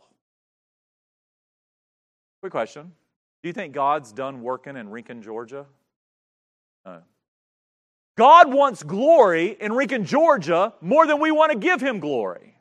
Quick 2.43 2.51
question 2.51 2.91
Do 3.43 3.49
you 3.49 3.53
think 3.53 3.73
God's 3.73 4.13
done 4.13 4.43
working 4.43 4.77
in 4.77 4.91
Rincon, 4.91 5.23
Georgia? 5.23 5.67
No. 6.85 7.03
God 8.17 8.53
wants 8.53 8.83
glory 8.83 9.57
in 9.61 9.73
Rincon, 9.73 10.05
Georgia 10.05 10.75
more 10.81 11.07
than 11.07 11.21
we 11.21 11.31
want 11.31 11.53
to 11.53 11.59
give 11.59 11.81
him 11.81 12.01
glory. 12.01 12.54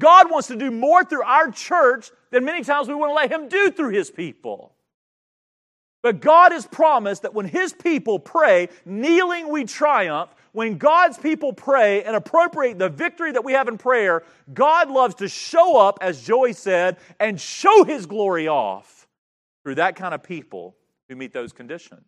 God 0.00 0.30
wants 0.30 0.48
to 0.48 0.56
do 0.56 0.70
more 0.70 1.04
through 1.04 1.22
our 1.22 1.50
church 1.50 2.10
than 2.30 2.44
many 2.44 2.64
times 2.64 2.88
we 2.88 2.94
want 2.94 3.10
to 3.10 3.14
let 3.14 3.30
him 3.30 3.48
do 3.48 3.70
through 3.70 3.90
his 3.90 4.10
people. 4.10 4.74
But 6.02 6.20
God 6.20 6.52
has 6.52 6.66
promised 6.66 7.22
that 7.22 7.32
when 7.32 7.46
his 7.46 7.72
people 7.72 8.18
pray, 8.18 8.68
kneeling 8.84 9.48
we 9.48 9.64
triumph, 9.64 10.34
when 10.52 10.76
God's 10.76 11.16
people 11.16 11.52
pray 11.52 12.04
and 12.04 12.14
appropriate 12.14 12.78
the 12.78 12.88
victory 12.88 13.32
that 13.32 13.44
we 13.44 13.54
have 13.54 13.68
in 13.68 13.78
prayer, 13.78 14.22
God 14.52 14.90
loves 14.90 15.14
to 15.16 15.28
show 15.28 15.78
up, 15.78 15.98
as 16.00 16.22
Joey 16.22 16.52
said, 16.52 16.98
and 17.18 17.40
show 17.40 17.84
his 17.84 18.06
glory 18.06 18.48
off 18.48 19.08
through 19.62 19.76
that 19.76 19.96
kind 19.96 20.14
of 20.14 20.22
people 20.22 20.76
who 21.08 21.16
meet 21.16 21.32
those 21.32 21.52
conditions. 21.52 22.04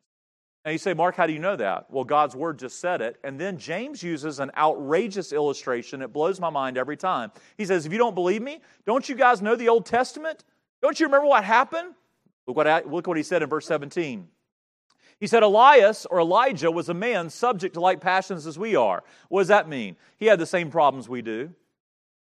Now 0.66 0.72
you 0.72 0.78
say, 0.78 0.94
Mark, 0.94 1.14
how 1.14 1.28
do 1.28 1.32
you 1.32 1.38
know 1.38 1.54
that? 1.54 1.88
Well, 1.92 2.02
God's 2.02 2.34
word 2.34 2.58
just 2.58 2.80
said 2.80 3.00
it. 3.00 3.20
And 3.22 3.40
then 3.40 3.56
James 3.56 4.02
uses 4.02 4.40
an 4.40 4.50
outrageous 4.56 5.32
illustration. 5.32 6.02
It 6.02 6.12
blows 6.12 6.40
my 6.40 6.50
mind 6.50 6.76
every 6.76 6.96
time. 6.96 7.30
He 7.56 7.64
says, 7.64 7.86
If 7.86 7.92
you 7.92 7.98
don't 7.98 8.16
believe 8.16 8.42
me, 8.42 8.60
don't 8.84 9.08
you 9.08 9.14
guys 9.14 9.40
know 9.40 9.54
the 9.54 9.68
Old 9.68 9.86
Testament? 9.86 10.42
Don't 10.82 10.98
you 10.98 11.06
remember 11.06 11.28
what 11.28 11.44
happened? 11.44 11.94
Look 12.48 12.56
what, 12.56 12.90
look 12.90 13.06
what 13.06 13.16
he 13.16 13.22
said 13.22 13.44
in 13.44 13.48
verse 13.48 13.64
17. 13.66 14.26
He 15.20 15.28
said 15.28 15.44
Elias 15.44 16.04
or 16.04 16.18
Elijah 16.18 16.72
was 16.72 16.88
a 16.88 16.94
man 16.94 17.30
subject 17.30 17.74
to 17.74 17.80
like 17.80 18.00
passions 18.00 18.44
as 18.44 18.58
we 18.58 18.74
are. 18.74 19.04
What 19.28 19.42
does 19.42 19.48
that 19.48 19.68
mean? 19.68 19.96
He 20.16 20.26
had 20.26 20.40
the 20.40 20.46
same 20.46 20.72
problems 20.72 21.08
we 21.08 21.22
do. 21.22 21.54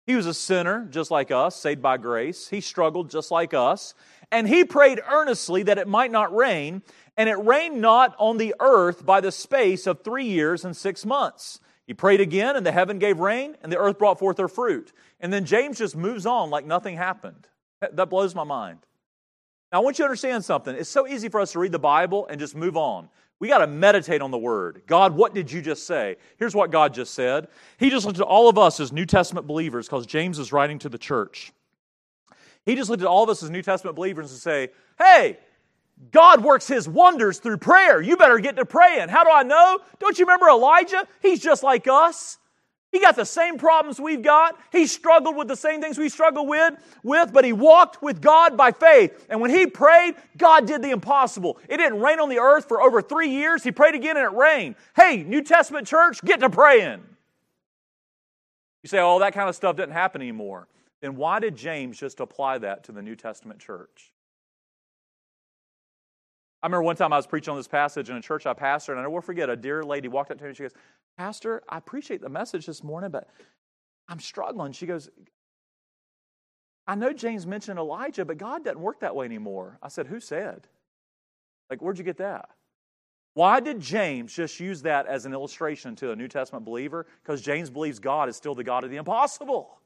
He 0.06 0.16
was 0.16 0.26
a 0.26 0.34
sinner 0.34 0.86
just 0.92 1.12
like 1.12 1.32
us, 1.32 1.56
saved 1.56 1.82
by 1.82 1.96
grace. 1.96 2.50
He 2.50 2.60
struggled 2.60 3.10
just 3.10 3.32
like 3.32 3.54
us. 3.54 3.94
And 4.34 4.48
he 4.48 4.64
prayed 4.64 5.00
earnestly 5.08 5.62
that 5.64 5.78
it 5.78 5.88
might 5.88 6.12
not 6.12 6.36
rain, 6.36 6.82
and 7.16 7.30
it 7.30 7.38
rained 7.38 7.80
not 7.80 8.16
on 8.18 8.38
the 8.38 8.56
earth 8.60 9.06
by 9.06 9.22
the 9.22 9.32
space 9.32 9.86
of 9.86 10.04
three 10.04 10.26
years 10.26 10.66
and 10.66 10.76
six 10.76 11.06
months. 11.06 11.60
He 11.86 11.94
prayed 11.94 12.20
again, 12.20 12.56
and 12.56 12.66
the 12.66 12.72
heaven 12.72 12.98
gave 12.98 13.20
rain, 13.20 13.56
and 13.62 13.72
the 13.72 13.78
earth 13.78 14.00
brought 14.00 14.18
forth 14.18 14.40
her 14.40 14.48
fruit. 14.48 14.92
And 15.20 15.32
then 15.32 15.46
James 15.46 15.78
just 15.78 15.96
moves 15.96 16.26
on 16.26 16.50
like 16.50 16.66
nothing 16.66 16.98
happened. 16.98 17.48
That 17.80 18.10
blows 18.10 18.34
my 18.34 18.44
mind. 18.44 18.80
Now, 19.72 19.82
I 19.82 19.84
want 19.84 20.00
you 20.00 20.04
to 20.04 20.08
understand 20.08 20.44
something. 20.44 20.76
It's 20.76 20.90
so 20.90 21.08
easy 21.08 21.30
for 21.30 21.40
us 21.40 21.52
to 21.52 21.60
read 21.60 21.72
the 21.72 21.78
Bible 21.78 22.26
and 22.26 22.40
just 22.40 22.56
move 22.56 22.76
on. 22.76 23.10
We 23.40 23.50
got 23.50 23.60
to 23.60 23.68
meditate 23.68 24.24
on 24.24 24.32
the 24.32 24.38
Word. 24.40 24.82
God, 24.88 25.16
what 25.16 25.36
did 25.36 25.52
you 25.52 25.62
just 25.62 25.86
say? 25.86 26.16
Here's 26.38 26.56
what 26.56 26.72
God 26.72 26.96
just 26.96 27.14
said. 27.14 27.50
He 27.78 27.92
just 27.92 28.08
looked 28.08 28.20
at 28.20 28.26
all 28.26 28.50
of 28.50 28.58
us 28.58 28.80
as 28.80 28.92
New 28.92 29.06
Testament 29.06 29.46
believers 29.46 29.86
because 29.86 30.08
James 30.08 30.40
is 30.40 30.52
writing 30.52 30.80
to 30.80 30.90
the 30.90 30.98
church. 30.98 31.54
He 32.66 32.76
just 32.76 32.90
looked 32.90 33.02
at 33.02 33.08
all 33.08 33.24
of 33.24 33.30
us 33.30 33.44
as 33.44 33.50
New 33.50 33.62
Testament 33.62 33.96
believers 33.96 34.32
and 34.32 34.40
say, 34.40 34.70
hey, 34.98 35.38
God 36.12 36.44
works 36.44 36.68
his 36.68 36.88
wonders 36.88 37.40
through 37.40 37.58
prayer. 37.58 38.02
You 38.02 38.18
better 38.18 38.40
get 38.40 38.56
to 38.56 38.66
praying. 38.66 39.10
How 39.10 39.24
do 39.24 39.30
I 39.32 39.44
know? 39.44 39.80
Don't 40.00 40.18
you 40.18 40.26
remember 40.26 40.48
Elijah? 40.50 41.08
He's 41.22 41.42
just 41.42 41.64
like 41.64 41.88
us. 41.88 42.38
He 42.92 43.00
got 43.00 43.16
the 43.16 43.26
same 43.26 43.58
problems 43.58 44.00
we've 44.00 44.22
got. 44.22 44.56
He 44.72 44.86
struggled 44.86 45.36
with 45.36 45.48
the 45.48 45.56
same 45.56 45.82
things 45.82 45.98
we 45.98 46.10
struggle 46.10 46.46
with, 46.46 46.76
with, 47.02 47.34
but 47.34 47.44
he 47.44 47.52
walked 47.52 48.04
with 48.04 48.22
God 48.22 48.56
by 48.56 48.72
faith. 48.72 49.26
And 49.30 49.42
when 49.42 49.50
he 49.50 49.66
prayed, 49.66 50.14
God 50.38 50.68
did 50.68 50.84
the 50.84 50.92
impossible. 50.92 51.58
It 51.68 51.78
didn't 51.78 52.02
rain 52.02 52.20
on 52.20 52.30
the 52.30 52.38
earth 52.38 52.68
for 52.68 52.84
over 52.84 53.02
three 53.02 53.30
years. 53.30 53.64
He 53.64 53.72
prayed 53.72 53.96
again 53.96 54.16
and 54.16 54.26
it 54.26 54.38
rained. 54.38 54.76
Hey, 54.96 55.24
New 55.24 55.42
Testament 55.42 55.88
church, 55.88 56.22
get 56.24 56.40
to 56.42 56.52
praying. 56.52 57.02
You 58.84 58.90
say, 58.90 59.00
oh, 59.00 59.18
that 59.20 59.34
kind 59.34 59.50
of 59.50 59.56
stuff 59.56 59.76
doesn't 59.76 59.94
happen 59.94 60.22
anymore. 60.22 60.68
Then 61.04 61.18
why 61.18 61.40
did 61.42 61.58
James 61.58 62.00
just 62.00 62.22
apply 62.22 62.60
that 62.60 62.86
to 62.86 62.94
the 62.94 63.02
New 63.02 63.18
Testament 63.18 63.60
church? 63.60 64.14
I 66.64 66.68
remember 66.68 66.84
one 66.84 66.96
time 66.96 67.12
I 67.12 67.18
was 67.18 67.28
preaching 67.28 67.52
on 67.52 67.58
this 67.58 67.68
passage 67.68 68.10
in 68.10 68.16
a 68.16 68.22
church 68.22 68.46
I 68.46 68.54
pastored, 68.54 68.92
and 68.92 69.00
I 69.02 69.04
never 69.04 69.20
forget 69.20 69.50
a 69.50 69.58
dear 69.58 69.84
lady 69.84 70.08
walked 70.08 70.32
up 70.32 70.38
to 70.38 70.44
me 70.46 70.48
and 70.48 70.56
she 70.56 70.64
goes, 70.64 70.72
Pastor, 71.18 71.62
I 71.68 71.78
appreciate 71.78 72.22
the 72.22 72.30
message 72.30 72.66
this 72.66 72.86
morning, 72.86 73.12
but 73.12 73.28
I'm 74.08 74.22
struggling. 74.22 74.72
She 74.72 74.86
goes, 74.86 75.10
I 76.88 76.96
know 76.96 77.12
James 77.12 77.46
mentioned 77.46 77.80
Elijah, 77.80 78.24
but 78.24 78.38
God 78.38 78.64
doesn't 78.64 78.80
work 78.80 79.02
that 79.02 79.14
way 79.14 79.26
anymore. 79.26 79.80
I 79.84 79.90
said, 79.90 80.08
Who 80.08 80.22
said? 80.22 80.70
Like, 81.70 81.82
where'd 81.82 81.98
you 81.98 82.06
get 82.06 82.18
that? 82.18 82.48
Why 83.34 83.60
did 83.60 83.82
James 83.82 84.34
just 84.34 84.58
use 84.58 84.84
that 84.84 85.08
as 85.08 85.26
an 85.26 85.34
illustration 85.34 85.98
to 85.98 86.12
a 86.12 86.16
New 86.16 86.30
Testament 86.30 86.64
believer? 86.64 87.08
Because 87.22 87.42
James 87.42 87.70
believes 87.70 88.00
God 88.00 88.30
is 88.30 88.38
still 88.38 88.56
the 88.56 88.64
God 88.64 88.86
of 88.86 88.90
the 88.90 88.96
impossible. 88.96 89.82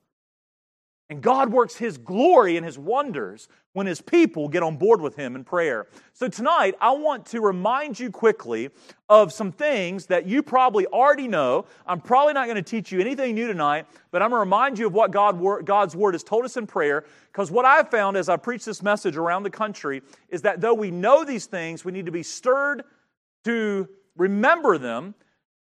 And 1.10 1.22
God 1.22 1.52
works 1.54 1.76
His 1.76 1.98
glory 1.98 2.58
and 2.58 2.66
His 2.66 2.78
wonders 2.78 3.48
when 3.72 3.88
His 3.88 4.02
people 4.02 4.50
get 4.50 4.62
on 4.62 4.76
board 4.76 5.00
with 5.00 5.16
Him 5.16 5.36
in 5.38 5.46
prayer. 5.46 5.88
So 6.14 6.28
tonight, 6.28 6.76
I 6.82 6.92
want 6.92 7.26
to 7.28 7.40
remind 7.40 7.98
you 7.98 8.12
quickly 8.12 8.72
of 9.08 9.32
some 9.32 9.54
things 9.54 10.08
that 10.08 10.26
you 10.26 10.44
probably 10.44 10.86
already 10.88 11.30
know. 11.30 11.66
I'm 11.86 12.02
probably 12.02 12.34
not 12.34 12.48
going 12.48 12.58
to 12.58 12.62
teach 12.62 12.92
you 12.92 13.00
anything 13.00 13.36
new 13.36 13.48
tonight, 13.48 13.86
but 14.12 14.22
I'm 14.22 14.32
going 14.32 14.40
to 14.40 14.44
remind 14.44 14.78
you 14.78 14.88
of 14.88 14.94
what 14.94 15.12
God, 15.12 15.40
God's 15.64 15.96
Word 15.96 16.14
has 16.14 16.24
told 16.24 16.44
us 16.44 16.58
in 16.58 16.68
prayer. 16.68 17.06
Because 17.32 17.52
what 17.52 17.64
I've 17.64 17.90
found 17.90 18.18
as 18.18 18.28
I 18.28 18.36
preach 18.36 18.66
this 18.66 18.84
message 18.84 19.16
around 19.16 19.44
the 19.44 19.50
country 19.50 20.02
is 20.28 20.42
that 20.42 20.60
though 20.60 20.74
we 20.74 20.92
know 20.92 21.24
these 21.24 21.46
things, 21.46 21.86
we 21.86 21.94
need 21.94 22.08
to 22.08 22.12
be 22.12 22.24
stirred 22.24 22.84
to 23.46 23.88
remember 24.18 24.78
them. 24.78 25.16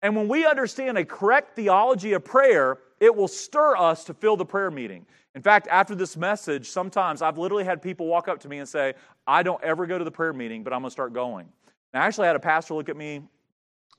And 0.01 0.15
when 0.15 0.27
we 0.27 0.45
understand 0.45 0.97
a 0.97 1.05
correct 1.05 1.55
theology 1.55 2.13
of 2.13 2.25
prayer, 2.25 2.79
it 2.99 3.15
will 3.15 3.27
stir 3.27 3.77
us 3.77 4.03
to 4.05 4.13
fill 4.13 4.35
the 4.35 4.45
prayer 4.45 4.71
meeting. 4.71 5.05
In 5.35 5.41
fact, 5.41 5.67
after 5.69 5.95
this 5.95 6.17
message, 6.17 6.69
sometimes 6.69 7.21
I've 7.21 7.37
literally 7.37 7.63
had 7.63 7.81
people 7.81 8.07
walk 8.07 8.27
up 8.27 8.39
to 8.41 8.49
me 8.49 8.59
and 8.59 8.67
say, 8.67 8.93
I 9.27 9.43
don't 9.43 9.63
ever 9.63 9.85
go 9.85 9.97
to 9.97 10.03
the 10.03 10.11
prayer 10.11 10.33
meeting, 10.33 10.63
but 10.63 10.73
I'm 10.73 10.81
going 10.81 10.89
to 10.89 10.91
start 10.91 11.13
going. 11.13 11.47
And 11.93 12.03
I 12.03 12.05
actually 12.07 12.27
had 12.27 12.35
a 12.35 12.39
pastor 12.39 12.73
look 12.73 12.89
at 12.89 12.97
me 12.97 13.21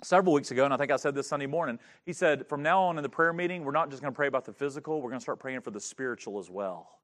several 0.03 0.35
weeks 0.35 0.51
ago, 0.51 0.65
and 0.65 0.75
I 0.75 0.77
think 0.77 0.91
I 0.91 0.97
said 0.97 1.15
this 1.15 1.29
Sunday 1.29 1.47
morning. 1.47 1.79
He 2.05 2.13
said, 2.13 2.47
From 2.49 2.63
now 2.63 2.83
on 2.83 2.97
in 2.97 3.03
the 3.03 3.09
prayer 3.09 3.33
meeting, 3.33 3.65
we're 3.65 3.73
not 3.73 3.91
just 3.91 4.03
going 4.03 4.13
to 4.13 4.17
pray 4.17 4.27
about 4.27 4.45
the 4.45 4.53
physical, 4.53 5.01
we're 5.01 5.11
going 5.11 5.21
to 5.21 5.23
start 5.23 5.39
praying 5.39 5.61
for 5.61 5.71
the 5.71 5.81
spiritual 5.81 6.39
as 6.39 6.51
well. 6.51 6.99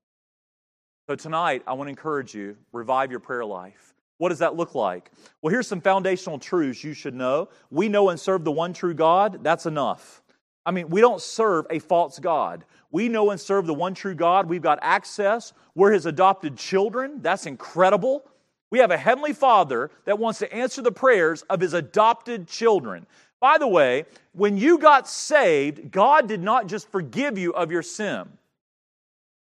So 1.08 1.14
tonight, 1.14 1.62
I 1.66 1.74
want 1.74 1.86
to 1.86 1.90
encourage 1.90 2.34
you 2.34 2.56
revive 2.72 3.12
your 3.12 3.20
prayer 3.20 3.44
life. 3.44 3.94
What 4.18 4.30
does 4.30 4.38
that 4.38 4.56
look 4.56 4.74
like? 4.74 5.12
Well, 5.40 5.52
here's 5.52 5.68
some 5.68 5.80
foundational 5.80 6.38
truths 6.38 6.82
you 6.82 6.94
should 6.94 7.14
know. 7.14 7.48
We 7.70 7.88
know 7.88 8.08
and 8.08 8.18
serve 8.18 8.44
the 8.44 8.50
one 8.50 8.72
true 8.72 8.94
God, 8.94 9.44
that's 9.44 9.66
enough. 9.66 10.22
I 10.66 10.72
mean, 10.72 10.90
we 10.90 11.00
don't 11.00 11.22
serve 11.22 11.66
a 11.70 11.78
false 11.78 12.18
God. 12.18 12.64
We 12.90 13.08
know 13.08 13.30
and 13.30 13.40
serve 13.40 13.66
the 13.66 13.74
one 13.74 13.94
true 13.94 14.14
God. 14.14 14.48
We've 14.48 14.60
got 14.60 14.80
access. 14.82 15.52
We're 15.74 15.92
His 15.92 16.06
adopted 16.06 16.56
children. 16.56 17.22
That's 17.22 17.46
incredible. 17.46 18.24
We 18.70 18.80
have 18.80 18.90
a 18.90 18.96
Heavenly 18.96 19.32
Father 19.32 19.90
that 20.04 20.18
wants 20.18 20.40
to 20.40 20.52
answer 20.52 20.82
the 20.82 20.90
prayers 20.90 21.42
of 21.42 21.60
His 21.60 21.72
adopted 21.72 22.48
children. 22.48 23.06
By 23.40 23.58
the 23.58 23.68
way, 23.68 24.06
when 24.32 24.56
you 24.56 24.78
got 24.78 25.08
saved, 25.08 25.90
God 25.90 26.26
did 26.26 26.42
not 26.42 26.66
just 26.66 26.90
forgive 26.90 27.38
you 27.38 27.54
of 27.54 27.70
your 27.70 27.82
sin. 27.82 28.28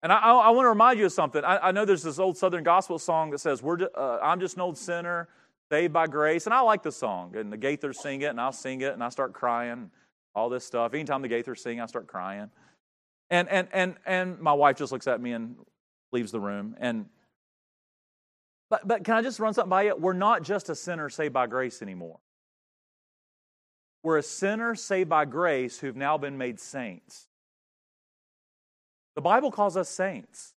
And 0.04 0.12
I, 0.12 0.18
I, 0.18 0.32
I 0.32 0.50
want 0.52 0.66
to 0.66 0.70
remind 0.70 0.98
you 0.98 1.06
of 1.06 1.12
something. 1.12 1.44
I, 1.44 1.58
I, 1.58 1.72
know 1.72 1.86
there's 1.86 2.04
this 2.04 2.20
old 2.20 2.38
Southern 2.38 2.64
gospel 2.64 2.98
song 2.98 3.32
that 3.32 3.40
says, 3.40 3.62
We're, 3.62 3.78
uh, 3.96 4.20
I'm 4.22 4.40
just 4.40 4.56
an 4.56 4.62
old 4.62 4.78
sinner, 4.78 5.28
saved 5.70 5.94
by 5.94 6.08
grace. 6.08 6.46
And 6.46 6.54
I 6.54 6.62
like 6.62 6.84
the 6.84 6.92
song. 6.92 7.36
And 7.36 7.52
the 7.52 7.58
Gaithers 7.58 7.96
sing 7.96 8.22
it, 8.22 8.28
and 8.28 8.40
I'll 8.40 8.52
sing 8.52 8.82
it, 8.82 8.94
and 8.94 9.04
I 9.04 9.10
start 9.10 9.34
crying, 9.34 9.92
all 10.36 10.50
this 10.50 10.66
stuff. 10.66 10.94
Anytime 10.94 11.22
the 11.22 11.30
Gaithers 11.30 11.60
sing, 11.60 11.80
I 11.82 11.86
start 11.86 12.08
crying. 12.08 12.50
And, 13.30 13.48
and, 13.50 13.68
and, 13.72 13.96
and 14.06 14.40
my 14.40 14.54
wife 14.54 14.78
just 14.78 14.92
looks 14.92 15.08
at 15.08 15.22
me 15.22 15.32
and 15.32 15.56
leaves 16.12 16.32
the 16.32 16.40
room. 16.40 16.76
And, 16.80 17.06
but, 18.70 18.88
but 18.88 19.04
can 19.04 19.16
I 19.16 19.22
just 19.22 19.40
run 19.40 19.54
something 19.54 19.70
by 19.70 19.84
you? 19.84 19.96
We're 19.96 20.14
not 20.14 20.44
just 20.44 20.70
a 20.70 20.76
sinner 20.76 21.10
saved 21.10 21.34
by 21.34 21.48
grace 21.48 21.82
anymore. 21.82 22.20
We're 24.04 24.18
a 24.18 24.24
sinner 24.24 24.76
saved 24.76 25.10
by 25.10 25.26
grace 25.26 25.80
who've 25.80 25.96
now 25.96 26.18
been 26.18 26.38
made 26.38 26.60
saints. 26.60 27.28
The 29.16 29.22
Bible 29.22 29.52
calls 29.52 29.78
us 29.78 29.90
saints. 29.90 30.54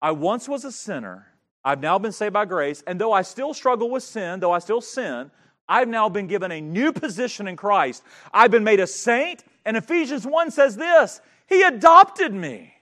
I 0.00 0.12
once 0.12 0.48
was 0.48 0.64
a 0.64 0.72
sinner. 0.72 1.26
I've 1.64 1.80
now 1.80 1.98
been 1.98 2.12
saved 2.12 2.32
by 2.32 2.44
grace. 2.44 2.82
And 2.86 3.00
though 3.00 3.12
I 3.12 3.22
still 3.22 3.52
struggle 3.52 3.90
with 3.90 4.02
sin, 4.02 4.40
though 4.40 4.52
I 4.52 4.60
still 4.60 4.80
sin, 4.80 5.30
I've 5.70 5.88
now 5.88 6.08
been 6.08 6.26
given 6.26 6.50
a 6.50 6.60
new 6.60 6.92
position 6.92 7.46
in 7.46 7.54
Christ. 7.54 8.02
I've 8.34 8.50
been 8.50 8.64
made 8.64 8.80
a 8.80 8.88
saint. 8.88 9.44
And 9.64 9.76
Ephesians 9.76 10.26
1 10.26 10.50
says 10.50 10.76
this 10.76 11.20
He 11.46 11.62
adopted 11.62 12.34
me. 12.34 12.74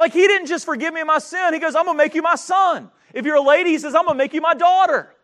Like 0.00 0.14
He 0.14 0.26
didn't 0.26 0.46
just 0.46 0.64
forgive 0.64 0.94
me 0.94 1.04
my 1.04 1.18
sin, 1.18 1.52
He 1.52 1.60
goes, 1.60 1.76
I'm 1.76 1.84
going 1.84 1.98
to 1.98 2.02
make 2.02 2.14
you 2.14 2.22
my 2.22 2.36
son. 2.36 2.90
If 3.12 3.26
you're 3.26 3.36
a 3.36 3.42
lady, 3.42 3.70
He 3.70 3.78
says, 3.78 3.94
I'm 3.94 4.06
going 4.06 4.16
to 4.16 4.24
make 4.24 4.32
you 4.32 4.40
my 4.40 4.54
daughter. 4.54 5.14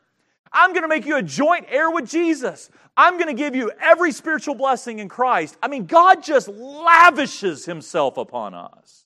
I'm 0.53 0.73
going 0.73 0.83
to 0.83 0.89
make 0.89 1.07
you 1.07 1.17
a 1.17 1.23
joint 1.23 1.67
heir 1.69 1.91
with 1.91 2.09
Jesus. 2.09 2.71
I'm 2.97 3.15
going 3.15 3.29
to 3.29 3.35
give 3.35 3.57
you 3.57 3.71
every 3.81 4.13
spiritual 4.13 4.55
blessing 4.55 4.99
in 4.99 5.09
Christ. 5.09 5.57
I 5.63 5.69
mean, 5.69 5.87
God 5.87 6.23
just 6.23 6.49
lavishes 6.49 7.65
Himself 7.65 8.19
upon 8.19 8.55
us. 8.55 9.05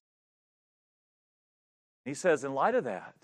He 2.05 2.15
says, 2.15 2.43
in 2.43 2.53
light 2.53 2.75
of 2.75 2.85
that, 2.85 3.15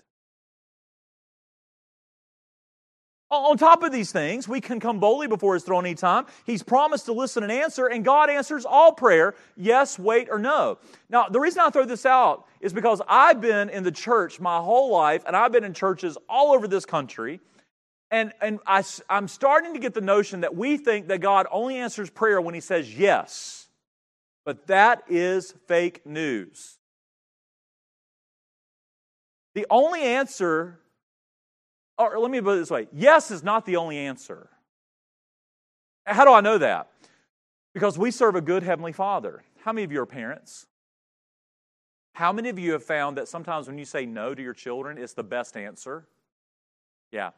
on 3.31 3.57
top 3.57 3.83
of 3.83 3.91
these 3.91 4.11
things, 4.11 4.47
we 4.47 4.59
can 4.59 4.79
come 4.79 4.99
boldly 4.99 5.27
before 5.27 5.53
His 5.53 5.63
throne 5.63 5.85
anytime. 5.85 6.25
He's 6.45 6.63
promised 6.63 7.05
to 7.05 7.13
listen 7.13 7.43
and 7.43 7.51
answer, 7.51 7.87
and 7.87 8.03
God 8.03 8.29
answers 8.29 8.65
all 8.65 8.91
prayer 8.91 9.35
yes, 9.55 9.99
wait, 9.99 10.29
or 10.31 10.39
no. 10.39 10.79
Now, 11.09 11.29
the 11.29 11.39
reason 11.39 11.61
I 11.61 11.69
throw 11.69 11.85
this 11.85 12.05
out 12.05 12.47
is 12.59 12.73
because 12.73 13.01
I've 13.07 13.39
been 13.39 13.69
in 13.69 13.83
the 13.83 13.91
church 13.91 14.39
my 14.39 14.57
whole 14.57 14.91
life, 14.91 15.23
and 15.27 15.35
I've 15.35 15.51
been 15.51 15.63
in 15.63 15.73
churches 15.73 16.17
all 16.27 16.53
over 16.53 16.67
this 16.67 16.85
country. 16.85 17.39
And, 18.11 18.33
and 18.41 18.59
I, 18.65 18.83
I'm 19.07 19.27
starting 19.27 19.75
to 19.75 19.79
get 19.79 19.93
the 19.93 20.01
notion 20.01 20.41
that 20.41 20.55
we 20.55 20.77
think 20.77 21.09
that 21.09 21.19
God 21.19 21.45
only 21.51 21.77
answers 21.77 22.09
prayer 22.09 22.41
when 22.41 22.55
He 22.55 22.61
says 22.61 22.97
yes. 22.97 23.67
But 24.43 24.65
that 24.67 25.03
is 25.07 25.53
fake 25.67 26.03
news. 26.07 26.79
The 29.53 29.67
only 29.69 30.01
answer, 30.01 30.79
or 31.99 32.17
let 32.17 32.31
me 32.31 32.41
put 32.41 32.55
it 32.55 32.59
this 32.59 32.71
way 32.71 32.87
yes 32.91 33.29
is 33.29 33.43
not 33.43 33.65
the 33.65 33.75
only 33.75 33.97
answer. 33.97 34.49
How 36.05 36.25
do 36.25 36.33
I 36.33 36.41
know 36.41 36.57
that? 36.57 36.89
Because 37.73 37.97
we 37.97 38.09
serve 38.09 38.35
a 38.35 38.41
good 38.41 38.63
Heavenly 38.63 38.93
Father. 38.93 39.43
How 39.63 39.71
many 39.71 39.83
of 39.83 39.91
you 39.91 40.01
are 40.01 40.07
parents? 40.07 40.65
How 42.13 42.33
many 42.33 42.49
of 42.49 42.57
you 42.57 42.71
have 42.71 42.83
found 42.83 43.17
that 43.17 43.27
sometimes 43.27 43.67
when 43.67 43.77
you 43.77 43.85
say 43.85 44.05
no 44.05 44.33
to 44.33 44.41
your 44.41 44.55
children, 44.55 44.97
it's 44.97 45.13
the 45.13 45.23
best 45.23 45.55
answer? 45.55 46.07
Yeah. 47.11 47.29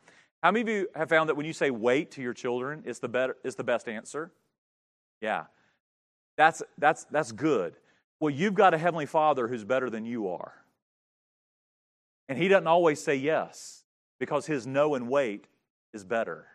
How 0.41 0.51
many 0.51 0.62
of 0.62 0.70
you 0.70 0.88
have 0.95 1.09
found 1.09 1.30
that 1.30 1.36
when 1.36 1.45
you 1.45 1.53
say 1.53 1.70
wait 1.70 2.12
to 2.12 2.22
your 2.22 2.34
children, 2.34 2.84
it's 2.86 2.99
the, 2.99 3.09
better, 3.09 3.36
it's 3.43 3.55
the 3.55 3.64
best 3.64 3.89
answer? 3.89 4.32
Yeah. 5.20 5.45
That's, 6.38 6.64
that's, 6.78 7.03
that's 7.05 7.32
good. 7.32 7.76
Well, 8.20 8.32
you've 8.32 8.55
got 8.55 8.74
a 8.74 8.78
Heavenly 8.78 9.05
Father 9.05 9.47
who's 9.47 9.64
better 9.64 9.89
than 9.89 10.05
you 10.05 10.30
are. 10.30 10.53
And 12.30 12.38
He 12.38 12.47
doesn't 12.47 12.68
always 12.68 13.03
say 13.03 13.16
yes 13.16 13.80
because 14.22 14.45
His 14.45 14.67
no 14.67 14.93
and 14.93 15.09
wait 15.09 15.47
is 15.95 16.05
better. 16.05 16.45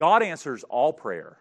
God 0.00 0.22
answers 0.22 0.64
all 0.64 0.94
prayer. 0.94 1.36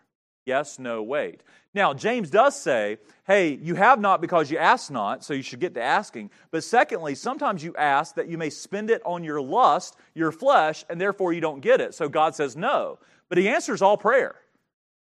Yes, 0.45 0.77
no, 0.79 1.01
wait. 1.01 1.43
Now, 1.73 1.93
James 1.93 2.29
does 2.29 2.59
say, 2.59 2.97
hey, 3.25 3.57
you 3.61 3.75
have 3.75 4.01
not 4.01 4.19
because 4.19 4.51
you 4.51 4.57
ask 4.57 4.91
not, 4.91 5.23
so 5.23 5.33
you 5.33 5.41
should 5.41 5.61
get 5.61 5.75
to 5.75 5.81
asking. 5.81 6.29
But 6.51 6.65
secondly, 6.65 7.15
sometimes 7.15 7.63
you 7.63 7.73
ask 7.77 8.15
that 8.15 8.27
you 8.27 8.37
may 8.37 8.49
spend 8.49 8.89
it 8.89 9.01
on 9.05 9.23
your 9.23 9.39
lust, 9.39 9.95
your 10.13 10.33
flesh, 10.33 10.83
and 10.89 10.99
therefore 10.99 11.31
you 11.31 11.39
don't 11.39 11.61
get 11.61 11.79
it. 11.79 11.93
So 11.95 12.09
God 12.09 12.35
says 12.35 12.57
no. 12.57 12.99
But 13.29 13.37
He 13.37 13.47
answers 13.47 13.81
all 13.81 13.95
prayer. 13.95 14.35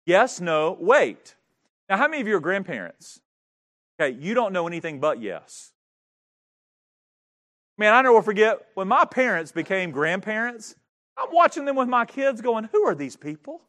Yes, 0.06 0.40
no, 0.40 0.78
wait. 0.80 1.34
Now, 1.90 1.98
how 1.98 2.08
many 2.08 2.22
of 2.22 2.28
you 2.28 2.36
are 2.36 2.42
grandparents? 2.42 3.20
Okay, 4.00 4.16
you 4.16 4.36
don't 4.36 4.54
know 4.54 4.68
anything 4.68 5.00
but 5.00 5.22
yes. 5.22 5.72
Man, 7.80 7.94
I 7.94 8.02
never 8.02 8.22
forget 8.22 8.60
when 8.74 8.90
my 8.90 9.06
parents 9.06 9.54
became 9.54 9.92
grandparents, 9.92 10.76
I'm 11.18 11.30
watching 11.32 11.64
them 11.64 11.78
with 11.78 11.88
my 11.88 12.04
kids 12.04 12.42
going, 12.42 12.68
Who 12.74 12.86
are 12.86 12.94
these 12.94 13.16
people? 13.16 13.62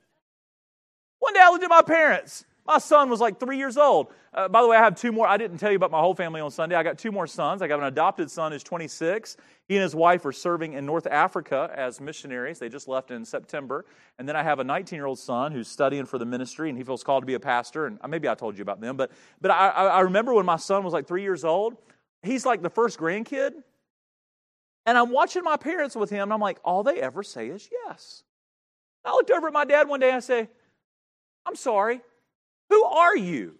One 1.20 1.32
day 1.32 1.38
I 1.40 1.50
looked 1.50 1.62
at 1.62 1.70
my 1.70 1.82
parents. 1.82 2.44
My 2.66 2.78
son 2.78 3.08
was 3.08 3.20
like 3.20 3.38
three 3.38 3.56
years 3.56 3.76
old. 3.76 4.08
Uh, 4.34 4.48
by 4.48 4.62
the 4.62 4.68
way, 4.68 4.76
I 4.76 4.80
have 4.80 4.96
two 4.96 5.12
more. 5.12 5.28
I 5.28 5.36
didn't 5.36 5.58
tell 5.58 5.70
you 5.70 5.76
about 5.76 5.92
my 5.92 6.00
whole 6.00 6.14
family 6.14 6.40
on 6.40 6.50
Sunday. 6.50 6.74
I 6.74 6.82
got 6.82 6.98
two 6.98 7.12
more 7.12 7.28
sons. 7.28 7.62
I 7.62 7.68
got 7.68 7.78
an 7.78 7.86
adopted 7.86 8.28
son 8.32 8.50
who's 8.50 8.64
26. 8.64 9.36
He 9.68 9.76
and 9.76 9.82
his 9.82 9.94
wife 9.94 10.24
are 10.26 10.32
serving 10.32 10.72
in 10.72 10.84
North 10.84 11.06
Africa 11.06 11.70
as 11.76 12.00
missionaries. 12.00 12.58
They 12.58 12.68
just 12.68 12.88
left 12.88 13.12
in 13.12 13.24
September. 13.24 13.86
And 14.18 14.28
then 14.28 14.34
I 14.34 14.42
have 14.42 14.58
a 14.58 14.64
19 14.64 14.96
year 14.96 15.06
old 15.06 15.20
son 15.20 15.52
who's 15.52 15.68
studying 15.68 16.04
for 16.04 16.18
the 16.18 16.26
ministry 16.26 16.68
and 16.68 16.76
he 16.76 16.82
feels 16.82 17.04
called 17.04 17.22
to 17.22 17.26
be 17.26 17.34
a 17.34 17.40
pastor. 17.40 17.86
And 17.86 17.98
uh, 18.02 18.08
maybe 18.08 18.28
I 18.28 18.34
told 18.34 18.58
you 18.58 18.62
about 18.62 18.80
them. 18.80 18.96
But, 18.96 19.12
but 19.40 19.52
I, 19.52 19.68
I 19.68 20.00
remember 20.00 20.34
when 20.34 20.46
my 20.46 20.56
son 20.56 20.82
was 20.82 20.92
like 20.92 21.06
three 21.06 21.22
years 21.22 21.44
old, 21.44 21.76
he's 22.22 22.44
like 22.44 22.60
the 22.62 22.70
first 22.70 22.98
grandkid. 22.98 23.52
And 24.86 24.96
I'm 24.96 25.10
watching 25.10 25.44
my 25.44 25.56
parents 25.56 25.94
with 25.94 26.10
him, 26.10 26.22
and 26.22 26.32
I'm 26.32 26.40
like, 26.40 26.58
all 26.64 26.82
they 26.82 27.00
ever 27.00 27.22
say 27.22 27.48
is 27.48 27.68
yes. 27.70 28.22
I 29.04 29.12
looked 29.12 29.30
over 29.30 29.46
at 29.46 29.52
my 29.52 29.64
dad 29.64 29.88
one 29.88 30.00
day 30.00 30.08
and 30.08 30.16
I 30.16 30.20
say, 30.20 30.48
I'm 31.46 31.56
sorry, 31.56 32.00
who 32.68 32.84
are 32.84 33.16
you? 33.16 33.54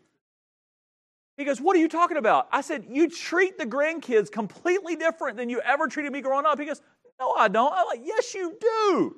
He 1.36 1.44
goes, 1.44 1.60
What 1.60 1.74
are 1.74 1.78
you 1.78 1.88
talking 1.88 2.18
about? 2.18 2.48
I 2.52 2.60
said, 2.60 2.84
You 2.90 3.08
treat 3.08 3.56
the 3.58 3.64
grandkids 3.64 4.30
completely 4.30 4.94
different 4.96 5.38
than 5.38 5.48
you 5.48 5.60
ever 5.62 5.88
treated 5.88 6.12
me 6.12 6.20
growing 6.20 6.44
up. 6.44 6.58
He 6.60 6.66
goes, 6.66 6.82
No, 7.18 7.32
I 7.32 7.48
don't. 7.48 7.72
I'm 7.72 7.86
like, 7.86 8.02
Yes, 8.04 8.34
you 8.34 8.56
do. 8.60 9.16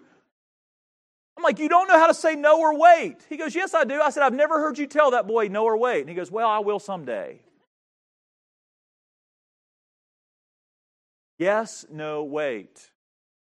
I'm 1.37 1.43
like, 1.43 1.59
You 1.59 1.69
don't 1.69 1.89
know 1.89 1.99
how 1.99 2.07
to 2.07 2.15
say 2.15 2.37
no 2.37 2.61
or 2.61 2.79
wait. 2.79 3.27
He 3.29 3.37
goes, 3.37 3.57
Yes, 3.57 3.75
I 3.75 3.83
do. 3.83 4.01
I 4.01 4.11
said, 4.11 4.23
I've 4.23 4.35
never 4.35 4.61
heard 4.61 4.79
you 4.79 4.87
tell 4.87 5.11
that 5.11 5.27
boy 5.27 5.49
no 5.49 5.65
or 5.65 5.77
wait. 5.77 6.01
And 6.01 6.09
he 6.09 6.15
goes, 6.15 6.31
Well, 6.31 6.49
I 6.49 6.61
will 6.61 6.79
someday. 6.79 7.41
Yes, 11.43 11.85
no, 11.91 12.23
wait. 12.23 12.89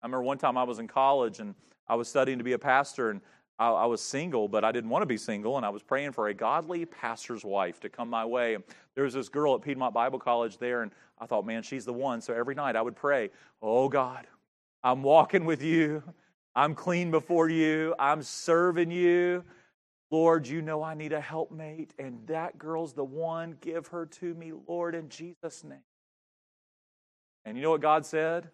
I 0.02 0.08
remember 0.08 0.24
one 0.24 0.38
time 0.38 0.58
I 0.58 0.64
was 0.64 0.80
in 0.80 0.88
college 0.88 1.42
and 1.42 1.54
I 1.90 1.96
was 1.96 2.08
studying 2.08 2.38
to 2.38 2.44
be 2.46 2.54
a 2.54 2.58
pastor, 2.58 3.10
and 3.10 3.20
I, 3.60 3.68
I, 3.68 3.86
was 3.86 4.02
single, 4.02 4.48
but 4.48 4.64
I 4.64 4.72
didn't 4.72 4.90
want 4.90 5.02
to 5.02 5.06
be 5.08 5.18
single, 5.18 5.58
and 5.58 5.66
I 5.66 5.70
was 5.70 5.84
praying 5.84 6.14
for 6.14 6.30
a 6.30 6.34
godly 6.34 6.86
pastor's 6.86 7.44
wife 7.44 7.82
to 7.82 7.90
come 7.90 8.10
my 8.10 8.24
way. 8.24 8.54
And 8.56 8.64
there 8.96 9.04
was 9.04 9.14
this 9.14 9.28
girl 9.28 9.56
at 9.56 9.62
Piedmont 9.62 9.94
Bible 9.94 10.20
College 10.20 10.58
there, 10.58 10.84
and 10.84 10.92
I 11.20 11.26
thought, 11.26 11.46
man, 11.46 11.64
she's 11.64 11.84
the 11.84 11.92
one. 11.92 12.22
So 12.22 12.34
every 12.34 12.56
night 12.56 12.78
I 12.78 12.82
would 12.82 12.96
pray, 12.96 13.30
Oh 13.62 13.90
God, 13.90 14.26
I'm 14.86 15.04
walking 15.04 15.44
with 15.44 15.62
you. 15.62 16.02
I'm 16.56 16.76
clean 16.76 17.12
before 17.12 17.50
you. 17.50 17.94
I'm 18.00 18.24
serving 18.24 18.92
you. 18.92 19.44
Lord, 20.12 20.48
you 20.48 20.62
know 20.62 20.82
I 20.82 20.94
need 20.94 21.12
a 21.12 21.20
helpmate, 21.20 21.94
and 22.00 22.26
that 22.28 22.58
girl's 22.58 22.94
the 22.94 23.04
one. 23.04 23.58
Give 23.60 23.86
her 23.88 24.06
to 24.06 24.34
me, 24.34 24.54
Lord, 24.66 24.96
in 24.96 25.10
Jesus' 25.10 25.66
name. 25.66 25.84
And 27.46 27.58
you 27.58 27.64
know 27.64 27.72
what 27.72 27.82
God 27.82 28.06
said? 28.06 28.50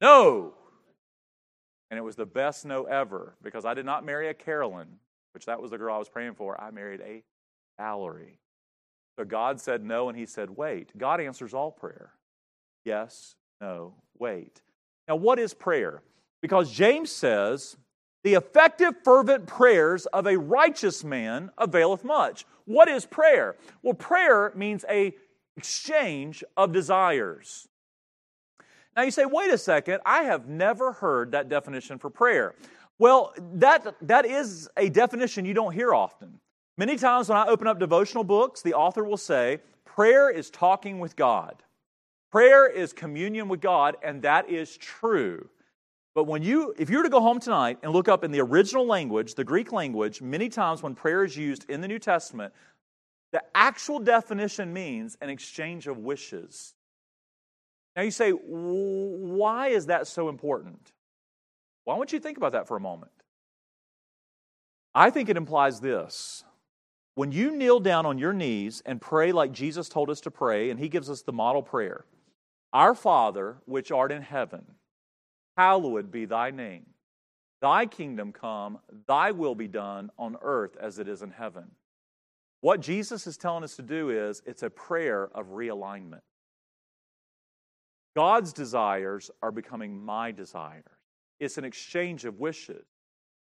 No. 0.00 0.54
And 1.90 1.98
it 1.98 2.02
was 2.02 2.16
the 2.16 2.26
best 2.26 2.66
no 2.66 2.84
ever 2.84 3.34
because 3.42 3.64
I 3.64 3.74
did 3.74 3.86
not 3.86 4.04
marry 4.04 4.28
a 4.28 4.34
Carolyn, 4.34 4.88
which 5.32 5.46
that 5.46 5.60
was 5.60 5.70
the 5.70 5.78
girl 5.78 5.94
I 5.94 5.98
was 5.98 6.08
praying 6.08 6.34
for. 6.34 6.60
I 6.60 6.70
married 6.70 7.00
a 7.00 7.22
Valerie. 7.78 8.38
So 9.18 9.24
God 9.24 9.60
said 9.60 9.84
no, 9.84 10.08
and 10.08 10.18
He 10.18 10.26
said 10.26 10.50
wait. 10.50 10.96
God 10.96 11.20
answers 11.20 11.54
all 11.54 11.70
prayer. 11.72 12.12
Yes, 12.84 13.36
no, 13.60 13.94
wait. 14.18 14.62
Now, 15.08 15.16
what 15.16 15.38
is 15.38 15.54
prayer? 15.54 16.02
Because 16.40 16.70
James 16.70 17.10
says, 17.10 17.76
the 18.24 18.34
effective, 18.34 18.94
fervent 19.04 19.46
prayers 19.46 20.06
of 20.06 20.26
a 20.26 20.38
righteous 20.38 21.02
man 21.02 21.50
availeth 21.56 22.04
much. 22.04 22.44
What 22.64 22.88
is 22.88 23.06
prayer? 23.06 23.56
Well, 23.82 23.94
prayer 23.94 24.52
means 24.54 24.84
a 24.88 25.14
exchange 25.56 26.44
of 26.56 26.72
desires. 26.72 27.68
Now 28.98 29.04
you 29.04 29.12
say, 29.12 29.26
wait 29.26 29.52
a 29.52 29.58
second, 29.58 30.00
I 30.04 30.24
have 30.24 30.48
never 30.48 30.90
heard 30.90 31.30
that 31.30 31.48
definition 31.48 32.00
for 32.00 32.10
prayer. 32.10 32.56
Well, 32.98 33.32
that, 33.54 33.94
that 34.02 34.26
is 34.26 34.68
a 34.76 34.88
definition 34.88 35.44
you 35.44 35.54
don't 35.54 35.72
hear 35.72 35.94
often. 35.94 36.40
Many 36.76 36.96
times 36.96 37.28
when 37.28 37.38
I 37.38 37.46
open 37.46 37.68
up 37.68 37.78
devotional 37.78 38.24
books, 38.24 38.60
the 38.60 38.74
author 38.74 39.04
will 39.04 39.16
say, 39.16 39.60
prayer 39.84 40.30
is 40.30 40.50
talking 40.50 40.98
with 40.98 41.14
God. 41.14 41.62
Prayer 42.32 42.66
is 42.66 42.92
communion 42.92 43.46
with 43.46 43.60
God, 43.60 43.96
and 44.02 44.20
that 44.22 44.50
is 44.50 44.76
true. 44.76 45.48
But 46.16 46.24
when 46.24 46.42
you, 46.42 46.74
if 46.76 46.90
you 46.90 46.96
were 46.96 47.04
to 47.04 47.08
go 47.08 47.20
home 47.20 47.38
tonight 47.38 47.78
and 47.84 47.92
look 47.92 48.08
up 48.08 48.24
in 48.24 48.32
the 48.32 48.40
original 48.40 48.84
language, 48.84 49.36
the 49.36 49.44
Greek 49.44 49.70
language, 49.70 50.20
many 50.20 50.48
times 50.48 50.82
when 50.82 50.96
prayer 50.96 51.22
is 51.22 51.36
used 51.36 51.70
in 51.70 51.80
the 51.80 51.86
New 51.86 52.00
Testament, 52.00 52.52
the 53.30 53.44
actual 53.54 54.00
definition 54.00 54.72
means 54.72 55.16
an 55.20 55.30
exchange 55.30 55.86
of 55.86 55.98
wishes. 55.98 56.74
Now 57.98 58.04
you 58.04 58.12
say, 58.12 58.30
why 58.30 59.70
is 59.70 59.86
that 59.86 60.06
so 60.06 60.28
important? 60.28 60.92
Why 61.82 61.96
don't 61.96 62.12
you 62.12 62.20
think 62.20 62.36
about 62.36 62.52
that 62.52 62.68
for 62.68 62.76
a 62.76 62.80
moment? 62.80 63.10
I 64.94 65.10
think 65.10 65.28
it 65.28 65.36
implies 65.36 65.80
this. 65.80 66.44
When 67.16 67.32
you 67.32 67.56
kneel 67.56 67.80
down 67.80 68.06
on 68.06 68.16
your 68.16 68.32
knees 68.32 68.84
and 68.86 69.00
pray 69.00 69.32
like 69.32 69.50
Jesus 69.50 69.88
told 69.88 70.10
us 70.10 70.20
to 70.20 70.30
pray, 70.30 70.70
and 70.70 70.78
he 70.78 70.88
gives 70.88 71.10
us 71.10 71.22
the 71.22 71.32
model 71.32 71.60
prayer 71.60 72.04
Our 72.72 72.94
Father, 72.94 73.56
which 73.64 73.90
art 73.90 74.12
in 74.12 74.22
heaven, 74.22 74.64
hallowed 75.56 76.12
be 76.12 76.24
thy 76.24 76.52
name. 76.52 76.86
Thy 77.60 77.86
kingdom 77.86 78.30
come, 78.30 78.78
thy 79.08 79.32
will 79.32 79.56
be 79.56 79.66
done 79.66 80.12
on 80.16 80.36
earth 80.40 80.76
as 80.80 81.00
it 81.00 81.08
is 81.08 81.22
in 81.22 81.32
heaven. 81.32 81.72
What 82.60 82.78
Jesus 82.78 83.26
is 83.26 83.36
telling 83.36 83.64
us 83.64 83.74
to 83.74 83.82
do 83.82 84.10
is 84.10 84.40
it's 84.46 84.62
a 84.62 84.70
prayer 84.70 85.30
of 85.34 85.46
realignment. 85.48 86.20
God's 88.18 88.52
desires 88.52 89.30
are 89.42 89.52
becoming 89.52 90.04
my 90.04 90.32
desires. 90.32 90.82
It's 91.38 91.56
an 91.56 91.64
exchange 91.64 92.24
of 92.24 92.40
wishes. 92.40 92.84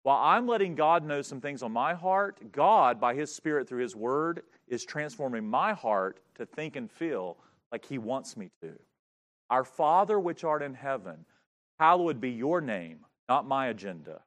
While 0.03 0.19
I'm 0.21 0.45
letting 0.45 0.75
God 0.75 1.03
know 1.03 1.23
some 1.23 1.41
things 1.41 1.63
on 1.63 1.71
my 1.71 1.95
heart, 1.95 2.51
God, 2.51 3.01
by 3.01 3.15
His 3.15 3.33
Spirit 3.33 3.67
through 3.67 3.81
His 3.81 3.95
Word, 3.95 4.43
is 4.67 4.85
transforming 4.85 5.49
my 5.49 5.73
heart 5.73 6.19
to 6.35 6.45
think 6.45 6.75
and 6.75 6.91
feel 6.91 7.37
like 7.71 7.85
He 7.85 7.97
wants 7.97 8.37
me 8.37 8.51
to. 8.61 8.73
Our 9.49 9.63
Father 9.63 10.19
which 10.19 10.43
art 10.43 10.61
in 10.61 10.75
heaven, 10.75 11.25
hallowed 11.79 12.21
be 12.21 12.29
your 12.29 12.61
name, 12.61 12.99
not 13.27 13.47
my 13.47 13.69
agenda. 13.69 14.21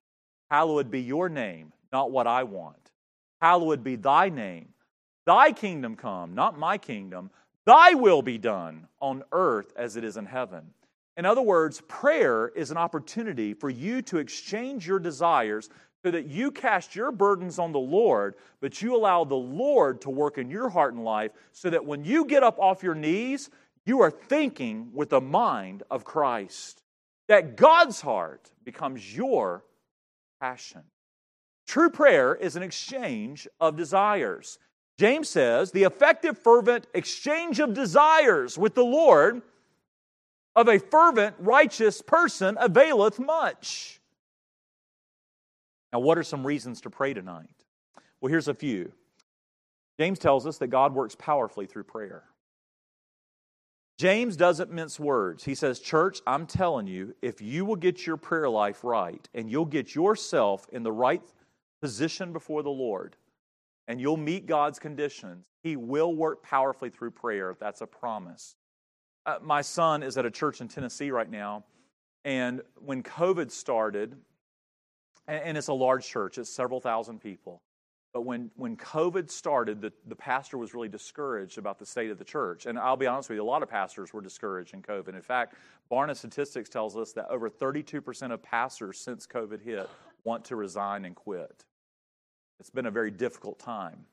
Hallowed 0.50 0.90
be 0.90 1.00
your 1.00 1.28
name, 1.28 1.72
not 1.92 2.10
what 2.10 2.26
I 2.26 2.42
want. 2.42 2.90
Hallowed 3.40 3.84
be 3.84 3.94
thy 3.94 4.30
name. 4.30 4.70
Thy 5.26 5.52
kingdom 5.52 5.94
come, 5.94 6.34
not 6.34 6.58
my 6.58 6.76
kingdom. 6.76 7.30
Thy 7.66 7.94
will 7.94 8.22
be 8.22 8.38
done 8.38 8.86
on 9.00 9.22
earth 9.32 9.72
as 9.76 9.96
it 9.96 10.04
is 10.04 10.16
in 10.16 10.26
heaven. 10.26 10.72
In 11.16 11.26
other 11.26 11.42
words, 11.42 11.82
prayer 11.88 12.48
is 12.48 12.70
an 12.70 12.76
opportunity 12.76 13.52
for 13.52 13.68
you 13.68 14.00
to 14.02 14.18
exchange 14.18 14.86
your 14.86 14.98
desires 14.98 15.68
so 16.02 16.10
that 16.10 16.26
you 16.26 16.50
cast 16.50 16.94
your 16.94 17.12
burdens 17.12 17.58
on 17.58 17.72
the 17.72 17.78
Lord, 17.78 18.36
but 18.60 18.80
you 18.80 18.96
allow 18.96 19.24
the 19.24 19.34
Lord 19.34 20.00
to 20.02 20.10
work 20.10 20.38
in 20.38 20.48
your 20.48 20.70
heart 20.70 20.94
and 20.94 21.04
life 21.04 21.32
so 21.52 21.68
that 21.68 21.84
when 21.84 22.04
you 22.04 22.24
get 22.24 22.42
up 22.42 22.58
off 22.58 22.82
your 22.82 22.94
knees, 22.94 23.50
you 23.84 24.00
are 24.00 24.10
thinking 24.10 24.90
with 24.94 25.10
the 25.10 25.20
mind 25.20 25.82
of 25.90 26.04
Christ. 26.04 26.82
That 27.28 27.56
God's 27.56 28.00
heart 28.00 28.50
becomes 28.64 29.14
your 29.14 29.64
passion. 30.40 30.82
True 31.66 31.90
prayer 31.90 32.34
is 32.34 32.56
an 32.56 32.62
exchange 32.62 33.46
of 33.60 33.76
desires. 33.76 34.58
James 35.00 35.30
says 35.30 35.72
the 35.72 35.84
effective, 35.84 36.36
fervent 36.36 36.86
exchange 36.92 37.58
of 37.58 37.72
desires 37.72 38.58
with 38.58 38.74
the 38.74 38.84
Lord 38.84 39.40
of 40.54 40.68
a 40.68 40.78
fervent, 40.78 41.36
righteous 41.38 42.02
person 42.02 42.58
availeth 42.60 43.18
much. 43.18 43.98
Now, 45.90 46.00
what 46.00 46.18
are 46.18 46.22
some 46.22 46.46
reasons 46.46 46.82
to 46.82 46.90
pray 46.90 47.14
tonight? 47.14 47.64
Well, 48.20 48.28
here's 48.28 48.48
a 48.48 48.52
few. 48.52 48.92
James 49.98 50.18
tells 50.18 50.46
us 50.46 50.58
that 50.58 50.66
God 50.66 50.94
works 50.94 51.14
powerfully 51.14 51.64
through 51.64 51.84
prayer. 51.84 52.24
James 53.96 54.36
doesn't 54.36 54.70
mince 54.70 55.00
words. 55.00 55.42
He 55.44 55.54
says, 55.54 55.80
Church, 55.80 56.20
I'm 56.26 56.44
telling 56.44 56.86
you, 56.86 57.14
if 57.22 57.40
you 57.40 57.64
will 57.64 57.76
get 57.76 58.06
your 58.06 58.18
prayer 58.18 58.50
life 58.50 58.84
right 58.84 59.26
and 59.32 59.50
you'll 59.50 59.64
get 59.64 59.94
yourself 59.94 60.66
in 60.70 60.82
the 60.82 60.92
right 60.92 61.22
position 61.80 62.34
before 62.34 62.62
the 62.62 62.68
Lord 62.68 63.16
and 63.90 64.00
you'll 64.00 64.16
meet 64.16 64.46
God's 64.46 64.78
conditions, 64.78 65.44
He 65.64 65.74
will 65.74 66.14
work 66.14 66.44
powerfully 66.44 66.90
through 66.90 67.10
prayer. 67.10 67.56
That's 67.58 67.80
a 67.80 67.88
promise. 67.88 68.54
Uh, 69.26 69.38
my 69.42 69.62
son 69.62 70.04
is 70.04 70.16
at 70.16 70.24
a 70.24 70.30
church 70.30 70.60
in 70.60 70.68
Tennessee 70.68 71.10
right 71.10 71.28
now, 71.28 71.64
and 72.24 72.62
when 72.76 73.02
COVID 73.02 73.50
started, 73.50 74.14
and, 75.26 75.42
and 75.42 75.58
it's 75.58 75.66
a 75.66 75.72
large 75.72 76.06
church, 76.06 76.38
it's 76.38 76.48
several 76.48 76.80
thousand 76.80 77.20
people. 77.20 77.62
But 78.14 78.20
when, 78.22 78.52
when 78.54 78.76
COVID 78.76 79.28
started, 79.28 79.80
the, 79.80 79.92
the 80.06 80.14
pastor 80.14 80.56
was 80.56 80.72
really 80.72 80.88
discouraged 80.88 81.58
about 81.58 81.80
the 81.80 81.86
state 81.86 82.12
of 82.12 82.18
the 82.18 82.24
church. 82.24 82.66
And 82.66 82.78
I'll 82.78 82.96
be 82.96 83.08
honest 83.08 83.28
with 83.28 83.36
you, 83.36 83.42
a 83.42 83.44
lot 83.44 83.64
of 83.64 83.68
pastors 83.68 84.12
were 84.12 84.20
discouraged 84.20 84.72
in 84.72 84.82
COVID. 84.82 85.16
In 85.16 85.22
fact, 85.22 85.54
Barna 85.90 86.16
Statistics 86.16 86.68
tells 86.68 86.96
us 86.96 87.12
that 87.14 87.28
over 87.28 87.50
32% 87.50 88.32
of 88.32 88.40
pastors 88.40 89.00
since 89.00 89.26
COVID 89.26 89.60
hit 89.60 89.90
want 90.22 90.44
to 90.44 90.54
resign 90.54 91.04
and 91.04 91.16
quit. 91.16 91.64
It's 92.60 92.70
been 92.70 92.86
a 92.86 92.90
very 92.90 93.10
difficult 93.10 93.58
time. 93.58 94.04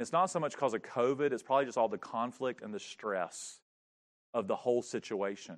It's 0.00 0.12
not 0.12 0.30
so 0.30 0.40
much 0.40 0.52
because 0.52 0.74
of 0.74 0.82
COVID, 0.82 1.32
it's 1.32 1.44
probably 1.44 1.66
just 1.66 1.78
all 1.78 1.88
the 1.88 1.96
conflict 1.96 2.60
and 2.62 2.74
the 2.74 2.80
stress 2.80 3.60
of 4.34 4.48
the 4.48 4.56
whole 4.56 4.82
situation. 4.82 5.56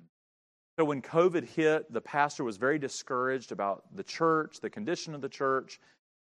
So 0.77 0.85
when 0.85 1.01
COVID 1.01 1.45
hit, 1.45 1.91
the 1.91 2.01
pastor 2.01 2.43
was 2.43 2.57
very 2.57 2.77
discouraged 2.77 3.51
about 3.51 3.83
the 3.95 4.03
church, 4.03 4.59
the 4.61 4.69
condition 4.69 5.15
of 5.15 5.21
the 5.21 5.29
church. 5.29 5.79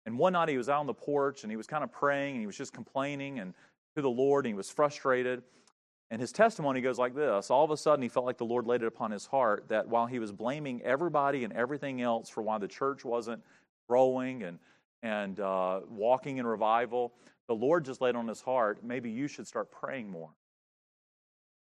And 0.06 0.18
one 0.18 0.34
night 0.34 0.50
he 0.50 0.58
was 0.58 0.68
out 0.68 0.80
on 0.80 0.86
the 0.86 0.94
porch 0.94 1.42
and 1.42 1.50
he 1.50 1.56
was 1.56 1.66
kind 1.66 1.82
of 1.82 1.90
praying 1.90 2.34
and 2.34 2.40
he 2.40 2.46
was 2.46 2.56
just 2.56 2.72
complaining 2.72 3.40
and 3.40 3.54
to 3.96 4.02
the 4.02 4.10
Lord 4.10 4.44
and 4.44 4.52
he 4.52 4.56
was 4.56 4.70
frustrated. 4.70 5.42
And 6.10 6.20
his 6.20 6.30
testimony 6.30 6.80
goes 6.82 6.98
like 6.98 7.14
this 7.14 7.50
All 7.50 7.64
of 7.64 7.70
a 7.70 7.76
sudden, 7.76 8.02
he 8.02 8.08
felt 8.08 8.26
like 8.26 8.36
the 8.36 8.44
Lord 8.44 8.66
laid 8.66 8.82
it 8.82 8.86
upon 8.86 9.10
his 9.10 9.26
heart 9.26 9.64
that 9.68 9.88
while 9.88 10.06
he 10.06 10.18
was 10.18 10.30
blaming 10.30 10.82
everybody 10.82 11.44
and 11.44 11.52
everything 11.54 12.02
else 12.02 12.28
for 12.28 12.42
why 12.42 12.58
the 12.58 12.68
church 12.68 13.04
wasn't 13.04 13.42
growing 13.88 14.42
and, 14.42 14.58
and 15.03 15.40
uh, 15.40 15.80
walking 15.88 16.38
in 16.38 16.46
revival, 16.46 17.12
the 17.48 17.55
Lord 17.55 17.84
just 17.84 18.00
laid 18.00 18.14
on 18.14 18.28
his 18.28 18.40
heart, 18.40 18.84
maybe 18.84 19.11
you 19.11 19.26
should 19.26 19.46
start 19.46 19.70
praying 19.70 20.11
more. 20.11 20.30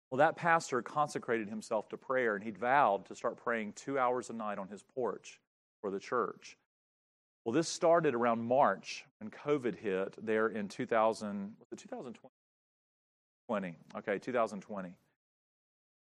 Well, 0.10 0.20
that 0.20 0.36
pastor 0.36 0.82
consecrated 0.82 1.50
himself 1.50 1.90
to 1.90 1.98
prayer 1.98 2.36
and 2.36 2.44
he 2.44 2.52
vowed 2.52 3.06
to 3.08 3.16
start 3.16 3.38
praying 3.38 3.74
two 3.74 3.98
hours 3.98 4.30
a 4.30 4.34
night 4.34 4.60
on 4.60 4.68
his 4.68 4.84
porch 4.84 5.40
for 5.82 5.90
the 5.90 6.00
church. 6.00 6.58
Well, 7.44 7.54
this 7.54 7.68
started 7.68 8.16
around 8.16 8.44
March 8.44 9.06
when 9.20 9.30
COVID 9.30 9.76
hit 9.76 10.16
there 10.24 10.48
in 10.48 10.68
2000, 10.68 11.56
was 11.60 11.68
it 11.72 11.80
2020? 11.80 12.32
20, 13.48 13.76
okay, 13.98 14.18
2020. 14.18 14.96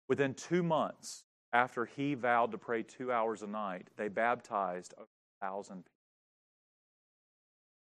Within 0.10 0.34
two 0.34 0.64
months 0.64 1.24
after 1.52 1.86
he 1.86 2.14
vowed 2.14 2.52
to 2.52 2.58
pray 2.58 2.84
two 2.84 3.12
hours 3.12 3.42
a 3.42 3.48
night, 3.48 3.90
they 3.98 4.08
baptized 4.08 4.94
a 4.98 5.04
thousand 5.44 5.84
people 5.86 5.93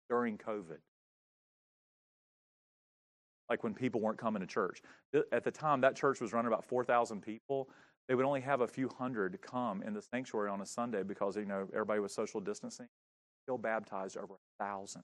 during 0.09 0.39
COVID 0.39 0.79
like 3.49 3.63
when 3.63 3.75
people 3.75 4.01
weren't 4.01 4.19
coming 4.19 4.41
to 4.41 4.47
church. 4.47 4.81
At 5.33 5.45
the 5.45 5.51
time, 5.51 5.81
that 5.83 5.97
church 5.97 6.21
was 6.21 6.33
running 6.33 6.49
about 6.49 6.65
4,000 6.65 7.21
people. 7.21 7.69
They 8.09 8.15
would 8.15 8.25
only 8.25 8.41
have 8.41 8.61
a 8.61 8.67
few 8.67 8.89
hundred 8.89 9.39
come 9.43 9.83
in 9.83 9.95
the 9.95 10.03
sanctuary 10.03 10.51
on 10.51 10.61
a 10.61 10.67
Sunday 10.67 11.03
because, 11.03 11.37
you 11.37 11.45
know, 11.45 11.69
everybody 11.73 12.01
was 12.01 12.15
social 12.15 12.41
distancing. 12.41 12.89
Still 13.45 13.59
baptized 13.59 14.17
over 14.17 14.35
a 14.35 14.65
thousand. 14.65 15.03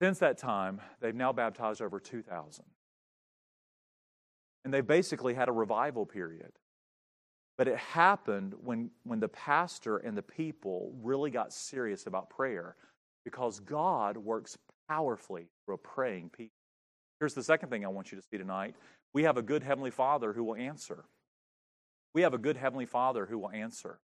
Since 0.00 0.18
that 0.18 0.38
time, 0.38 0.80
they've 1.00 1.14
now 1.14 1.32
baptized 1.32 1.80
over 1.80 2.00
2,000. 2.00 2.64
And 4.64 4.72
they 4.72 4.80
basically 4.80 5.34
had 5.34 5.48
a 5.48 5.52
revival 5.52 6.06
period. 6.06 6.52
But 7.62 7.68
it 7.68 7.78
happened 7.78 8.54
when, 8.60 8.90
when 9.04 9.20
the 9.20 9.28
pastor 9.28 9.98
and 9.98 10.18
the 10.18 10.22
people 10.22 10.92
really 11.00 11.30
got 11.30 11.52
serious 11.52 12.08
about 12.08 12.28
prayer 12.28 12.74
because 13.24 13.60
God 13.60 14.16
works 14.16 14.58
powerfully 14.88 15.46
through 15.64 15.76
a 15.76 15.78
praying 15.78 16.30
people. 16.30 16.56
Here's 17.20 17.34
the 17.34 17.42
second 17.44 17.68
thing 17.68 17.84
I 17.84 17.88
want 17.88 18.10
you 18.10 18.18
to 18.18 18.24
see 18.28 18.36
tonight 18.36 18.74
we 19.14 19.22
have 19.22 19.36
a 19.36 19.42
good 19.42 19.62
Heavenly 19.62 19.92
Father 19.92 20.32
who 20.32 20.42
will 20.42 20.56
answer. 20.56 21.04
We 22.14 22.22
have 22.22 22.34
a 22.34 22.38
good 22.38 22.56
Heavenly 22.56 22.84
Father 22.84 23.26
who 23.26 23.38
will 23.38 23.50
answer. 23.50 24.00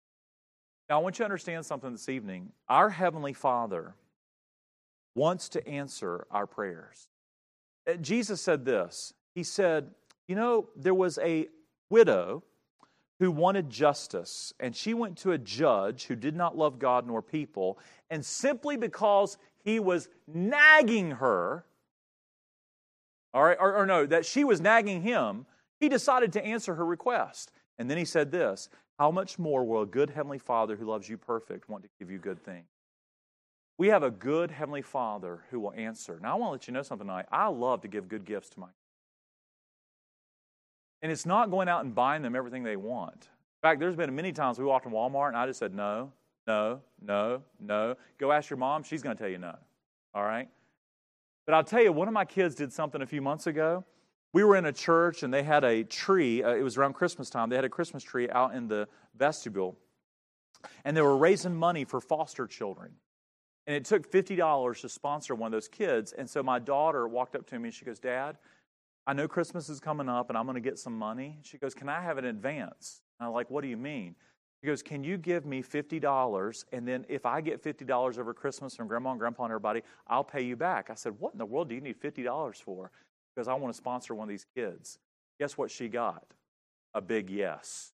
Now, 0.88 1.00
I 1.00 1.02
want 1.02 1.18
you 1.18 1.24
to 1.24 1.26
understand 1.26 1.66
something 1.66 1.90
this 1.90 2.08
evening. 2.08 2.52
Our 2.68 2.90
Heavenly 2.90 3.32
Father 3.32 3.96
wants 5.16 5.48
to 5.48 5.66
answer 5.66 6.28
our 6.30 6.46
prayers. 6.46 7.08
Uh, 7.90 7.94
Jesus 7.94 8.40
said 8.40 8.64
this 8.64 9.14
He 9.34 9.42
said, 9.42 9.90
You 10.28 10.36
know, 10.36 10.68
there 10.76 10.94
was 10.94 11.18
a 11.18 11.48
widow 11.90 12.44
who 13.18 13.30
wanted 13.30 13.68
justice, 13.68 14.52
and 14.60 14.74
she 14.74 14.94
went 14.94 15.16
to 15.18 15.32
a 15.32 15.38
judge 15.38 16.04
who 16.04 16.14
did 16.14 16.36
not 16.36 16.56
love 16.56 16.78
God 16.78 17.06
nor 17.06 17.20
people, 17.20 17.78
and 18.10 18.24
simply 18.24 18.76
because 18.76 19.38
he 19.64 19.80
was 19.80 20.08
nagging 20.26 21.12
her, 21.12 21.64
all 23.34 23.44
right, 23.44 23.56
or, 23.60 23.74
or 23.74 23.86
no, 23.86 24.06
that 24.06 24.24
she 24.24 24.44
was 24.44 24.60
nagging 24.60 25.02
him, 25.02 25.46
he 25.80 25.88
decided 25.88 26.32
to 26.32 26.44
answer 26.44 26.74
her 26.74 26.84
request. 26.84 27.50
And 27.78 27.90
then 27.90 27.98
he 27.98 28.04
said 28.04 28.30
this 28.30 28.68
How 28.98 29.10
much 29.10 29.38
more 29.38 29.64
will 29.64 29.82
a 29.82 29.86
good 29.86 30.10
Heavenly 30.10 30.38
Father 30.38 30.76
who 30.76 30.86
loves 30.86 31.08
you 31.08 31.16
perfect 31.16 31.68
want 31.68 31.82
to 31.82 31.90
give 31.98 32.10
you 32.10 32.18
good 32.18 32.42
things? 32.42 32.66
We 33.78 33.88
have 33.88 34.02
a 34.02 34.10
good 34.10 34.50
Heavenly 34.50 34.82
Father 34.82 35.44
who 35.50 35.60
will 35.60 35.72
answer. 35.72 36.18
Now, 36.20 36.32
I 36.32 36.38
want 36.38 36.48
to 36.48 36.52
let 36.52 36.68
you 36.68 36.74
know 36.74 36.82
something 36.82 37.06
tonight. 37.06 37.26
I 37.30 37.46
love 37.46 37.80
to 37.82 37.88
give 37.88 38.08
good 38.08 38.24
gifts 38.24 38.50
to 38.50 38.60
my 38.60 38.68
and 41.02 41.12
it's 41.12 41.26
not 41.26 41.50
going 41.50 41.68
out 41.68 41.84
and 41.84 41.94
buying 41.94 42.22
them 42.22 42.34
everything 42.34 42.62
they 42.62 42.76
want. 42.76 43.14
In 43.14 43.62
fact, 43.62 43.80
there's 43.80 43.96
been 43.96 44.14
many 44.14 44.32
times 44.32 44.58
we 44.58 44.64
walked 44.64 44.86
in 44.86 44.92
Walmart 44.92 45.28
and 45.28 45.36
I 45.36 45.46
just 45.46 45.58
said, 45.58 45.74
no, 45.74 46.12
no, 46.46 46.80
no, 47.00 47.42
no. 47.60 47.96
Go 48.18 48.32
ask 48.32 48.50
your 48.50 48.56
mom. 48.56 48.82
She's 48.82 49.02
going 49.02 49.16
to 49.16 49.22
tell 49.22 49.30
you 49.30 49.38
no. 49.38 49.56
All 50.14 50.24
right? 50.24 50.48
But 51.46 51.54
I'll 51.54 51.64
tell 51.64 51.82
you, 51.82 51.92
one 51.92 52.08
of 52.08 52.14
my 52.14 52.24
kids 52.24 52.54
did 52.54 52.72
something 52.72 53.02
a 53.02 53.06
few 53.06 53.22
months 53.22 53.46
ago. 53.46 53.84
We 54.32 54.44
were 54.44 54.56
in 54.56 54.66
a 54.66 54.72
church 54.72 55.22
and 55.22 55.32
they 55.32 55.42
had 55.42 55.64
a 55.64 55.82
tree. 55.82 56.42
Uh, 56.42 56.54
it 56.54 56.62
was 56.62 56.76
around 56.76 56.92
Christmas 56.94 57.30
time. 57.30 57.48
They 57.48 57.56
had 57.56 57.64
a 57.64 57.70
Christmas 57.70 58.02
tree 58.02 58.28
out 58.30 58.54
in 58.54 58.68
the 58.68 58.86
vestibule. 59.16 59.76
And 60.84 60.96
they 60.96 61.02
were 61.02 61.16
raising 61.16 61.56
money 61.56 61.84
for 61.84 62.00
foster 62.00 62.46
children. 62.46 62.92
And 63.66 63.76
it 63.76 63.84
took 63.84 64.10
$50 64.10 64.80
to 64.80 64.88
sponsor 64.88 65.34
one 65.34 65.48
of 65.48 65.52
those 65.52 65.68
kids. 65.68 66.12
And 66.12 66.28
so 66.28 66.42
my 66.42 66.58
daughter 66.58 67.06
walked 67.06 67.36
up 67.36 67.46
to 67.48 67.58
me 67.58 67.68
and 67.68 67.74
she 67.74 67.84
goes, 67.84 67.98
Dad, 67.98 68.38
I 69.08 69.14
know 69.14 69.26
Christmas 69.26 69.70
is 69.70 69.80
coming 69.80 70.06
up 70.06 70.28
and 70.28 70.36
I'm 70.36 70.44
going 70.44 70.56
to 70.56 70.60
get 70.60 70.78
some 70.78 70.96
money. 70.96 71.38
She 71.42 71.56
goes, 71.56 71.74
Can 71.74 71.88
I 71.88 72.02
have 72.02 72.18
an 72.18 72.26
advance? 72.26 73.00
And 73.18 73.26
I'm 73.26 73.32
like, 73.32 73.48
What 73.48 73.62
do 73.62 73.68
you 73.68 73.76
mean? 73.78 74.14
She 74.60 74.66
goes, 74.66 74.82
Can 74.82 75.02
you 75.02 75.16
give 75.16 75.46
me 75.46 75.62
$50? 75.62 76.64
And 76.74 76.86
then 76.86 77.06
if 77.08 77.24
I 77.24 77.40
get 77.40 77.64
$50 77.64 78.18
over 78.18 78.34
Christmas 78.34 78.76
from 78.76 78.86
grandma 78.86 79.12
and 79.12 79.18
grandpa 79.18 79.44
and 79.44 79.50
everybody, 79.50 79.80
I'll 80.08 80.22
pay 80.22 80.42
you 80.42 80.56
back. 80.56 80.90
I 80.90 80.94
said, 80.94 81.14
What 81.18 81.32
in 81.32 81.38
the 81.38 81.46
world 81.46 81.70
do 81.70 81.74
you 81.74 81.80
need 81.80 81.98
$50 81.98 82.62
for? 82.62 82.90
Because 83.34 83.48
I 83.48 83.54
want 83.54 83.72
to 83.72 83.78
sponsor 83.78 84.14
one 84.14 84.24
of 84.24 84.28
these 84.28 84.46
kids. 84.54 84.98
Guess 85.40 85.56
what 85.56 85.70
she 85.70 85.88
got? 85.88 86.24
A 86.92 87.00
big 87.00 87.30
yes. 87.30 87.92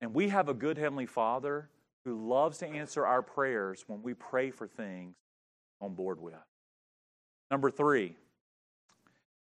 And 0.00 0.14
we 0.14 0.28
have 0.28 0.48
a 0.48 0.54
good 0.54 0.78
Heavenly 0.78 1.06
Father 1.06 1.68
who 2.04 2.28
loves 2.28 2.58
to 2.58 2.68
answer 2.68 3.04
our 3.04 3.20
prayers 3.20 3.84
when 3.88 4.00
we 4.00 4.14
pray 4.14 4.52
for 4.52 4.68
things 4.68 5.16
on 5.80 5.94
board 5.94 6.20
with. 6.20 6.34
Number 7.50 7.70
three, 7.70 8.14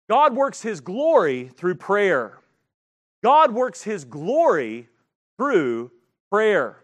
God 0.09 0.35
works 0.35 0.63
His 0.63 0.81
glory 0.81 1.51
through 1.57 1.77
prayer. 1.77 2.39
God 3.23 3.53
works 3.53 3.83
His 3.83 4.05
glory 4.05 4.89
through 5.37 5.91
prayer. 6.31 6.77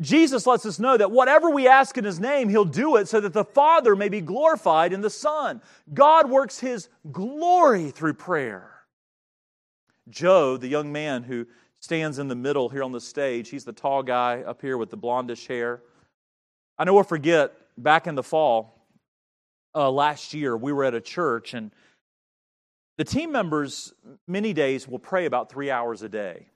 Jesus 0.00 0.46
lets 0.46 0.66
us 0.66 0.78
know 0.78 0.96
that 0.96 1.10
whatever 1.10 1.50
we 1.50 1.68
ask 1.68 1.96
in 1.96 2.04
His 2.04 2.18
name, 2.18 2.48
He'll 2.48 2.64
do 2.64 2.96
it 2.96 3.08
so 3.08 3.20
that 3.20 3.32
the 3.32 3.44
Father 3.44 3.94
may 3.94 4.08
be 4.08 4.20
glorified 4.20 4.92
in 4.92 5.02
the 5.02 5.10
Son. 5.10 5.60
God 5.92 6.30
works 6.30 6.58
His 6.58 6.88
glory 7.12 7.90
through 7.90 8.14
prayer. 8.14 8.72
Joe, 10.08 10.56
the 10.56 10.68
young 10.68 10.90
man 10.90 11.22
who 11.22 11.46
stands 11.78 12.18
in 12.18 12.28
the 12.28 12.34
middle 12.34 12.68
here 12.68 12.82
on 12.82 12.92
the 12.92 13.00
stage, 13.00 13.48
he's 13.48 13.64
the 13.64 13.72
tall 13.72 14.02
guy 14.02 14.42
up 14.42 14.60
here 14.60 14.76
with 14.78 14.90
the 14.90 14.96
blondish 14.96 15.46
hair. 15.46 15.82
I 16.78 16.84
never 16.84 17.04
forget 17.04 17.52
back 17.76 18.06
in 18.06 18.14
the 18.14 18.22
fall 18.22 18.81
uh, 19.74 19.90
last 19.90 20.34
year, 20.34 20.56
we 20.56 20.72
were 20.72 20.84
at 20.84 20.94
a 20.94 21.00
church 21.00 21.54
and 21.54 21.70
the 22.98 23.04
team 23.04 23.32
members, 23.32 23.94
many 24.28 24.52
days, 24.52 24.86
will 24.86 24.98
pray 24.98 25.24
about 25.24 25.50
three 25.50 25.70
hours 25.70 26.02
a 26.02 26.08
day. 26.08 26.48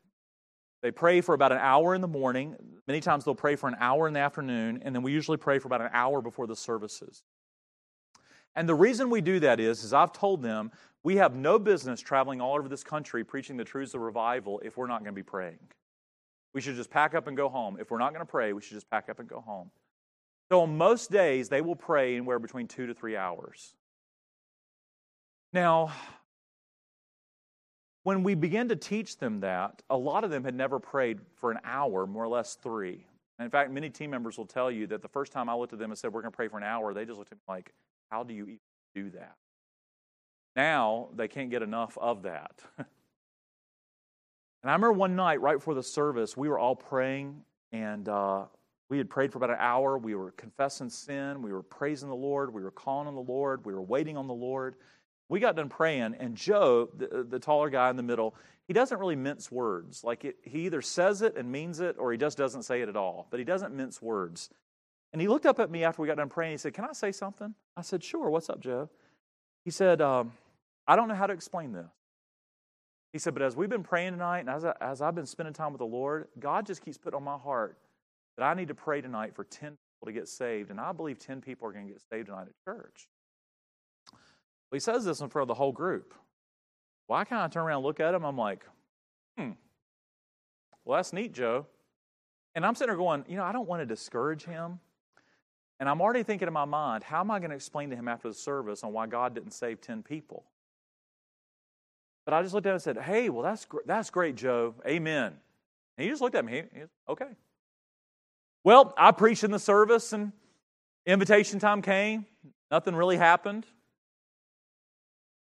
They 0.82 0.90
pray 0.90 1.22
for 1.22 1.34
about 1.34 1.50
an 1.50 1.58
hour 1.58 1.94
in 1.94 2.02
the 2.02 2.08
morning. 2.08 2.56
Many 2.86 3.00
times 3.00 3.24
they'll 3.24 3.34
pray 3.34 3.56
for 3.56 3.68
an 3.68 3.76
hour 3.80 4.06
in 4.06 4.12
the 4.12 4.20
afternoon, 4.20 4.82
and 4.84 4.94
then 4.94 5.02
we 5.02 5.12
usually 5.12 5.38
pray 5.38 5.58
for 5.58 5.66
about 5.68 5.80
an 5.80 5.90
hour 5.92 6.20
before 6.20 6.46
the 6.46 6.54
services. 6.54 7.22
And 8.54 8.68
the 8.68 8.74
reason 8.74 9.10
we 9.10 9.20
do 9.20 9.40
that 9.40 9.60
is, 9.60 9.82
is 9.82 9.92
I've 9.92 10.12
told 10.12 10.42
them, 10.42 10.70
we 11.02 11.16
have 11.16 11.34
no 11.34 11.58
business 11.58 12.00
traveling 12.00 12.40
all 12.40 12.56
over 12.56 12.68
this 12.68 12.84
country 12.84 13.24
preaching 13.24 13.56
the 13.56 13.64
truths 13.64 13.94
of 13.94 14.00
revival 14.00 14.60
if 14.64 14.76
we're 14.76 14.86
not 14.86 15.00
going 15.00 15.14
to 15.14 15.18
be 15.18 15.22
praying. 15.22 15.58
We 16.52 16.60
should 16.60 16.76
just 16.76 16.90
pack 16.90 17.14
up 17.14 17.26
and 17.26 17.36
go 17.36 17.48
home. 17.48 17.78
If 17.80 17.90
we're 17.90 17.98
not 17.98 18.12
going 18.12 18.24
to 18.24 18.30
pray, 18.30 18.52
we 18.52 18.62
should 18.62 18.74
just 18.74 18.90
pack 18.90 19.08
up 19.08 19.18
and 19.20 19.28
go 19.28 19.40
home. 19.40 19.70
So 20.48 20.62
on 20.62 20.76
most 20.76 21.10
days, 21.10 21.48
they 21.48 21.60
will 21.60 21.76
pray 21.76 22.16
anywhere 22.16 22.38
between 22.38 22.68
two 22.68 22.86
to 22.86 22.94
three 22.94 23.16
hours. 23.16 23.74
Now, 25.52 25.92
when 28.04 28.22
we 28.22 28.34
began 28.34 28.68
to 28.68 28.76
teach 28.76 29.18
them 29.18 29.40
that, 29.40 29.82
a 29.90 29.96
lot 29.96 30.22
of 30.22 30.30
them 30.30 30.44
had 30.44 30.54
never 30.54 30.78
prayed 30.78 31.18
for 31.34 31.50
an 31.50 31.58
hour, 31.64 32.06
more 32.06 32.22
or 32.22 32.28
less 32.28 32.54
three. 32.54 33.04
And 33.38 33.44
in 33.44 33.50
fact, 33.50 33.72
many 33.72 33.90
team 33.90 34.10
members 34.10 34.38
will 34.38 34.46
tell 34.46 34.70
you 34.70 34.86
that 34.88 35.02
the 35.02 35.08
first 35.08 35.32
time 35.32 35.48
I 35.48 35.54
looked 35.54 35.72
at 35.72 35.78
them 35.78 35.90
and 35.90 35.98
said, 35.98 36.12
We're 36.12 36.22
going 36.22 36.32
to 36.32 36.36
pray 36.36 36.48
for 36.48 36.56
an 36.58 36.62
hour, 36.64 36.94
they 36.94 37.04
just 37.04 37.18
looked 37.18 37.32
at 37.32 37.38
me 37.38 37.42
like, 37.48 37.72
How 38.10 38.22
do 38.22 38.32
you 38.32 38.44
even 38.44 38.58
do 38.94 39.10
that? 39.10 39.34
Now 40.54 41.08
they 41.16 41.26
can't 41.26 41.50
get 41.50 41.62
enough 41.62 41.98
of 42.00 42.22
that. 42.22 42.62
and 42.78 42.86
I 44.64 44.72
remember 44.72 44.92
one 44.92 45.16
night 45.16 45.40
right 45.40 45.56
before 45.56 45.74
the 45.74 45.82
service, 45.82 46.36
we 46.36 46.48
were 46.48 46.58
all 46.58 46.76
praying, 46.76 47.42
and 47.72 48.08
uh, 48.08 48.44
we 48.88 48.98
had 48.98 49.10
prayed 49.10 49.32
for 49.32 49.38
about 49.38 49.50
an 49.50 49.56
hour. 49.58 49.98
We 49.98 50.14
were 50.14 50.30
confessing 50.32 50.90
sin, 50.90 51.42
we 51.42 51.52
were 51.52 51.62
praising 51.62 52.08
the 52.08 52.14
Lord, 52.14 52.52
we 52.52 52.62
were 52.62 52.70
calling 52.70 53.08
on 53.08 53.14
the 53.14 53.20
Lord, 53.20 53.64
we 53.64 53.74
were 53.74 53.82
waiting 53.82 54.16
on 54.16 54.26
the 54.26 54.34
Lord. 54.34 54.76
We 55.28 55.40
got 55.40 55.56
done 55.56 55.68
praying, 55.68 56.14
and 56.20 56.36
Joe, 56.36 56.88
the, 56.96 57.26
the 57.28 57.40
taller 57.40 57.68
guy 57.68 57.90
in 57.90 57.96
the 57.96 58.02
middle, 58.04 58.36
he 58.68 58.72
doesn't 58.72 58.98
really 58.98 59.16
mince 59.16 59.50
words. 59.50 60.04
Like 60.04 60.24
it, 60.24 60.36
he 60.42 60.66
either 60.66 60.80
says 60.80 61.20
it 61.22 61.36
and 61.36 61.50
means 61.50 61.80
it, 61.80 61.96
or 61.98 62.12
he 62.12 62.18
just 62.18 62.38
doesn't 62.38 62.62
say 62.62 62.80
it 62.80 62.88
at 62.88 62.96
all. 62.96 63.26
But 63.30 63.40
he 63.40 63.44
doesn't 63.44 63.74
mince 63.74 64.00
words. 64.00 64.50
And 65.12 65.20
he 65.20 65.26
looked 65.28 65.46
up 65.46 65.58
at 65.58 65.70
me 65.70 65.82
after 65.82 66.02
we 66.02 66.06
got 66.08 66.16
done 66.16 66.28
praying. 66.28 66.52
He 66.52 66.58
said, 66.58 66.74
"Can 66.74 66.84
I 66.84 66.92
say 66.92 67.10
something?" 67.10 67.54
I 67.76 67.82
said, 67.82 68.04
"Sure. 68.04 68.30
What's 68.30 68.48
up, 68.48 68.60
Joe?" 68.60 68.88
He 69.64 69.70
said, 69.70 70.00
um, 70.00 70.32
"I 70.86 70.94
don't 70.94 71.08
know 71.08 71.14
how 71.14 71.26
to 71.26 71.32
explain 71.32 71.72
this." 71.72 71.86
He 73.12 73.18
said, 73.18 73.34
"But 73.34 73.42
as 73.42 73.56
we've 73.56 73.68
been 73.68 73.82
praying 73.82 74.12
tonight, 74.12 74.40
and 74.40 74.50
as, 74.50 74.64
I, 74.64 74.74
as 74.80 75.00
I've 75.00 75.14
been 75.14 75.26
spending 75.26 75.54
time 75.54 75.72
with 75.72 75.78
the 75.78 75.86
Lord, 75.86 76.28
God 76.38 76.66
just 76.66 76.84
keeps 76.84 76.98
putting 76.98 77.16
on 77.16 77.24
my 77.24 77.38
heart 77.38 77.78
that 78.36 78.44
I 78.44 78.54
need 78.54 78.68
to 78.68 78.74
pray 78.74 79.00
tonight 79.00 79.34
for 79.34 79.44
ten 79.44 79.70
people 79.70 80.06
to 80.06 80.12
get 80.12 80.28
saved, 80.28 80.70
and 80.70 80.80
I 80.80 80.92
believe 80.92 81.18
ten 81.18 81.40
people 81.40 81.68
are 81.68 81.72
going 81.72 81.86
to 81.86 81.92
get 81.92 82.02
saved 82.10 82.26
tonight 82.26 82.46
at 82.48 82.64
church." 82.64 83.08
Well, 84.70 84.76
he 84.76 84.80
says 84.80 85.04
this 85.04 85.20
in 85.20 85.28
front 85.28 85.44
of 85.44 85.48
the 85.48 85.54
whole 85.54 85.72
group. 85.72 86.14
Well, 87.08 87.18
I 87.18 87.24
kind 87.24 87.44
of 87.44 87.52
turn 87.52 87.64
around 87.64 87.78
and 87.78 87.86
look 87.86 88.00
at 88.00 88.14
him. 88.14 88.24
I'm 88.24 88.36
like, 88.36 88.64
hmm, 89.38 89.52
well, 90.84 90.98
that's 90.98 91.12
neat, 91.12 91.32
Joe. 91.32 91.66
And 92.54 92.66
I'm 92.66 92.74
sitting 92.74 92.88
there 92.88 92.96
going, 92.96 93.24
you 93.28 93.36
know, 93.36 93.44
I 93.44 93.52
don't 93.52 93.68
want 93.68 93.82
to 93.82 93.86
discourage 93.86 94.44
him. 94.44 94.80
And 95.78 95.88
I'm 95.88 96.00
already 96.00 96.22
thinking 96.22 96.48
in 96.48 96.54
my 96.54 96.64
mind, 96.64 97.04
how 97.04 97.20
am 97.20 97.30
I 97.30 97.38
going 97.38 97.50
to 97.50 97.56
explain 97.56 97.90
to 97.90 97.96
him 97.96 98.08
after 98.08 98.28
the 98.28 98.34
service 98.34 98.82
on 98.82 98.92
why 98.92 99.06
God 99.06 99.34
didn't 99.34 99.52
save 99.52 99.80
10 99.80 100.02
people? 100.02 100.44
But 102.24 102.34
I 102.34 102.42
just 102.42 102.54
looked 102.54 102.66
at 102.66 102.70
him 102.70 102.74
and 102.74 102.82
said, 102.82 102.98
hey, 102.98 103.28
well, 103.28 103.42
that's, 103.42 103.66
that's 103.84 104.10
great, 104.10 104.36
Joe. 104.36 104.74
Amen. 104.86 105.34
And 105.96 106.04
he 106.04 106.08
just 106.08 106.22
looked 106.22 106.34
at 106.34 106.44
me. 106.44 106.52
He, 106.52 106.78
he, 106.78 106.84
okay. 107.08 107.28
Well, 108.66 108.92
I 108.98 109.12
preached 109.12 109.44
in 109.44 109.52
the 109.52 109.60
service 109.60 110.12
and 110.12 110.32
invitation 111.06 111.60
time 111.60 111.82
came. 111.82 112.26
Nothing 112.68 112.96
really 112.96 113.16
happened. 113.16 113.64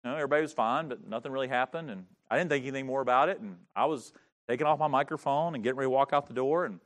You 0.04 0.10
know, 0.10 0.18
everybody 0.18 0.42
was 0.42 0.52
fine, 0.52 0.90
but 0.90 1.08
nothing 1.08 1.32
really 1.32 1.48
happened. 1.48 1.90
And 1.90 2.04
I 2.30 2.38
didn't 2.38 2.50
think 2.50 2.66
anything 2.66 2.86
more 2.86 3.00
about 3.00 3.30
it. 3.30 3.40
And 3.40 3.56
I 3.78 3.86
was 3.86 4.12
taking 4.50 4.68
off 4.68 4.78
my 4.78 4.90
microphone 4.90 5.56
and 5.56 5.64
getting 5.64 5.78
ready 5.78 5.86
to 5.86 5.90
walk 5.90 6.12
out 6.12 6.28
the 6.28 6.34
door. 6.34 6.66
And 6.66 6.82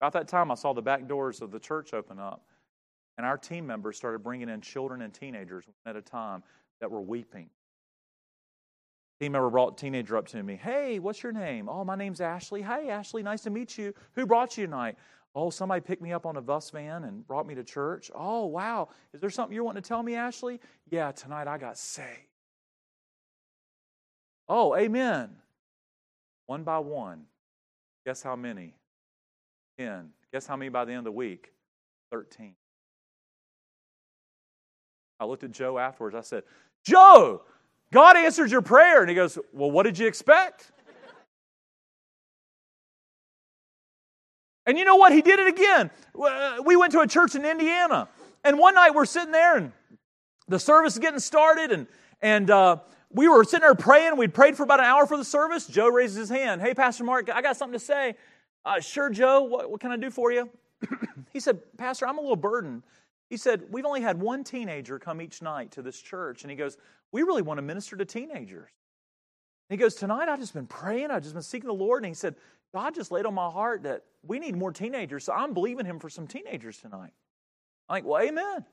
about 0.00 0.12
that 0.12 0.28
time, 0.28 0.52
I 0.52 0.54
saw 0.54 0.74
the 0.74 0.80
back 0.80 1.08
doors 1.08 1.42
of 1.42 1.50
the 1.50 1.58
church 1.58 1.92
open 1.92 2.20
up. 2.20 2.44
And 3.16 3.26
our 3.26 3.36
team 3.36 3.66
members 3.66 3.96
started 3.96 4.20
bringing 4.20 4.48
in 4.48 4.60
children 4.60 5.02
and 5.02 5.12
teenagers 5.12 5.64
at 5.84 5.96
a 5.96 6.00
time 6.00 6.44
that 6.80 6.88
were 6.88 7.02
weeping. 7.02 7.50
Team 9.20 9.32
member 9.32 9.50
brought 9.50 9.72
a 9.72 9.76
teenager 9.76 10.16
up 10.16 10.28
to 10.28 10.40
me. 10.40 10.54
Hey, 10.54 11.00
what's 11.00 11.20
your 11.20 11.32
name? 11.32 11.68
Oh, 11.68 11.84
my 11.84 11.96
name's 11.96 12.20
Ashley. 12.20 12.62
Hey, 12.62 12.90
Ashley, 12.90 13.24
nice 13.24 13.40
to 13.40 13.50
meet 13.50 13.76
you. 13.76 13.92
Who 14.12 14.24
brought 14.24 14.56
you 14.56 14.66
tonight? 14.66 14.96
Oh, 15.34 15.50
somebody 15.50 15.80
picked 15.80 16.02
me 16.02 16.12
up 16.12 16.26
on 16.26 16.36
a 16.36 16.40
bus 16.40 16.70
van 16.70 17.04
and 17.04 17.26
brought 17.26 17.46
me 17.46 17.54
to 17.54 17.62
church. 17.62 18.10
Oh, 18.14 18.46
wow. 18.46 18.88
Is 19.12 19.20
there 19.20 19.30
something 19.30 19.54
you're 19.54 19.64
wanting 19.64 19.82
to 19.82 19.88
tell 19.88 20.02
me, 20.02 20.14
Ashley? 20.14 20.60
Yeah, 20.90 21.12
tonight 21.12 21.46
I 21.46 21.58
got 21.58 21.78
saved. 21.78 22.08
Oh, 24.48 24.74
amen. 24.74 25.30
One 26.46 26.64
by 26.64 26.78
one. 26.78 27.24
Guess 28.06 28.22
how 28.22 28.36
many? 28.36 28.74
Ten. 29.78 30.10
Guess 30.32 30.46
how 30.46 30.56
many 30.56 30.70
by 30.70 30.86
the 30.86 30.92
end 30.92 31.00
of 31.00 31.04
the 31.04 31.12
week? 31.12 31.52
Thirteen. 32.10 32.54
I 35.20 35.26
looked 35.26 35.44
at 35.44 35.50
Joe 35.50 35.78
afterwards. 35.78 36.16
I 36.16 36.22
said, 36.22 36.44
Joe, 36.84 37.42
God 37.92 38.16
answered 38.16 38.50
your 38.50 38.62
prayer. 38.62 39.00
And 39.00 39.08
he 39.08 39.14
goes, 39.14 39.38
Well, 39.52 39.70
what 39.70 39.82
did 39.82 39.98
you 39.98 40.06
expect? 40.06 40.72
And 44.68 44.76
you 44.76 44.84
know 44.84 44.96
what? 44.96 45.12
He 45.12 45.22
did 45.22 45.38
it 45.38 45.48
again. 45.48 45.90
We 46.62 46.76
went 46.76 46.92
to 46.92 47.00
a 47.00 47.06
church 47.06 47.34
in 47.34 47.42
Indiana. 47.46 48.06
And 48.44 48.58
one 48.58 48.74
night 48.74 48.94
we're 48.94 49.06
sitting 49.06 49.32
there 49.32 49.56
and 49.56 49.72
the 50.46 50.58
service 50.58 50.92
is 50.92 50.98
getting 50.98 51.20
started. 51.20 51.72
And, 51.72 51.86
and 52.20 52.50
uh, 52.50 52.76
we 53.10 53.28
were 53.28 53.44
sitting 53.44 53.62
there 53.62 53.74
praying. 53.74 54.18
We'd 54.18 54.34
prayed 54.34 54.58
for 54.58 54.64
about 54.64 54.80
an 54.80 54.84
hour 54.84 55.06
for 55.06 55.16
the 55.16 55.24
service. 55.24 55.66
Joe 55.66 55.88
raises 55.88 56.16
his 56.16 56.28
hand. 56.28 56.60
Hey, 56.60 56.74
Pastor 56.74 57.02
Mark, 57.02 57.30
I 57.30 57.40
got 57.40 57.56
something 57.56 57.78
to 57.78 57.84
say. 57.84 58.16
Uh, 58.62 58.78
sure, 58.78 59.08
Joe. 59.08 59.40
What, 59.40 59.70
what 59.70 59.80
can 59.80 59.90
I 59.90 59.96
do 59.96 60.10
for 60.10 60.30
you? 60.30 60.50
he 61.32 61.40
said, 61.40 61.60
Pastor, 61.78 62.06
I'm 62.06 62.18
a 62.18 62.20
little 62.20 62.36
burdened. 62.36 62.82
He 63.30 63.38
said, 63.38 63.62
We've 63.70 63.86
only 63.86 64.02
had 64.02 64.20
one 64.20 64.44
teenager 64.44 64.98
come 64.98 65.22
each 65.22 65.40
night 65.40 65.70
to 65.72 65.82
this 65.82 65.98
church. 65.98 66.42
And 66.42 66.50
he 66.50 66.58
goes, 66.58 66.76
We 67.10 67.22
really 67.22 67.40
want 67.40 67.56
to 67.56 67.62
minister 67.62 67.96
to 67.96 68.04
teenagers. 68.04 68.68
And 69.70 69.78
he 69.78 69.82
goes, 69.82 69.94
Tonight 69.94 70.28
I've 70.28 70.40
just 70.40 70.52
been 70.52 70.66
praying. 70.66 71.10
I've 71.10 71.22
just 71.22 71.34
been 71.34 71.42
seeking 71.42 71.68
the 71.68 71.74
Lord. 71.74 72.04
And 72.04 72.10
he 72.10 72.14
said, 72.14 72.34
God 72.74 72.94
just 72.94 73.10
laid 73.10 73.26
on 73.26 73.34
my 73.34 73.50
heart 73.50 73.84
that 73.84 74.04
we 74.22 74.38
need 74.38 74.56
more 74.56 74.72
teenagers. 74.72 75.24
So 75.24 75.32
I'm 75.32 75.54
believing 75.54 75.86
him 75.86 75.98
for 75.98 76.08
some 76.08 76.26
teenagers 76.26 76.78
tonight. 76.78 77.12
I'm 77.88 77.94
like, 77.94 78.04
Well, 78.04 78.22
amen. 78.22 78.64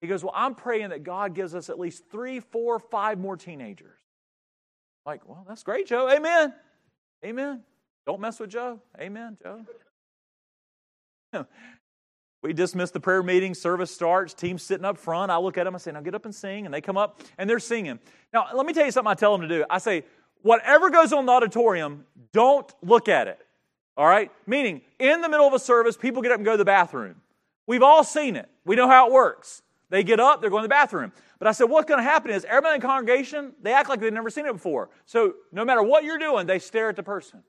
He 0.00 0.06
goes, 0.06 0.22
Well, 0.22 0.32
I'm 0.34 0.54
praying 0.54 0.90
that 0.90 1.02
God 1.02 1.34
gives 1.34 1.54
us 1.54 1.70
at 1.70 1.78
least 1.78 2.04
three, 2.10 2.40
four, 2.40 2.78
five 2.78 3.18
more 3.18 3.36
teenagers. 3.36 3.98
I'm 5.04 5.12
like, 5.12 5.28
well, 5.28 5.44
that's 5.48 5.62
great, 5.62 5.86
Joe. 5.86 6.10
Amen. 6.10 6.52
Amen. 7.24 7.62
Don't 8.06 8.20
mess 8.20 8.38
with 8.38 8.50
Joe. 8.50 8.80
Amen, 8.98 9.38
Joe. 9.42 9.64
we 12.42 12.52
dismiss 12.52 12.90
the 12.90 13.00
prayer 13.00 13.22
meeting, 13.22 13.54
service 13.54 13.90
starts, 13.90 14.34
team's 14.34 14.62
sitting 14.62 14.84
up 14.84 14.98
front. 14.98 15.30
I 15.30 15.38
look 15.38 15.56
at 15.56 15.64
them, 15.64 15.74
I 15.74 15.78
say, 15.78 15.92
Now 15.92 16.00
get 16.00 16.14
up 16.14 16.26
and 16.26 16.34
sing. 16.34 16.66
And 16.66 16.74
they 16.74 16.80
come 16.80 16.98
up 16.98 17.22
and 17.38 17.48
they're 17.48 17.58
singing. 17.58 17.98
Now, 18.32 18.48
let 18.54 18.66
me 18.66 18.72
tell 18.72 18.84
you 18.84 18.92
something 18.92 19.10
I 19.10 19.14
tell 19.14 19.36
them 19.36 19.48
to 19.48 19.58
do. 19.58 19.64
I 19.70 19.78
say, 19.78 20.04
Whatever 20.42 20.90
goes 20.90 21.12
on 21.12 21.20
in 21.20 21.26
the 21.26 21.32
auditorium, 21.32 22.04
don't 22.32 22.72
look 22.82 23.08
at 23.08 23.28
it. 23.28 23.38
All 23.96 24.06
right? 24.06 24.30
Meaning, 24.46 24.82
in 24.98 25.20
the 25.20 25.28
middle 25.28 25.46
of 25.46 25.52
a 25.52 25.58
service, 25.58 25.96
people 25.96 26.22
get 26.22 26.32
up 26.32 26.38
and 26.38 26.44
go 26.44 26.52
to 26.52 26.58
the 26.58 26.64
bathroom. 26.64 27.16
We've 27.66 27.82
all 27.82 28.04
seen 28.04 28.36
it. 28.36 28.48
We 28.64 28.76
know 28.76 28.88
how 28.88 29.08
it 29.08 29.12
works. 29.12 29.62
They 29.90 30.04
get 30.04 30.20
up, 30.20 30.40
they're 30.40 30.50
going 30.50 30.62
to 30.62 30.68
the 30.68 30.74
bathroom. 30.74 31.12
But 31.38 31.48
I 31.48 31.52
said, 31.52 31.64
what's 31.64 31.88
going 31.88 31.98
to 31.98 32.04
happen 32.04 32.30
is 32.30 32.44
everybody 32.44 32.76
in 32.76 32.80
the 32.80 32.86
congregation, 32.86 33.52
they 33.60 33.72
act 33.72 33.88
like 33.88 34.00
they've 34.00 34.12
never 34.12 34.30
seen 34.30 34.46
it 34.46 34.52
before. 34.52 34.90
So 35.04 35.34
no 35.52 35.64
matter 35.64 35.82
what 35.82 36.04
you're 36.04 36.18
doing, 36.18 36.46
they 36.46 36.58
stare 36.60 36.88
at 36.88 36.96
the 36.96 37.02
person. 37.02 37.42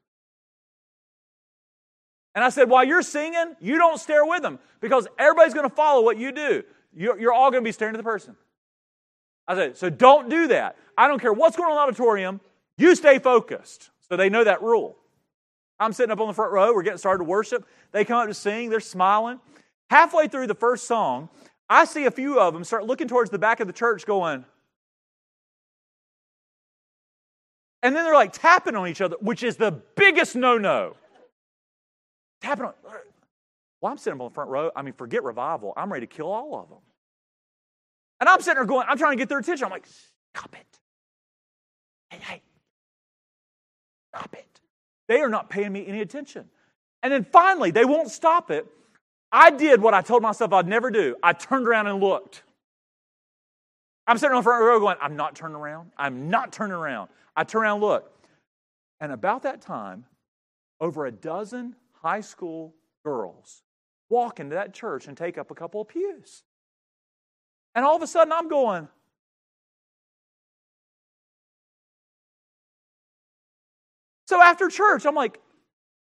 And 2.34 2.44
I 2.44 2.50
said, 2.50 2.70
while 2.70 2.84
you're 2.84 3.02
singing, 3.02 3.56
you 3.60 3.78
don't 3.78 4.00
stare 4.00 4.26
with 4.26 4.42
them 4.42 4.60
because 4.80 5.08
everybody's 5.20 5.54
going 5.54 5.70
to 5.70 5.76
follow 5.76 6.02
what 6.02 6.18
you 6.18 6.32
do. 6.32 6.64
You're, 6.96 7.20
you're 7.20 7.34
all 7.34 7.52
going 7.52 7.64
to 7.64 7.68
be 7.68 7.74
staring 7.74 7.94
at 7.94 7.98
the 7.98 8.04
person. 8.04 8.36
I 9.48 9.56
said, 9.56 9.78
so 9.78 9.90
don't 9.90 10.30
do 10.30 10.48
that. 10.48 10.78
I 10.98 11.08
don't 11.08 11.20
care 11.20 11.34
what's 11.34 11.58
going 11.58 11.68
on 11.68 11.72
in 11.72 11.76
the 11.76 11.82
auditorium, 11.82 12.40
you 12.82 12.95
stay 12.95 13.20
focused. 13.20 13.90
So 14.10 14.18
they 14.18 14.30
know 14.30 14.44
that 14.44 14.62
rule. 14.62 14.98
I'm 15.80 15.94
sitting 15.94 16.12
up 16.12 16.20
on 16.20 16.28
the 16.28 16.34
front 16.34 16.52
row, 16.52 16.74
we're 16.74 16.84
getting 16.84 16.98
started 16.98 17.20
to 17.20 17.30
worship. 17.30 17.66
They 17.91 18.06
come 18.06 18.18
up 18.18 18.28
to 18.28 18.34
sing, 18.34 18.70
they're 18.70 18.80
smiling. 18.80 19.40
Halfway 19.90 20.28
through 20.28 20.48
the 20.48 20.56
first 20.56 20.86
song, 20.86 21.30
I 21.70 21.86
see 21.86 22.06
a 22.06 22.12
few 22.12 22.40
of 22.40 22.53
them 22.53 22.64
start 22.64 22.86
looking 22.86 23.08
towards 23.08 23.32
the 23.32 23.40
back 23.40 23.60
of 23.60 23.68
the 23.68 23.74
church 23.74 24.06
going, 24.06 24.45
and 27.84 27.95
then 27.95 28.03
they're 28.03 28.14
like 28.14 28.34
tapping 28.34 28.76
on 28.76 28.88
each 28.88 29.02
other, 29.02 29.16
which 29.22 29.41
is 29.44 29.56
the 29.58 29.72
biggest 29.95 30.36
no 30.36 30.58
no. 30.58 30.95
Tapping 32.41 32.66
on. 32.66 32.74
Well, 33.82 33.91
I'm 33.91 33.98
sitting 33.98 34.20
on 34.20 34.28
the 34.28 34.34
front 34.34 34.49
row. 34.49 34.72
I 34.76 34.84
mean, 34.84 34.94
forget 34.94 35.24
revival. 35.24 35.74
I'm 35.76 35.91
ready 35.91 36.06
to 36.06 36.14
kill 36.14 36.32
all 36.32 36.60
of 36.60 36.70
them. 36.70 36.78
And 38.20 38.30
I'm 38.30 38.40
sitting 38.41 38.56
there 38.56 38.66
going, 38.66 38.86
I'm 38.88 38.98
trying 38.98 39.14
to 39.14 39.18
get 39.18 39.30
their 39.30 39.40
attention. 39.40 39.66
I'm 39.66 39.72
like, 39.72 39.88
stop 40.36 40.53
it. 40.53 40.80
Hey, 42.12 42.20
hey, 42.22 42.41
stop 44.14 44.34
it. 44.34 44.60
They 45.08 45.22
are 45.22 45.30
not 45.30 45.50
paying 45.50 45.72
me 45.72 45.86
any 45.88 46.02
attention. 46.02 46.50
And 47.04 47.12
then 47.12 47.26
finally, 47.32 47.72
they 47.72 47.86
won't 47.86 48.10
stop 48.10 48.52
it. 48.52 48.68
I 49.32 49.50
did 49.50 49.82
what 49.82 49.94
I 49.94 50.02
told 50.02 50.22
myself 50.22 50.54
I'd 50.54 50.68
never 50.68 50.92
do. 50.92 51.16
I 51.24 51.34
turned 51.34 51.68
around 51.68 51.88
and 51.88 52.00
looked. 52.00 52.44
I'm 54.08 54.18
sitting 54.18 54.36
on 54.36 54.42
the 54.42 54.44
front 54.44 54.64
row 54.64 54.80
going, 54.80 54.98
I'm 55.02 55.16
not 55.16 55.36
turning 55.36 55.56
around. 55.56 55.92
I'm 55.98 56.30
not 56.30 56.52
turning 56.52 56.74
around. 56.74 57.10
I 57.36 57.44
turn 57.44 57.64
around 57.64 57.76
and 57.76 57.84
look. 57.84 58.12
And 59.00 59.12
about 59.12 59.44
that 59.44 59.62
time, 59.62 60.06
over 60.80 61.06
a 61.06 61.12
dozen 61.12 61.76
high 62.02 62.22
school 62.22 62.74
girls 63.06 63.64
walk 64.10 64.40
into 64.40 64.56
that 64.56 64.74
church 64.74 65.08
and 65.08 65.16
take 65.16 65.38
up 65.38 65.50
a 65.50 65.56
couple 65.56 65.82
of 65.82 65.88
pews. 65.88 66.44
And 67.74 67.86
all 67.86 67.96
of 67.96 68.02
a 68.02 68.08
sudden, 68.08 68.34
I'm 68.34 68.50
going, 68.50 68.90
So 74.32 74.41
after 74.41 74.70
church, 74.70 75.06
I'm 75.06 75.14
like, 75.14 75.41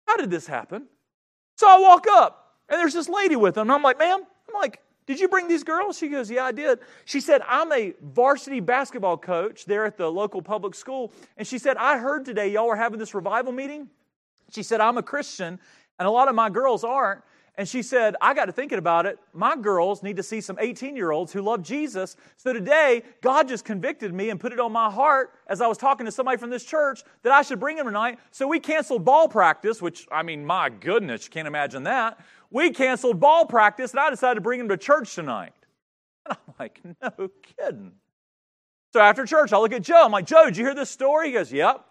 how 0.06 0.18
did 0.18 0.30
this 0.30 0.46
happen? 0.46 0.88
So 1.56 1.66
I 1.66 1.80
walk 1.80 2.08
up, 2.12 2.58
and 2.68 2.78
there's 2.78 2.94
this 2.94 3.08
lady 3.08 3.38
with 3.38 3.56
them. 3.56 3.70
And 3.70 3.72
I'm 3.72 3.82
like, 3.82 3.98
ma'am, 4.00 4.22
I'm 4.50 4.54
like, 4.54 4.82
did 5.06 5.18
you 5.18 5.30
bring 5.30 5.48
these 5.48 5.64
girls? 5.64 5.98
She 5.98 6.10
goes, 6.10 6.30
yeah, 6.30 6.44
I 6.44 6.52
did. 6.52 6.80
She 7.06 7.22
said, 7.22 7.42
I'm 7.48 7.72
a 7.72 7.94
varsity 8.02 8.60
basketball 8.60 9.16
coach 9.16 9.64
there 9.64 9.86
at 9.86 9.96
the 9.96 10.12
local 10.12 10.42
public 10.42 10.76
school. 10.76 11.14
And 11.38 11.48
she 11.48 11.58
said, 11.58 11.78
I 11.78 12.00
heard 12.00 12.26
today 12.26 12.50
y'all 12.50 12.68
were 12.68 12.76
having 12.76 13.00
this 13.00 13.14
revival 13.14 13.54
meeting. 13.54 13.88
She 14.52 14.62
said, 14.62 14.82
I'm 14.82 14.98
a 14.98 15.04
Christian, 15.04 15.58
and 15.98 16.06
a 16.06 16.12
lot 16.12 16.28
of 16.28 16.36
my 16.36 16.50
girls 16.50 16.84
aren't. 16.84 17.22
And 17.56 17.68
she 17.68 17.82
said, 17.82 18.16
I 18.22 18.34
got 18.34 18.46
to 18.46 18.52
thinking 18.52 18.78
about 18.78 19.06
it. 19.06 19.20
My 19.34 19.58
girls 19.58 20.04
need 20.04 20.16
to 20.16 20.24
see 20.24 20.40
some 20.40 20.58
18 20.60 20.96
year 20.96 21.12
olds 21.12 21.34
who 21.34 21.42
love 21.42 21.62
Jesus. 21.62 22.16
So 22.38 22.54
today, 22.54 23.04
God 23.22 23.48
just 23.48 23.66
convicted 23.66 24.14
me 24.14 24.30
and 24.30 24.40
put 24.40 24.54
it 24.54 24.60
on 24.60 24.72
my 24.72 24.90
heart 24.90 25.34
as 25.48 25.60
I 25.60 25.68
was 25.68 25.78
talking 25.78 26.06
to 26.06 26.12
somebody 26.12 26.38
from 26.38 26.50
this 26.50 26.64
church 26.64 27.04
that 27.24 27.34
I 27.34 27.42
should 27.42 27.60
bring 27.60 27.76
them 27.76 27.86
tonight. 27.86 28.20
So 28.32 28.48
we 28.48 28.60
canceled 28.60 29.04
ball 29.04 29.28
practice, 29.28 29.82
which, 29.82 30.08
I 30.12 30.24
mean, 30.24 30.46
my 30.46 30.70
goodness, 30.70 31.26
you 31.26 31.32
can't 31.32 31.48
imagine 31.48 31.84
that. 31.84 32.20
We 32.50 32.72
canceled 32.72 33.20
ball 33.20 33.46
practice, 33.46 33.92
and 33.92 34.00
I 34.00 34.10
decided 34.10 34.36
to 34.36 34.42
bring 34.42 34.60
them 34.60 34.70
to 34.70 34.78
church 34.78 35.16
tonight. 35.16 35.54
And 36.30 36.38
I'm 36.48 36.54
like, 36.60 36.82
no 37.20 37.30
kidding. 37.58 37.94
So 38.94 39.00
after 39.00 39.26
church, 39.26 39.54
I 39.54 39.58
look 39.58 39.74
at 39.74 39.82
Joe. 39.82 40.04
I'm 40.04 40.12
like, 40.12 40.26
Joe, 40.26 40.46
did 40.46 40.58
you 40.58 40.66
hear 40.66 40.76
this 40.76 40.90
story? 40.90 41.28
He 41.28 41.34
goes, 41.34 41.52
Yep. 41.52 41.84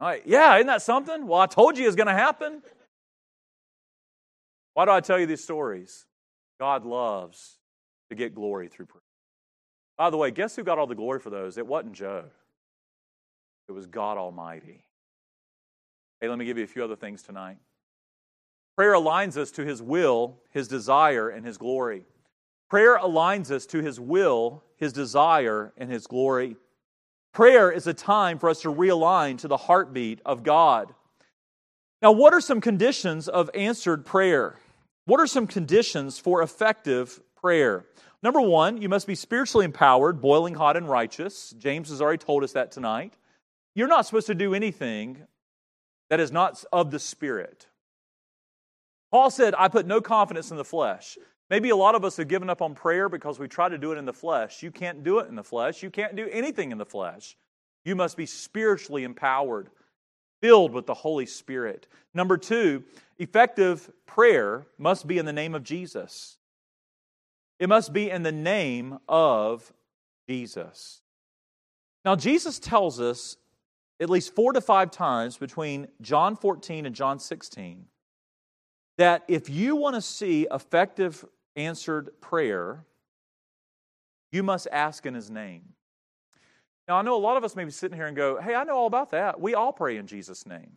I'm 0.00 0.06
like, 0.06 0.22
yeah, 0.26 0.56
isn't 0.56 0.66
that 0.66 0.82
something? 0.82 1.28
Well, 1.28 1.40
I 1.40 1.46
told 1.46 1.78
you 1.78 1.84
it 1.84 1.86
was 1.86 1.94
going 1.94 2.08
to 2.08 2.12
happen. 2.12 2.60
Why 4.74 4.84
do 4.84 4.90
I 4.90 5.00
tell 5.00 5.18
you 5.18 5.26
these 5.26 5.44
stories? 5.44 6.06
God 6.58 6.84
loves 6.84 7.58
to 8.08 8.14
get 8.14 8.34
glory 8.34 8.68
through 8.68 8.86
prayer. 8.86 9.02
By 9.98 10.10
the 10.10 10.16
way, 10.16 10.30
guess 10.30 10.56
who 10.56 10.62
got 10.62 10.78
all 10.78 10.86
the 10.86 10.94
glory 10.94 11.20
for 11.20 11.30
those? 11.30 11.58
It 11.58 11.66
wasn't 11.66 11.92
Joe, 11.92 12.24
it 13.68 13.72
was 13.72 13.86
God 13.86 14.18
Almighty. 14.18 14.84
Hey, 16.20 16.28
let 16.28 16.38
me 16.38 16.44
give 16.44 16.56
you 16.56 16.64
a 16.64 16.68
few 16.68 16.84
other 16.84 16.96
things 16.96 17.22
tonight. 17.22 17.56
Prayer 18.76 18.92
aligns 18.92 19.36
us 19.36 19.50
to 19.52 19.64
His 19.64 19.82
will, 19.82 20.38
His 20.50 20.68
desire, 20.68 21.28
and 21.28 21.44
His 21.44 21.58
glory. 21.58 22.04
Prayer 22.70 22.96
aligns 22.96 23.50
us 23.50 23.66
to 23.66 23.82
His 23.82 24.00
will, 24.00 24.62
His 24.76 24.92
desire, 24.92 25.72
and 25.76 25.90
His 25.90 26.06
glory. 26.06 26.56
Prayer 27.32 27.70
is 27.70 27.86
a 27.86 27.94
time 27.94 28.38
for 28.38 28.48
us 28.48 28.62
to 28.62 28.72
realign 28.72 29.36
to 29.38 29.48
the 29.48 29.56
heartbeat 29.56 30.20
of 30.24 30.42
God. 30.42 30.94
Now, 32.02 32.10
what 32.10 32.34
are 32.34 32.40
some 32.40 32.60
conditions 32.60 33.28
of 33.28 33.48
answered 33.54 34.04
prayer? 34.04 34.58
What 35.04 35.20
are 35.20 35.26
some 35.26 35.46
conditions 35.46 36.18
for 36.18 36.42
effective 36.42 37.20
prayer? 37.40 37.86
Number 38.24 38.40
one, 38.40 38.82
you 38.82 38.88
must 38.88 39.06
be 39.06 39.14
spiritually 39.14 39.64
empowered, 39.64 40.20
boiling 40.20 40.54
hot 40.54 40.76
and 40.76 40.88
righteous. 40.88 41.54
James 41.58 41.90
has 41.90 42.02
already 42.02 42.18
told 42.18 42.42
us 42.42 42.52
that 42.52 42.72
tonight. 42.72 43.14
You're 43.74 43.88
not 43.88 44.04
supposed 44.06 44.26
to 44.26 44.34
do 44.34 44.52
anything 44.52 45.26
that 46.10 46.20
is 46.20 46.32
not 46.32 46.64
of 46.72 46.90
the 46.90 46.98
Spirit. 46.98 47.68
Paul 49.10 49.30
said, 49.30 49.54
I 49.56 49.68
put 49.68 49.86
no 49.86 50.00
confidence 50.00 50.50
in 50.50 50.56
the 50.56 50.64
flesh. 50.64 51.18
Maybe 51.50 51.70
a 51.70 51.76
lot 51.76 51.94
of 51.94 52.04
us 52.04 52.16
have 52.16 52.28
given 52.28 52.50
up 52.50 52.62
on 52.62 52.74
prayer 52.74 53.08
because 53.08 53.38
we 53.38 53.46
try 53.46 53.68
to 53.68 53.78
do 53.78 53.92
it 53.92 53.98
in 53.98 54.06
the 54.06 54.12
flesh. 54.12 54.62
You 54.62 54.70
can't 54.70 55.04
do 55.04 55.18
it 55.18 55.28
in 55.28 55.36
the 55.36 55.44
flesh. 55.44 55.82
You 55.82 55.90
can't 55.90 56.16
do 56.16 56.28
anything 56.30 56.72
in 56.72 56.78
the 56.78 56.86
flesh. 56.86 57.36
You 57.84 57.94
must 57.94 58.16
be 58.16 58.26
spiritually 58.26 59.04
empowered, 59.04 59.70
filled 60.42 60.72
with 60.72 60.86
the 60.86 60.94
Holy 60.94 61.24
Spirit. 61.24 61.86
Number 62.12 62.36
two, 62.36 62.84
effective 63.18 63.90
prayer 64.04 64.66
must 64.76 65.06
be 65.06 65.16
in 65.16 65.24
the 65.24 65.32
name 65.32 65.54
of 65.54 65.64
Jesus. 65.64 66.36
It 67.58 67.68
must 67.68 67.94
be 67.94 68.10
in 68.10 68.24
the 68.24 68.32
name 68.32 68.98
of 69.08 69.72
Jesus. 70.28 71.00
Now, 72.04 72.16
Jesus 72.16 72.58
tells 72.58 73.00
us 73.00 73.36
at 74.00 74.10
least 74.10 74.34
four 74.34 74.52
to 74.52 74.60
five 74.60 74.90
times 74.90 75.36
between 75.36 75.86
John 76.00 76.36
14 76.36 76.86
and 76.86 76.94
John 76.94 77.20
16 77.20 77.86
that 78.98 79.22
if 79.28 79.48
you 79.48 79.76
want 79.76 79.94
to 79.94 80.02
see 80.02 80.46
effective 80.50 81.24
answered 81.56 82.10
prayer, 82.20 82.84
you 84.32 84.42
must 84.42 84.66
ask 84.72 85.06
in 85.06 85.14
his 85.14 85.30
name. 85.30 85.62
Now, 86.92 86.98
I 86.98 87.02
know 87.02 87.16
a 87.16 87.24
lot 87.24 87.38
of 87.38 87.44
us 87.44 87.56
may 87.56 87.64
be 87.64 87.70
sitting 87.70 87.96
here 87.96 88.06
and 88.06 88.14
go, 88.14 88.38
hey, 88.38 88.54
I 88.54 88.64
know 88.64 88.76
all 88.76 88.86
about 88.86 89.12
that. 89.12 89.40
We 89.40 89.54
all 89.54 89.72
pray 89.72 89.96
in 89.96 90.06
Jesus' 90.06 90.44
name. 90.44 90.72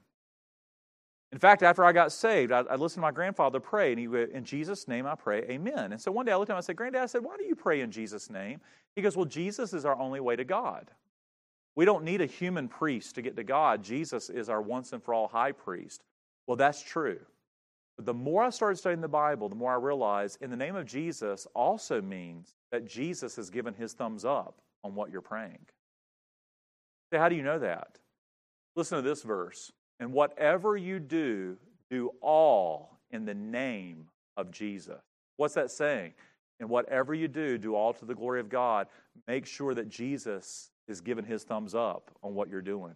In 1.34 1.40
fact, 1.40 1.62
after 1.62 1.84
I 1.84 1.92
got 1.92 2.14
saved, 2.14 2.54
I, 2.54 2.60
I 2.60 2.76
listened 2.76 2.94
to 2.94 3.00
my 3.02 3.12
grandfather 3.12 3.60
pray, 3.60 3.92
and 3.92 4.00
he 4.00 4.08
went, 4.08 4.32
In 4.32 4.46
Jesus' 4.46 4.88
name 4.88 5.06
I 5.06 5.16
pray, 5.16 5.40
amen. 5.50 5.92
And 5.92 6.00
so 6.00 6.14
one 6.14 6.26
day 6.26 6.32
I 6.32 6.38
looked 6.38 6.50
at 6.50 6.54
him 6.54 6.58
I 6.60 6.62
said, 6.62 6.78
Granddad, 6.78 7.02
I 7.02 7.08
said, 7.08 7.22
Why 7.22 7.36
do 7.36 7.44
you 7.44 7.54
pray 7.54 7.82
in 7.82 7.92
Jesus' 7.92 8.30
name? 8.30 8.62
He 8.96 9.02
goes, 9.02 9.18
Well, 9.18 9.26
Jesus 9.26 9.74
is 9.74 9.84
our 9.84 10.00
only 10.00 10.22
way 10.22 10.38
to 10.38 10.46
God. 10.46 10.90
We 11.76 11.84
don't 11.84 12.06
need 12.06 12.22
a 12.22 12.28
human 12.28 12.70
priest 12.70 13.16
to 13.16 13.22
get 13.22 13.36
to 13.36 13.44
God. 13.44 13.84
Jesus 13.84 14.30
is 14.30 14.48
our 14.48 14.62
once 14.62 14.94
and 14.94 15.04
for 15.04 15.14
all 15.14 15.28
high 15.28 15.52
priest. 15.52 16.06
Well, 16.48 16.56
that's 16.56 16.82
true. 16.82 17.20
But 17.98 18.06
the 18.06 18.14
more 18.14 18.42
I 18.42 18.52
started 18.52 18.78
studying 18.78 19.02
the 19.02 19.10
Bible, 19.10 19.50
the 19.50 19.56
more 19.56 19.74
I 19.74 19.84
realized 19.84 20.42
in 20.42 20.50
the 20.50 20.56
name 20.56 20.78
of 20.78 20.86
Jesus 20.86 21.46
also 21.54 22.02
means 22.02 22.54
that 22.72 22.88
Jesus 22.88 23.36
has 23.36 23.50
given 23.50 23.74
his 23.74 23.92
thumbs 23.92 24.24
up 24.24 24.62
on 24.82 24.96
what 24.96 25.12
you're 25.12 25.20
praying. 25.20 25.60
How 27.18 27.30
do 27.30 27.36
you 27.36 27.44
know 27.44 27.60
that? 27.60 28.00
Listen 28.76 28.98
to 28.98 29.08
this 29.08 29.24
verse. 29.24 29.72
And 30.00 30.12
whatever 30.12 30.76
you 30.76 31.00
do, 31.00 31.58
do 31.90 32.12
all 32.22 32.98
in 33.12 33.26
the 33.26 33.34
name 33.34 34.08
of 34.38 34.52
Jesus. 34.52 35.02
What's 35.38 35.54
that 35.54 35.72
saying? 35.72 36.14
And 36.60 36.70
whatever 36.70 37.14
you 37.14 37.28
do, 37.28 37.58
do 37.58 37.76
all 37.76 37.94
to 37.94 38.06
the 38.06 38.16
glory 38.16 38.40
of 38.40 38.50
God. 38.50 38.88
Make 39.28 39.46
sure 39.46 39.74
that 39.74 39.90
Jesus 39.90 40.72
is 40.88 41.02
giving 41.02 41.26
his 41.26 41.44
thumbs 41.44 41.76
up 41.76 42.12
on 42.24 42.34
what 42.34 42.50
you're 42.50 42.62
doing. 42.62 42.94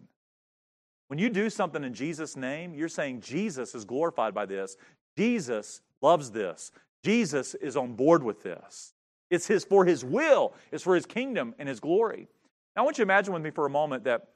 When 1.08 1.18
you 1.18 1.28
do 1.28 1.50
something 1.50 1.82
in 1.82 1.92
Jesus' 1.92 2.36
name, 2.36 2.74
you're 2.74 2.88
saying 2.88 3.20
Jesus 3.20 3.74
is 3.74 3.84
glorified 3.84 4.32
by 4.32 4.46
this. 4.46 4.76
Jesus 5.18 5.82
loves 6.00 6.30
this. 6.30 6.70
Jesus 7.02 7.54
is 7.54 7.76
on 7.76 7.94
board 7.94 8.22
with 8.22 8.42
this. 8.42 8.94
It's 9.30 9.46
his 9.46 9.64
for 9.64 9.84
his 9.84 10.04
will, 10.04 10.54
it's 10.72 10.82
for 10.82 10.94
his 10.94 11.06
kingdom 11.06 11.54
and 11.58 11.68
his 11.68 11.80
glory. 11.80 12.28
Now 12.76 12.82
I 12.82 12.84
want 12.84 12.98
you 12.98 13.04
to 13.04 13.06
imagine 13.06 13.34
with 13.34 13.42
me 13.42 13.50
for 13.50 13.66
a 13.66 13.70
moment 13.70 14.04
that 14.04 14.28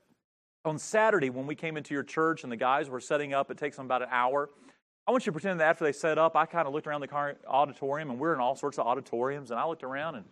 on 0.65 0.78
Saturday 0.78 1.31
when 1.31 1.47
we 1.47 1.55
came 1.55 1.77
into 1.77 1.94
your 1.94 2.02
church 2.02 2.43
and 2.43 2.51
the 2.51 2.56
guys 2.56 2.89
were 2.89 3.01
setting 3.01 3.35
up, 3.35 3.51
it 3.51 3.59
takes 3.59 3.77
them 3.77 3.86
about 3.86 4.02
an 4.02 4.09
hour. 4.11 4.51
I 5.06 5.11
want 5.11 5.27
you 5.27 5.31
to 5.31 5.32
pretend 5.32 5.61
that 5.61 5.66
after 5.66 5.85
they 5.85 5.93
set 5.93 6.19
up, 6.19 6.35
I 6.35 6.47
kind 6.47 6.66
of 6.66 6.73
looked 6.73 6.86
around 6.86 7.02
the 7.02 7.36
auditorium, 7.47 8.11
and 8.11 8.19
we're 8.19 8.32
in 8.32 8.40
all 8.40 8.56
sorts 8.56 8.78
of 8.78 8.86
auditoriums, 8.86 9.51
and 9.51 9.61
I 9.61 9.66
looked 9.66 9.85
around 9.85 10.15
and 10.15 10.24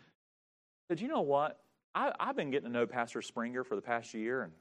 said, 0.88 1.00
you 1.00 1.08
know 1.08 1.20
what? 1.20 1.60
I, 1.94 2.12
have 2.18 2.36
been 2.36 2.50
getting 2.50 2.68
to 2.68 2.72
know 2.72 2.86
Pastor 2.86 3.20
Springer 3.20 3.64
for 3.64 3.76
the 3.76 3.82
past 3.82 4.14
year, 4.14 4.42
and 4.42 4.52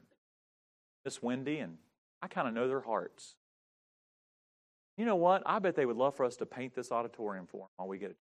Miss 1.06 1.22
Wendy, 1.22 1.60
and 1.60 1.78
I 2.22 2.28
kind 2.28 2.48
of 2.48 2.54
know 2.54 2.68
their 2.68 2.82
hearts. 2.82 3.36
You 4.98 5.06
know 5.06 5.16
what? 5.16 5.44
I 5.46 5.60
bet 5.60 5.76
they 5.76 5.86
would 5.86 5.96
love 5.96 6.16
for 6.16 6.26
us 6.26 6.36
to 6.38 6.46
paint 6.46 6.76
this 6.76 6.92
auditorium 6.92 7.48
for 7.48 7.62
them 7.62 7.68
while 7.78 7.88
we 7.88 7.98
get 7.98 8.12
it. 8.12 8.18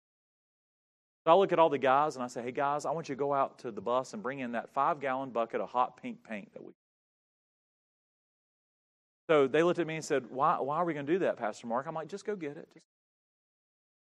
So 1.30 1.34
I 1.34 1.38
look 1.38 1.52
at 1.52 1.60
all 1.60 1.70
the 1.70 1.78
guys 1.78 2.16
and 2.16 2.24
I 2.24 2.28
say, 2.28 2.42
hey 2.42 2.52
guys, 2.52 2.86
I 2.86 2.92
want 2.92 3.08
you 3.08 3.14
to 3.14 3.20
go 3.20 3.36
out 3.36 3.60
to 3.60 3.70
the 3.70 3.82
bus 3.82 4.14
and 4.14 4.24
bring 4.24 4.40
in 4.40 4.54
that 4.54 4.68
five 4.74 5.00
gallon 5.00 5.30
bucket 5.30 5.62
of 5.62 5.70
hot 5.70 6.02
pink 6.02 6.28
paint 6.28 6.52
that 6.54 6.64
we. 6.64 6.72
So 9.30 9.46
they 9.46 9.62
looked 9.62 9.78
at 9.78 9.86
me 9.86 9.94
and 9.94 10.04
said, 10.04 10.24
why, 10.32 10.60
why 10.60 10.78
are 10.78 10.86
we 10.86 10.96
going 10.96 11.06
to 11.06 11.14
do 11.14 11.20
that, 11.20 11.38
Pastor 11.38 11.68
Mark? 11.68 11.86
I'm 11.86 11.94
like, 11.94 12.08
just 12.08 12.26
go 12.26 12.36
get 12.36 12.58
it. 12.58 12.68
Just... 12.74 12.84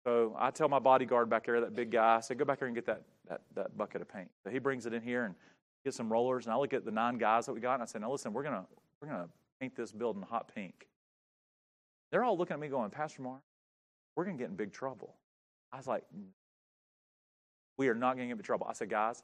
So 0.05 0.35
I 0.37 0.51
tell 0.51 0.69
my 0.69 0.77
bodyguard 0.77 1.27
back 1.27 1.47
there, 1.47 1.59
that 1.59 1.75
big 1.75 1.89
guy, 1.89 2.17
I 2.17 2.19
said, 2.19 2.37
go 2.37 2.45
back 2.45 2.59
here 2.59 2.67
and 2.67 2.75
get 2.75 2.85
that, 2.85 3.01
that, 3.27 3.41
that 3.55 3.75
bucket 3.75 4.03
of 4.03 4.13
paint. 4.13 4.29
So 4.43 4.51
he 4.51 4.59
brings 4.59 4.85
it 4.85 4.93
in 4.93 5.01
here 5.01 5.23
and 5.23 5.33
get 5.85 5.95
some 5.95 6.13
rollers. 6.13 6.45
And 6.45 6.53
I 6.53 6.57
look 6.57 6.75
at 6.75 6.85
the 6.85 6.91
nine 6.91 7.17
guys 7.17 7.47
that 7.47 7.53
we 7.53 7.61
got 7.61 7.73
and 7.73 7.81
I 7.81 7.87
said, 7.87 8.01
now 8.01 8.11
listen, 8.11 8.31
we're 8.31 8.43
going 8.43 8.57
to 8.57 8.65
we're 9.01 9.07
to 9.07 9.27
paint 9.59 9.75
this 9.75 9.91
building 9.91 10.21
hot 10.21 10.51
pink. 10.53 10.85
They're 12.11 12.23
all 12.23 12.37
looking 12.37 12.53
at 12.53 12.59
me 12.59 12.67
going, 12.67 12.91
Pastor 12.91 13.23
Mark, 13.23 13.41
we're 14.15 14.25
going 14.25 14.37
to 14.37 14.43
get 14.43 14.51
in 14.51 14.55
big 14.55 14.71
trouble. 14.71 15.15
I 15.73 15.77
was 15.77 15.87
like, 15.87 16.03
we 17.77 17.87
are 17.89 17.95
not 17.95 18.15
going 18.15 18.29
to 18.29 18.33
get 18.35 18.39
in 18.39 18.43
trouble. 18.43 18.67
I 18.69 18.73
said, 18.73 18.89
guys, 18.89 19.23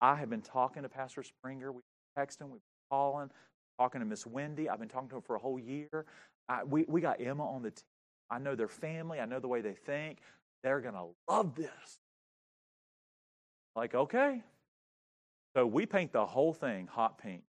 I 0.00 0.14
have 0.16 0.30
been 0.30 0.42
talking 0.42 0.82
to 0.82 0.88
Pastor 0.88 1.22
Springer. 1.22 1.72
We've 1.72 1.82
been 2.16 2.24
texting, 2.24 2.42
we've 2.42 2.52
been 2.52 2.88
calling, 2.90 3.30
talking 3.78 4.00
to 4.00 4.06
Miss 4.06 4.26
Wendy. 4.26 4.68
I've 4.68 4.78
been 4.78 4.88
talking 4.88 5.08
to 5.10 5.16
him 5.16 5.22
for 5.22 5.36
a 5.36 5.38
whole 5.38 5.58
year. 5.58 6.04
I, 6.48 6.64
we, 6.64 6.84
we 6.88 7.00
got 7.00 7.20
Emma 7.20 7.48
on 7.48 7.62
the 7.62 7.70
team. 7.70 7.84
I 8.30 8.38
know 8.38 8.54
their 8.54 8.68
family. 8.68 9.20
I 9.20 9.24
know 9.24 9.40
the 9.40 9.48
way 9.48 9.60
they 9.60 9.74
think. 9.74 10.18
They're 10.62 10.80
going 10.80 10.94
to 10.94 11.06
love 11.28 11.54
this. 11.54 11.98
Like, 13.76 13.94
okay. 13.94 14.42
So 15.54 15.66
we 15.66 15.86
paint 15.86 16.12
the 16.12 16.26
whole 16.26 16.52
thing 16.52 16.88
hot 16.88 17.18
pink. 17.18 17.42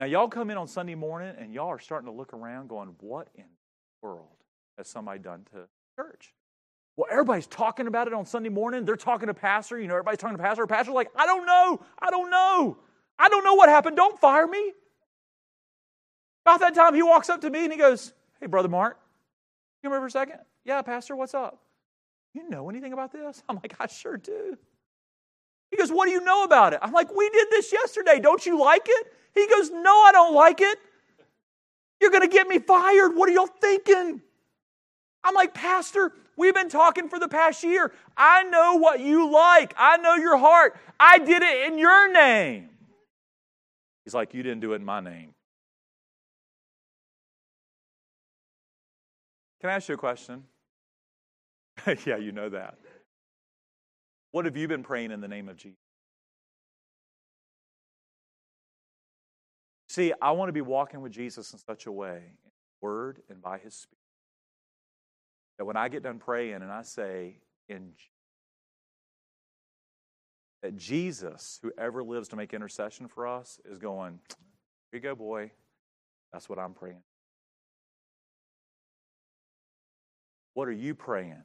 Now, 0.00 0.06
y'all 0.06 0.28
come 0.28 0.50
in 0.50 0.56
on 0.56 0.66
Sunday 0.66 0.94
morning 0.94 1.34
and 1.38 1.52
y'all 1.52 1.68
are 1.68 1.78
starting 1.78 2.06
to 2.06 2.12
look 2.12 2.32
around 2.32 2.68
going, 2.68 2.94
what 3.00 3.28
in 3.34 3.44
the 3.44 4.08
world 4.08 4.26
has 4.78 4.88
somebody 4.88 5.20
done 5.20 5.46
to 5.52 5.68
church? 5.98 6.32
Well, 6.96 7.08
everybody's 7.10 7.46
talking 7.46 7.86
about 7.86 8.08
it 8.08 8.12
on 8.12 8.26
Sunday 8.26 8.48
morning. 8.48 8.84
They're 8.84 8.96
talking 8.96 9.28
to 9.28 9.34
pastor. 9.34 9.80
You 9.80 9.88
know, 9.88 9.94
everybody's 9.94 10.18
talking 10.18 10.36
to 10.36 10.42
pastor. 10.42 10.66
Pastor's 10.66 10.94
like, 10.94 11.08
I 11.16 11.26
don't 11.26 11.46
know. 11.46 11.80
I 11.98 12.10
don't 12.10 12.30
know. 12.30 12.78
I 13.18 13.28
don't 13.28 13.44
know 13.44 13.54
what 13.54 13.68
happened. 13.68 13.96
Don't 13.96 14.18
fire 14.18 14.46
me. 14.46 14.72
About 16.44 16.60
that 16.60 16.74
time, 16.74 16.94
he 16.94 17.02
walks 17.02 17.28
up 17.28 17.42
to 17.42 17.50
me 17.50 17.64
and 17.64 17.72
he 17.72 17.78
goes, 17.78 18.12
Hey, 18.40 18.46
Brother 18.46 18.68
Mark, 18.68 18.98
you 19.82 19.90
remember 19.90 20.04
for 20.04 20.08
a 20.08 20.10
second. 20.10 20.40
Yeah, 20.64 20.82
Pastor, 20.82 21.14
what's 21.14 21.34
up? 21.34 21.60
You 22.34 22.48
know 22.48 22.70
anything 22.70 22.92
about 22.92 23.12
this? 23.12 23.42
I'm 23.48 23.56
like, 23.56 23.74
I 23.78 23.86
sure 23.86 24.16
do. 24.16 24.56
He 25.70 25.76
goes, 25.76 25.90
What 25.90 26.06
do 26.06 26.12
you 26.12 26.22
know 26.22 26.44
about 26.44 26.72
it? 26.72 26.80
I'm 26.82 26.92
like, 26.92 27.14
We 27.14 27.28
did 27.30 27.48
this 27.50 27.72
yesterday. 27.72 28.20
Don't 28.20 28.44
you 28.44 28.58
like 28.58 28.86
it? 28.86 29.06
He 29.34 29.46
goes, 29.46 29.70
No, 29.70 29.92
I 29.92 30.10
don't 30.12 30.34
like 30.34 30.60
it. 30.60 30.78
You're 32.00 32.10
going 32.10 32.22
to 32.22 32.28
get 32.28 32.48
me 32.48 32.58
fired. 32.58 33.14
What 33.14 33.28
are 33.28 33.32
y'all 33.32 33.46
thinking? 33.46 34.22
I'm 35.22 35.34
like, 35.34 35.52
Pastor, 35.52 36.12
we've 36.40 36.54
been 36.54 36.70
talking 36.70 37.08
for 37.08 37.18
the 37.18 37.28
past 37.28 37.62
year. 37.62 37.92
I 38.16 38.42
know 38.44 38.76
what 38.76 39.00
you 39.00 39.30
like. 39.30 39.74
I 39.78 39.98
know 39.98 40.14
your 40.14 40.38
heart. 40.38 40.76
I 40.98 41.18
did 41.18 41.42
it 41.42 41.70
in 41.70 41.78
your 41.78 42.12
name. 42.12 42.70
He's 44.04 44.14
like, 44.14 44.34
You 44.34 44.42
didn't 44.42 44.60
do 44.60 44.72
it 44.72 44.76
in 44.76 44.84
my 44.84 45.00
name. 45.00 45.34
Can 49.60 49.70
I 49.70 49.74
ask 49.74 49.88
you 49.88 49.94
a 49.94 49.98
question? 49.98 50.44
yeah, 52.06 52.16
you 52.16 52.32
know 52.32 52.48
that. 52.48 52.78
What 54.32 54.46
have 54.46 54.56
you 54.56 54.66
been 54.66 54.82
praying 54.82 55.10
in 55.10 55.20
the 55.20 55.28
name 55.28 55.48
of 55.48 55.56
Jesus? 55.56 55.78
See, 59.88 60.12
I 60.22 60.30
want 60.30 60.48
to 60.48 60.52
be 60.52 60.60
walking 60.60 61.00
with 61.00 61.12
Jesus 61.12 61.52
in 61.52 61.58
such 61.58 61.86
a 61.86 61.92
way, 61.92 62.16
in 62.16 62.50
word 62.80 63.20
and 63.28 63.42
by 63.42 63.58
his 63.58 63.74
spirit, 63.74 63.99
that 65.60 65.66
when 65.66 65.76
I 65.76 65.90
get 65.90 66.02
done 66.02 66.18
praying 66.18 66.54
and 66.54 66.72
I 66.72 66.80
say, 66.80 67.36
in 67.68 67.92
that 70.62 70.74
Jesus, 70.74 71.60
whoever 71.62 72.02
lives 72.02 72.28
to 72.28 72.36
make 72.36 72.54
intercession 72.54 73.08
for 73.08 73.26
us, 73.26 73.60
is 73.70 73.76
going, 73.76 74.20
Here 74.90 74.94
you 74.94 75.00
go, 75.00 75.14
boy. 75.14 75.50
That's 76.32 76.48
what 76.48 76.58
I'm 76.58 76.72
praying. 76.72 77.02
What 80.54 80.66
are 80.66 80.72
you 80.72 80.94
praying? 80.94 81.42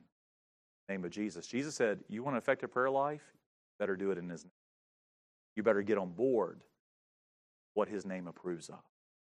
name 0.88 1.04
of 1.04 1.12
Jesus. 1.12 1.46
Jesus 1.46 1.76
said, 1.76 2.00
You 2.08 2.24
want 2.24 2.36
an 2.36 2.38
effective 2.38 2.72
prayer 2.72 2.90
life? 2.90 3.34
Better 3.80 3.98
do 3.98 4.12
it 4.12 4.18
in 4.18 4.30
His 4.30 4.46
name. 4.46 4.52
You 5.58 5.64
better 5.64 5.82
get 5.82 5.98
on 5.98 6.14
board 6.14 6.62
what 7.74 7.90
His 7.90 8.06
name 8.06 8.28
approves 8.28 8.70
of. 8.70 8.80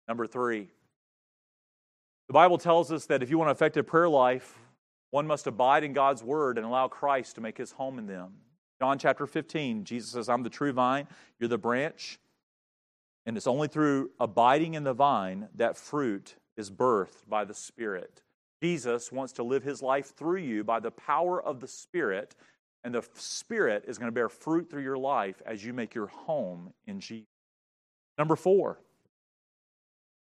Number 0.08 0.26
three, 0.26 0.68
the 2.28 2.34
Bible 2.34 2.58
tells 2.58 2.92
us 2.92 3.06
that 3.06 3.22
if 3.22 3.30
you 3.30 3.38
want 3.38 3.48
an 3.48 3.56
effective 3.56 3.86
prayer 3.86 4.10
life, 4.10 4.58
one 5.14 5.28
must 5.28 5.46
abide 5.46 5.84
in 5.84 5.92
God's 5.92 6.24
word 6.24 6.58
and 6.58 6.66
allow 6.66 6.88
Christ 6.88 7.36
to 7.36 7.40
make 7.40 7.56
his 7.56 7.70
home 7.70 8.00
in 8.00 8.06
them. 8.08 8.32
John 8.80 8.98
chapter 8.98 9.28
15, 9.28 9.84
Jesus 9.84 10.10
says, 10.10 10.28
I'm 10.28 10.42
the 10.42 10.50
true 10.50 10.72
vine, 10.72 11.06
you're 11.38 11.46
the 11.46 11.56
branch. 11.56 12.18
And 13.24 13.36
it's 13.36 13.46
only 13.46 13.68
through 13.68 14.10
abiding 14.18 14.74
in 14.74 14.82
the 14.82 14.92
vine 14.92 15.46
that 15.54 15.76
fruit 15.76 16.34
is 16.56 16.68
birthed 16.68 17.28
by 17.28 17.44
the 17.44 17.54
Spirit. 17.54 18.24
Jesus 18.60 19.12
wants 19.12 19.32
to 19.34 19.44
live 19.44 19.62
his 19.62 19.82
life 19.82 20.16
through 20.16 20.40
you 20.40 20.64
by 20.64 20.80
the 20.80 20.90
power 20.90 21.40
of 21.40 21.60
the 21.60 21.68
Spirit, 21.68 22.34
and 22.82 22.92
the 22.92 23.04
Spirit 23.14 23.84
is 23.86 23.98
going 23.98 24.08
to 24.08 24.12
bear 24.12 24.28
fruit 24.28 24.68
through 24.68 24.82
your 24.82 24.98
life 24.98 25.40
as 25.46 25.64
you 25.64 25.72
make 25.72 25.94
your 25.94 26.08
home 26.08 26.72
in 26.88 26.98
Jesus. 26.98 27.28
Number 28.18 28.34
four, 28.34 28.80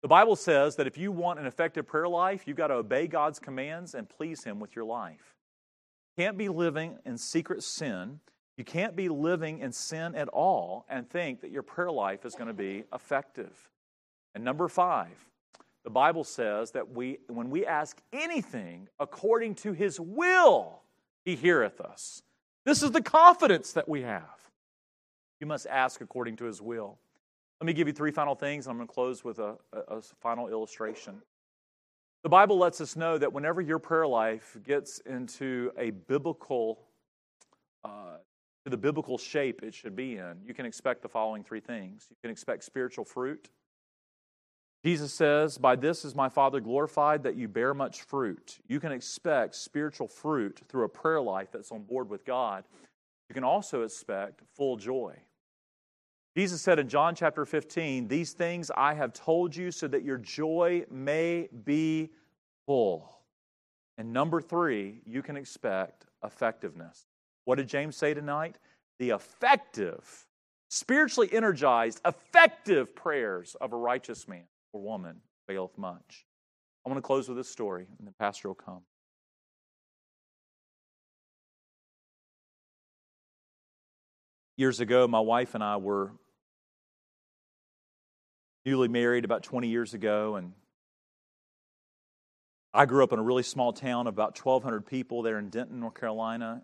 the 0.03 0.09
Bible 0.09 0.35
says 0.35 0.75
that 0.75 0.85
if 0.85 0.97
you 0.97 1.13
want 1.13 1.39
an 1.39 1.45
effective 1.45 1.88
prayer 1.88 2.09
life, 2.09 2.43
you've 2.45 2.57
got 2.57 2.67
to 2.67 2.73
obey 2.73 3.07
God's 3.07 3.39
commands 3.39 3.95
and 3.95 4.07
please 4.07 4.43
Him 4.43 4.59
with 4.59 4.75
your 4.75 4.84
life. 4.84 5.34
You 6.17 6.25
can't 6.25 6.38
be 6.38 6.49
living 6.49 6.97
in 7.05 7.17
secret 7.17 7.63
sin. 7.63 8.19
You 8.57 8.65
can't 8.65 8.97
be 8.97 9.07
living 9.07 9.59
in 9.59 9.71
sin 9.71 10.13
at 10.13 10.27
all 10.27 10.85
and 10.89 11.09
think 11.09 11.39
that 11.39 11.51
your 11.51 11.63
prayer 11.63 11.89
life 11.89 12.25
is 12.25 12.35
going 12.35 12.49
to 12.49 12.53
be 12.53 12.84
effective. 12.93 13.69
And 14.35 14.43
number 14.43 14.67
five, 14.67 15.25
the 15.85 15.89
Bible 15.89 16.25
says 16.25 16.71
that 16.71 16.91
we, 16.91 17.19
when 17.30 17.49
we 17.49 17.65
ask 17.65 17.97
anything 18.11 18.89
according 18.99 19.55
to 19.55 19.71
His 19.71 20.01
will, 20.01 20.81
He 21.23 21.38
heareth 21.38 21.80
us. 21.80 22.21
This 22.65 22.84
is 22.84 22.91
the 22.91 23.01
confidence 23.01 23.71
that 23.71 23.88
we 23.88 24.01
have. 24.01 24.49
You 25.39 25.47
must 25.47 25.65
ask 25.67 26.01
according 26.01 26.35
to 26.38 26.45
His 26.45 26.61
will. 26.61 26.99
Let 27.61 27.67
me 27.67 27.73
give 27.73 27.88
you 27.88 27.93
three 27.93 28.11
final 28.11 28.35
things, 28.35 28.65
and 28.65 28.71
I'm 28.71 28.77
going 28.77 28.88
to 28.88 28.93
close 28.93 29.23
with 29.23 29.39
a, 29.39 29.55
a, 29.71 29.97
a 29.97 30.01
final 30.21 30.49
illustration. 30.49 31.21
The 32.23 32.30
Bible 32.30 32.57
lets 32.57 32.80
us 32.80 32.95
know 32.95 33.17
that 33.17 33.34
whenever 33.34 33.61
your 33.61 33.80
prayer 33.80 34.07
life 34.07 34.57
gets 34.63 34.99
into 34.99 35.71
a 35.77 35.91
biblical, 35.91 36.80
uh, 37.84 38.17
to 38.63 38.69
the 38.69 38.77
biblical 38.77 39.17
shape 39.17 39.61
it 39.61 39.73
should 39.73 39.95
be 39.95 40.15
in, 40.15 40.38
you 40.45 40.53
can 40.53 40.65
expect 40.65 41.01
the 41.01 41.09
following 41.09 41.43
three 41.43 41.59
things. 41.59 42.07
You 42.09 42.15
can 42.21 42.31
expect 42.31 42.63
spiritual 42.63 43.03
fruit. 43.03 43.49
Jesus 44.85 45.13
says, 45.13 45.57
By 45.57 45.75
this 45.75 46.03
is 46.03 46.15
my 46.15 46.30
Father 46.30 46.59
glorified 46.59 47.23
that 47.23 47.35
you 47.35 47.47
bear 47.47 47.73
much 47.73 48.03
fruit. 48.03 48.59
You 48.67 48.80
can 48.80 48.91
expect 48.91 49.55
spiritual 49.55 50.07
fruit 50.07 50.61
through 50.67 50.85
a 50.85 50.89
prayer 50.89 51.21
life 51.21 51.49
that's 51.51 51.71
on 51.71 51.84
board 51.84 52.09
with 52.09 52.25
God. 52.25 52.63
You 53.30 53.34
can 53.34 53.43
also 53.43 53.84
expect 53.84 54.41
full 54.55 54.77
joy. 54.77 55.15
Jesus 56.35 56.61
said 56.61 56.80
in 56.80 56.89
John 56.89 57.14
chapter 57.14 57.45
15, 57.45 58.07
These 58.07 58.34
things 58.34 58.72
I 58.76 58.95
have 58.95 59.14
told 59.14 59.55
you 59.55 59.72
so 59.72 59.88
that 59.88 60.03
your 60.03 60.18
joy 60.18 60.84
may 60.89 61.47
be 61.64 62.10
full. 62.65 63.19
And 63.99 64.11
number 64.11 64.41
three, 64.41 65.01
you 65.05 65.22
can 65.22 65.38
expect 65.38 66.05
effectiveness. 66.23 67.05
What 67.45 67.57
did 67.57 67.68
James 67.68 67.95
say 67.95 68.15
tonight? 68.15 68.57
The 68.97 69.11
effective, 69.11 70.26
spiritually 70.69 71.30
energized, 71.31 72.01
effective 72.03 72.95
prayers 72.95 73.55
of 73.61 73.73
a 73.73 73.77
righteous 73.77 74.27
man 74.27 74.45
or 74.72 74.81
woman 74.81 75.18
availeth 75.47 75.77
much. 75.77 76.26
I 76.84 76.89
want 76.89 76.97
to 76.97 77.05
close 77.05 77.27
with 77.27 77.38
this 77.38 77.49
story, 77.49 77.85
and 77.99 78.07
the 78.07 78.11
pastor 78.14 78.47
will 78.47 78.55
come. 78.55 78.81
Years 84.57 84.80
ago, 84.80 85.07
my 85.07 85.19
wife 85.19 85.55
and 85.55 85.64
I 85.64 85.77
were 85.77 86.14
newly 88.65 88.88
married 88.88 89.26
about 89.26 89.44
20 89.44 89.68
years 89.68 89.94
ago, 89.94 90.35
and 90.35 90.53
I 92.73 92.85
grew 92.85 93.03
up 93.03 93.14
in 93.14 93.19
a 93.19 93.23
really 93.23 93.44
small 93.44 93.73
town 93.73 94.07
of 94.07 94.14
about 94.14 94.38
1,200 94.38 94.85
people 94.85 95.22
there 95.22 95.38
in 95.38 95.49
Denton, 95.49 95.80
North 95.80 95.94
Carolina. 95.94 96.64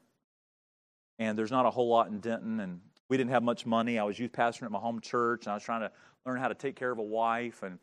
And 1.19 1.37
there's 1.37 1.51
not 1.51 1.65
a 1.65 1.69
whole 1.69 1.89
lot 1.89 2.07
in 2.07 2.19
Denton, 2.19 2.61
and 2.61 2.79
we 3.09 3.17
didn't 3.17 3.31
have 3.31 3.43
much 3.43 3.65
money. 3.65 3.99
I 3.99 4.03
was 4.03 4.17
youth 4.17 4.31
pastor 4.31 4.65
at 4.65 4.71
my 4.71 4.79
home 4.79 5.01
church, 5.01 5.45
and 5.45 5.51
I 5.51 5.55
was 5.55 5.63
trying 5.63 5.81
to 5.81 5.91
learn 6.25 6.39
how 6.39 6.47
to 6.47 6.55
take 6.55 6.75
care 6.75 6.91
of 6.91 6.97
a 6.97 7.03
wife, 7.03 7.61
and 7.63 7.77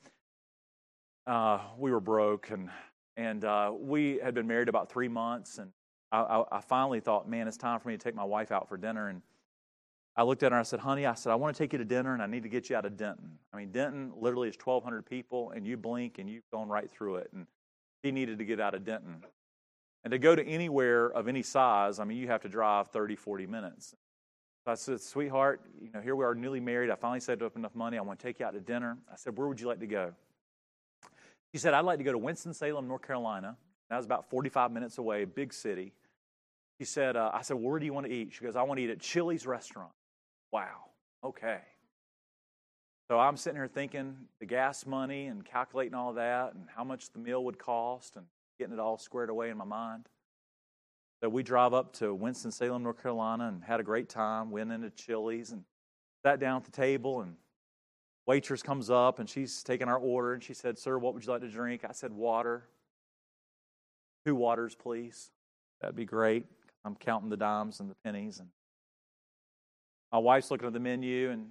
uh, 1.27 1.61
we 1.77 1.91
were 1.91 2.01
broke, 2.01 2.51
and 2.51 2.71
and 3.19 3.45
uh, 3.45 3.73
we 3.75 4.19
had 4.23 4.35
been 4.35 4.47
married 4.47 4.69
about 4.69 4.91
three 4.91 5.09
months, 5.09 5.59
and 5.59 5.71
I, 6.13 6.21
I, 6.21 6.59
I 6.59 6.61
finally 6.61 7.01
thought, 7.01 7.29
man, 7.29 7.49
it's 7.49 7.57
time 7.57 7.81
for 7.81 7.89
me 7.89 7.97
to 7.97 8.03
take 8.03 8.15
my 8.15 8.25
wife 8.25 8.53
out 8.53 8.69
for 8.69 8.77
dinner, 8.77 9.09
and 9.09 9.23
I 10.17 10.23
looked 10.23 10.43
at 10.43 10.53
her 10.53 10.57
and 10.57 10.61
I 10.61 10.69
said, 10.69 10.81
honey, 10.81 11.05
I 11.05 11.15
said, 11.15 11.31
I 11.31 11.35
want 11.35 11.55
to 11.55 11.63
take 11.63 11.73
you 11.73 11.79
to 11.79 11.85
dinner 11.85 12.15
and 12.15 12.23
I 12.23 12.27
need 12.27 12.43
to 12.45 12.49
get 12.49 12.71
you 12.71 12.77
out 12.77 12.87
of 12.87 12.97
Denton. 12.97 13.39
I 13.53 13.59
mean, 13.59 13.71
Denton 13.71 14.13
literally 14.19 14.49
is 14.49 14.57
1,200 14.63 15.05
people 15.05 15.51
and 15.51 15.67
you 15.67 15.77
blink 15.77 16.19
and 16.19 16.29
you've 16.29 16.49
gone 16.51 16.69
right 16.69 16.91
through 16.91 17.17
it. 17.17 17.31
And 17.35 17.47
she 18.03 18.13
needed 18.13 18.39
to 18.39 18.45
get 18.45 18.59
out 18.59 18.75
of 18.75 18.85
Denton. 18.85 19.23
And 20.05 20.13
to 20.13 20.19
go 20.19 20.35
to 20.35 20.47
anywhere 20.47 21.11
of 21.11 21.29
any 21.29 21.43
size, 21.43 21.99
I 21.99 22.05
mean, 22.05 22.17
you 22.17 22.29
have 22.29 22.41
to 22.43 22.49
drive 22.49 22.89
30, 22.89 23.17
40 23.17 23.47
minutes. 23.47 23.95
So 24.65 24.73
I 24.73 24.75
said, 24.75 25.01
sweetheart, 25.01 25.61
you 25.81 25.91
know, 25.93 26.01
here 26.01 26.17
we 26.17 26.25
are 26.25 26.35
newly 26.35 26.61
married. 26.61 26.91
I 26.91 26.95
finally 26.95 27.21
saved 27.21 27.43
up 27.43 27.57
enough 27.57 27.75
money. 27.75 27.99
I 27.99 28.01
want 28.01 28.19
to 28.19 28.27
take 28.27 28.41
you 28.41 28.47
out 28.47 28.55
to 28.55 28.61
dinner. 28.61 28.97
I 29.13 29.17
said, 29.17 29.37
where 29.37 29.49
would 29.49 29.61
you 29.61 29.67
like 29.67 29.81
to 29.81 29.87
go? 29.87 30.13
She 31.53 31.59
said, 31.59 31.75
I'd 31.75 31.85
like 31.85 31.99
to 31.99 32.05
go 32.05 32.13
to 32.13 32.19
Winston-Salem, 32.19 32.89
North 32.89 33.03
Carolina. 33.03 33.57
That 33.91 33.97
was 33.97 34.07
about 34.07 34.31
45 34.31 34.73
minutes 34.73 34.99
away, 34.99 35.25
big 35.25 35.53
city. 35.53 35.93
She 36.79 36.85
said, 36.85 37.17
uh, 37.17 37.31
I 37.33 37.43
said, 37.43 37.55
well, 37.55 37.71
where 37.71 37.79
do 37.79 37.87
you 37.87 37.93
want 37.93 38.07
to 38.07 38.13
eat? 38.13 38.33
She 38.33 38.45
goes, 38.45 38.57
I 38.57 38.63
want 38.63 38.79
to 38.79 38.85
eat 38.85 38.91
at 38.91 39.01
Chili's 39.01 39.47
restaurant. 39.47 39.93
Wow. 40.57 40.87
Okay. 41.23 41.59
So 43.11 43.19
I'm 43.19 43.37
sitting 43.37 43.59
here 43.59 43.69
thinking 43.69 44.17
the 44.41 44.47
gas 44.47 44.87
money 44.87 45.27
and 45.27 45.45
calculating 45.45 45.93
all 45.93 46.15
that 46.15 46.55
and 46.55 46.65
how 46.75 46.83
much 46.83 47.13
the 47.13 47.19
meal 47.19 47.45
would 47.45 47.59
cost 47.59 48.17
and 48.17 48.25
getting 48.59 48.73
it 48.73 48.81
all 48.81 48.97
squared 48.97 49.29
away 49.29 49.51
in 49.51 49.59
my 49.59 49.67
mind. 49.67 50.09
So 51.23 51.29
we 51.29 51.43
drive 51.43 51.75
up 51.75 51.93
to 51.99 52.15
Winston-Salem, 52.15 52.83
North 52.83 53.03
Carolina, 53.03 53.49
and 53.49 53.63
had 53.65 53.81
a 53.81 53.83
great 53.83 54.09
time. 54.09 54.51
Went 54.51 54.73
into 54.73 54.89
Chili's 54.89 55.53
and 55.53 55.63
sat 56.25 56.41
down 56.41 56.57
at 56.57 56.65
the 56.65 56.71
table, 56.71 57.21
and 57.21 57.37
waitress 58.27 58.63
comes 58.63 58.89
up 58.89 59.19
and 59.19 59.29
she's 59.29 59.63
taking 59.63 59.89
our 59.89 59.99
order, 59.99 60.33
and 60.33 60.43
she 60.43 60.55
said, 60.55 60.79
"Sir, 60.79 60.97
what 60.97 61.13
would 61.13 61.23
you 61.23 61.33
like 61.33 61.43
to 61.43 61.51
drink?" 61.51 61.85
I 61.87 61.93
said, 61.93 62.13
"Water. 62.13 62.67
Two 64.25 64.35
waters, 64.35 64.75
please. 64.75 65.31
That'd 65.83 65.97
be 65.97 66.07
great." 66.07 66.47
I'm 66.83 66.97
counting 66.97 67.29
the 67.29 67.37
dimes 67.37 67.79
and 67.79 67.91
the 67.91 67.97
pennies, 67.97 68.39
and 68.39 68.49
my 70.17 70.21
wife's 70.21 70.51
looking 70.51 70.67
at 70.67 70.73
the 70.73 70.81
menu 70.81 71.29
and 71.29 71.45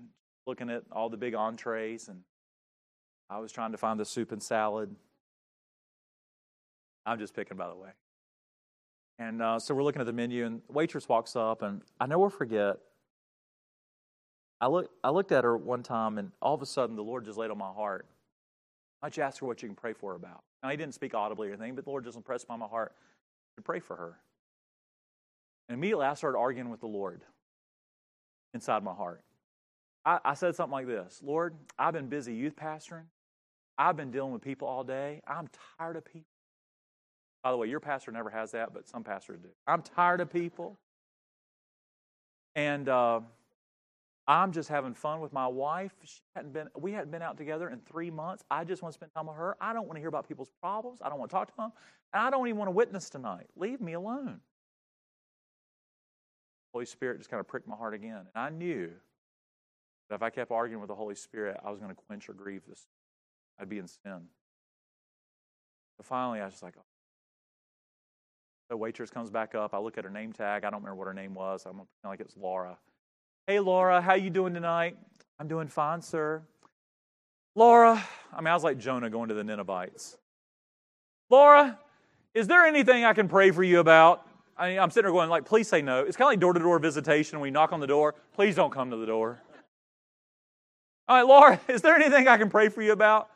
looking 0.47 0.71
at 0.71 0.81
all 0.91 1.07
the 1.07 1.17
big 1.17 1.35
entrees, 1.35 2.07
and 2.07 2.21
I 3.29 3.37
was 3.37 3.51
trying 3.51 3.73
to 3.73 3.77
find 3.77 3.99
the 3.99 4.05
soup 4.05 4.31
and 4.31 4.41
salad. 4.41 4.89
I'm 7.05 7.19
just 7.19 7.35
picking, 7.35 7.57
by 7.57 7.67
the 7.67 7.75
way. 7.75 7.89
And 9.19 9.39
uh, 9.39 9.59
so 9.59 9.75
we're 9.75 9.83
looking 9.83 9.99
at 9.99 10.07
the 10.07 10.13
menu, 10.13 10.47
and 10.47 10.63
the 10.65 10.73
waitress 10.73 11.07
walks 11.07 11.35
up, 11.35 11.61
and 11.61 11.83
I 11.99 12.07
never 12.07 12.27
forget. 12.27 12.77
I 14.59 14.65
look, 14.65 14.89
I 15.03 15.11
looked 15.11 15.31
at 15.31 15.43
her 15.43 15.55
one 15.55 15.83
time, 15.83 16.17
and 16.17 16.31
all 16.41 16.55
of 16.55 16.61
a 16.63 16.65
sudden, 16.65 16.95
the 16.95 17.03
Lord 17.03 17.23
just 17.25 17.37
laid 17.37 17.51
on 17.51 17.59
my 17.59 17.71
heart. 17.71 18.07
I 19.03 19.09
just 19.09 19.19
asked 19.19 19.39
her 19.41 19.45
what 19.45 19.61
you 19.61 19.69
can 19.69 19.75
pray 19.75 19.93
for 19.93 20.15
about. 20.15 20.41
Now, 20.63 20.69
he 20.69 20.77
didn't 20.77 20.95
speak 20.95 21.13
audibly 21.13 21.49
or 21.49 21.53
anything, 21.53 21.75
but 21.75 21.83
the 21.83 21.91
Lord 21.91 22.03
just 22.03 22.17
impressed 22.17 22.45
upon 22.45 22.57
my 22.57 22.67
heart 22.67 22.95
to 23.57 23.61
pray 23.61 23.79
for 23.79 23.95
her. 23.95 24.17
And 25.69 25.77
immediately, 25.77 26.07
I 26.07 26.15
started 26.15 26.39
arguing 26.39 26.71
with 26.71 26.79
the 26.79 26.87
Lord 26.87 27.21
inside 28.55 28.83
my 28.83 28.93
heart. 28.93 29.21
I, 30.05 30.19
I 30.25 30.33
said 30.33 30.55
something 30.55 30.71
like 30.71 30.87
this 30.87 31.21
Lord, 31.23 31.53
I've 31.77 31.93
been 31.93 32.07
busy 32.07 32.33
youth 32.33 32.55
pastoring. 32.55 33.03
I've 33.77 33.97
been 33.97 34.09
dealing 34.09 34.31
with 34.31 34.41
people 34.41 34.67
all 34.67 34.83
day. 34.83 35.21
I'm 35.27 35.49
tired 35.77 35.97
of 35.97 36.05
people. 36.05 36.29
By 37.43 37.51
the 37.51 37.57
way, 37.57 37.67
your 37.67 37.81
pastor 37.81 38.11
never 38.11 38.29
has 38.29 38.51
that, 38.51 38.73
but 38.73 38.87
some 38.87 39.03
pastors 39.03 39.39
do. 39.41 39.49
I'm 39.67 39.81
tired 39.81 40.21
of 40.21 40.31
people. 40.31 40.77
And 42.55 42.87
uh, 42.87 43.19
I'm 44.27 44.53
just 44.53 44.69
having 44.69 44.93
fun 44.93 45.19
with 45.19 45.33
my 45.33 45.45
wife. 45.45 45.91
She 46.05 46.21
hadn't 46.35 46.53
been, 46.53 46.69
we 46.77 46.93
hadn't 46.93 47.11
been 47.11 47.21
out 47.21 47.37
together 47.37 47.69
in 47.69 47.79
three 47.81 48.09
months. 48.09 48.45
I 48.49 48.63
just 48.63 48.81
want 48.81 48.93
to 48.93 48.97
spend 48.97 49.11
time 49.13 49.27
with 49.27 49.35
her. 49.35 49.57
I 49.59 49.73
don't 49.73 49.85
want 49.85 49.97
to 49.97 49.99
hear 49.99 50.07
about 50.07 50.25
people's 50.25 50.49
problems. 50.61 50.99
I 51.03 51.09
don't 51.09 51.19
want 51.19 51.29
to 51.29 51.35
talk 51.35 51.49
to 51.49 51.57
them. 51.57 51.73
And 52.13 52.23
I 52.23 52.29
don't 52.29 52.47
even 52.47 52.57
want 52.57 52.69
to 52.69 52.71
witness 52.71 53.09
tonight. 53.09 53.47
Leave 53.57 53.81
me 53.81 53.93
alone. 53.93 54.39
Holy 56.75 56.85
Spirit 56.85 57.19
just 57.19 57.29
kind 57.29 57.39
of 57.39 57.47
pricked 57.47 57.69
my 57.69 57.75
heart 57.77 57.93
again. 57.93 58.17
And 58.17 58.27
I 58.35 58.49
knew 58.49 58.89
that 60.09 60.15
if 60.15 60.21
I 60.21 60.29
kept 60.29 60.51
arguing 60.51 60.81
with 60.81 60.89
the 60.89 60.95
Holy 60.95 61.15
Spirit, 61.15 61.55
I 61.65 61.71
was 61.71 61.79
going 61.79 61.89
to 61.89 61.95
quench 61.95 62.27
or 62.27 62.33
grieve 62.33 62.63
this. 62.67 62.85
I'd 63.57 63.69
be 63.69 63.77
in 63.77 63.87
sin. 63.87 64.23
But 65.95 66.05
finally, 66.05 66.41
I 66.41 66.43
was 66.43 66.55
just 66.55 66.63
like, 66.63 66.73
oh, 66.77 66.83
the 68.69 68.75
waitress 68.75 69.09
comes 69.09 69.29
back 69.29 69.55
up. 69.55 69.73
I 69.73 69.77
look 69.77 69.97
at 69.97 70.03
her 70.03 70.09
name 70.09 70.33
tag. 70.33 70.65
I 70.65 70.69
don't 70.69 70.81
remember 70.81 70.97
what 70.97 71.07
her 71.07 71.13
name 71.13 71.33
was. 71.33 71.65
I'm 71.65 71.75
pretend 71.75 71.87
like 72.03 72.19
it's 72.19 72.35
Laura. 72.35 72.77
Hey, 73.47 73.61
Laura, 73.61 74.01
how 74.01 74.15
you 74.15 74.29
doing 74.29 74.53
tonight? 74.53 74.97
I'm 75.39 75.47
doing 75.47 75.69
fine, 75.69 76.01
sir. 76.01 76.41
Laura, 77.55 78.03
I 78.33 78.41
mean, 78.41 78.47
I 78.47 78.53
was 78.53 78.65
like 78.65 78.79
Jonah 78.79 79.09
going 79.09 79.29
to 79.29 79.33
the 79.33 79.45
Ninevites. 79.45 80.17
Laura, 81.29 81.79
is 82.33 82.47
there 82.47 82.65
anything 82.65 83.05
I 83.05 83.13
can 83.13 83.29
pray 83.29 83.51
for 83.51 83.63
you 83.63 83.79
about? 83.79 84.24
I 84.57 84.69
mean, 84.69 84.79
I'm 84.79 84.89
sitting 84.89 85.05
there 85.05 85.11
going, 85.11 85.29
like, 85.29 85.45
please 85.45 85.67
say 85.67 85.81
no. 85.81 86.01
It's 86.01 86.15
kind 86.15 86.27
of 86.27 86.31
like 86.31 86.39
door-to-door 86.39 86.79
visitation. 86.79 87.39
We 87.39 87.51
knock 87.51 87.73
on 87.73 87.79
the 87.79 87.87
door, 87.87 88.15
please 88.33 88.55
don't 88.55 88.71
come 88.71 88.89
to 88.91 88.97
the 88.97 89.05
door. 89.05 89.41
All 91.07 91.17
right, 91.17 91.27
Laura, 91.27 91.59
is 91.67 91.81
there 91.81 91.95
anything 91.95 92.27
I 92.27 92.37
can 92.37 92.49
pray 92.49 92.69
for 92.69 92.81
you 92.81 92.93
about? 92.93 93.29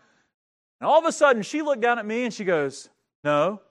And 0.79 0.87
all 0.87 0.99
of 0.99 1.05
a 1.05 1.11
sudden, 1.11 1.41
she 1.41 1.61
looked 1.61 1.81
down 1.81 1.99
at 1.99 2.05
me 2.05 2.23
and 2.23 2.33
she 2.33 2.45
goes, 2.45 2.89
no. 3.23 3.61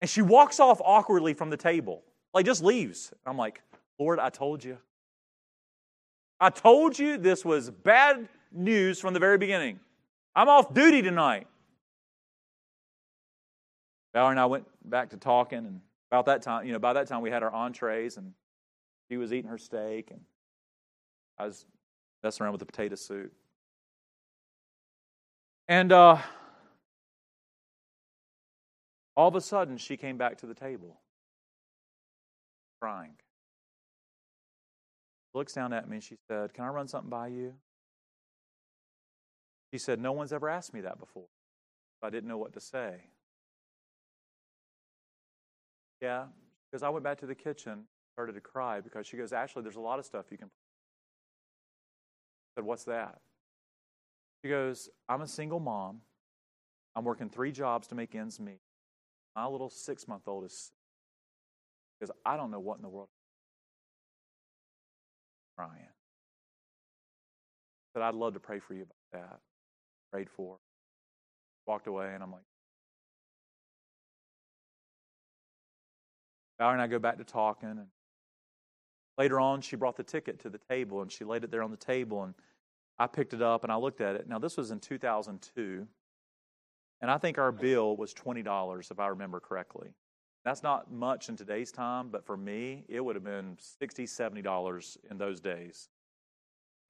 And 0.00 0.08
she 0.08 0.22
walks 0.22 0.60
off 0.60 0.80
awkwardly 0.84 1.34
from 1.34 1.50
the 1.50 1.56
table, 1.56 2.02
like 2.32 2.46
just 2.46 2.62
leaves. 2.62 3.12
I'm 3.26 3.36
like, 3.36 3.60
Lord, 3.98 4.18
I 4.18 4.28
told 4.28 4.62
you. 4.62 4.78
I 6.40 6.50
told 6.50 6.98
you 6.98 7.16
this 7.16 7.44
was 7.44 7.70
bad 7.70 8.28
news 8.52 9.00
from 9.00 9.14
the 9.14 9.20
very 9.20 9.38
beginning. 9.38 9.80
I'm 10.36 10.48
off 10.48 10.74
duty 10.74 11.02
tonight. 11.02 11.46
Valerie 14.12 14.32
and 14.32 14.40
I 14.40 14.46
went 14.46 14.66
back 14.84 15.10
to 15.10 15.16
talking, 15.16 15.58
and 15.58 15.80
about 16.14 16.26
that 16.26 16.42
time, 16.42 16.64
you 16.64 16.72
know, 16.72 16.78
by 16.78 16.92
that 16.92 17.08
time 17.08 17.22
we 17.22 17.30
had 17.30 17.42
our 17.42 17.52
entrees, 17.52 18.16
and 18.16 18.34
she 19.10 19.16
was 19.16 19.32
eating 19.32 19.50
her 19.50 19.58
steak, 19.58 20.12
and 20.12 20.20
I 21.38 21.46
was 21.46 21.66
messing 22.22 22.44
around 22.44 22.52
with 22.52 22.60
the 22.60 22.66
potato 22.66 22.94
soup. 22.94 23.32
And 25.66 25.90
uh, 25.90 26.18
all 29.16 29.26
of 29.26 29.34
a 29.34 29.40
sudden, 29.40 29.76
she 29.76 29.96
came 29.96 30.16
back 30.16 30.38
to 30.38 30.46
the 30.46 30.54
table, 30.54 31.00
crying. 32.80 33.16
Looks 35.34 35.52
down 35.52 35.72
at 35.72 35.88
me 35.88 35.96
and 35.96 36.04
she 36.04 36.14
said, 36.28 36.54
Can 36.54 36.64
I 36.64 36.68
run 36.68 36.86
something 36.86 37.10
by 37.10 37.26
you? 37.26 37.54
She 39.72 39.78
said, 39.78 40.00
No 40.00 40.12
one's 40.12 40.32
ever 40.32 40.48
asked 40.48 40.72
me 40.72 40.82
that 40.82 41.00
before. 41.00 41.26
I 42.00 42.10
didn't 42.10 42.28
know 42.28 42.38
what 42.38 42.52
to 42.52 42.60
say. 42.60 43.00
Yeah, 46.00 46.24
because 46.70 46.82
I 46.82 46.88
went 46.88 47.04
back 47.04 47.18
to 47.20 47.26
the 47.26 47.34
kitchen, 47.34 47.84
started 48.14 48.34
to 48.34 48.40
cry 48.40 48.80
because 48.80 49.06
she 49.06 49.16
goes, 49.16 49.32
Actually, 49.32 49.62
there's 49.62 49.76
a 49.76 49.80
lot 49.80 49.98
of 49.98 50.04
stuff 50.04 50.26
you 50.30 50.38
can. 50.38 50.48
I 50.48 50.50
said, 52.60 52.64
What's 52.64 52.84
that? 52.84 53.20
She 54.42 54.50
goes, 54.50 54.90
I'm 55.08 55.22
a 55.22 55.26
single 55.26 55.60
mom. 55.60 56.00
I'm 56.94 57.04
working 57.04 57.28
three 57.28 57.50
jobs 57.50 57.88
to 57.88 57.94
make 57.94 58.14
ends 58.14 58.38
meet. 58.38 58.60
My 59.34 59.46
little 59.46 59.70
six 59.70 60.06
month 60.06 60.28
old 60.28 60.44
is 60.44 60.72
because 61.98 62.14
I 62.24 62.36
don't 62.36 62.50
know 62.50 62.60
what 62.60 62.76
in 62.76 62.82
the 62.82 62.88
world 62.88 63.08
I'm. 65.58 65.68
Said 67.94 68.02
I'd 68.02 68.14
love 68.14 68.34
to 68.34 68.40
pray 68.40 68.58
for 68.58 68.74
you 68.74 68.82
about 68.82 69.22
that. 69.22 69.38
Prayed 70.12 70.28
for. 70.28 70.58
Walked 71.66 71.86
away 71.86 72.12
and 72.12 72.22
I'm 72.22 72.32
like 72.32 72.42
Valerie 76.58 76.74
and 76.74 76.82
I 76.82 76.86
go 76.86 76.98
back 76.98 77.18
to 77.18 77.24
talking 77.24 77.70
and 77.70 77.86
later 79.18 79.40
on 79.40 79.60
she 79.60 79.76
brought 79.76 79.96
the 79.96 80.02
ticket 80.04 80.40
to 80.40 80.50
the 80.50 80.60
table 80.70 81.02
and 81.02 81.10
she 81.10 81.24
laid 81.24 81.44
it 81.44 81.50
there 81.50 81.62
on 81.62 81.70
the 81.70 81.76
table 81.76 82.22
and 82.22 82.34
I 82.98 83.06
picked 83.06 83.34
it 83.34 83.42
up 83.42 83.64
and 83.64 83.72
I 83.72 83.76
looked 83.76 84.00
at 84.00 84.16
it. 84.16 84.28
Now 84.28 84.38
this 84.38 84.56
was 84.56 84.70
in 84.70 84.80
2002 84.80 85.86
and 87.00 87.10
I 87.10 87.18
think 87.18 87.38
our 87.38 87.52
bill 87.52 87.96
was 87.96 88.14
$20, 88.14 88.90
if 88.90 88.98
I 88.98 89.08
remember 89.08 89.40
correctly. 89.40 89.90
That's 90.44 90.62
not 90.62 90.92
much 90.92 91.28
in 91.28 91.36
today's 91.36 91.72
time, 91.72 92.08
but 92.10 92.24
for 92.24 92.36
me, 92.36 92.84
it 92.88 93.04
would 93.04 93.16
have 93.16 93.24
been 93.24 93.56
$60, 93.82 94.04
$70 94.04 94.96
in 95.10 95.18
those 95.18 95.40
days. 95.40 95.88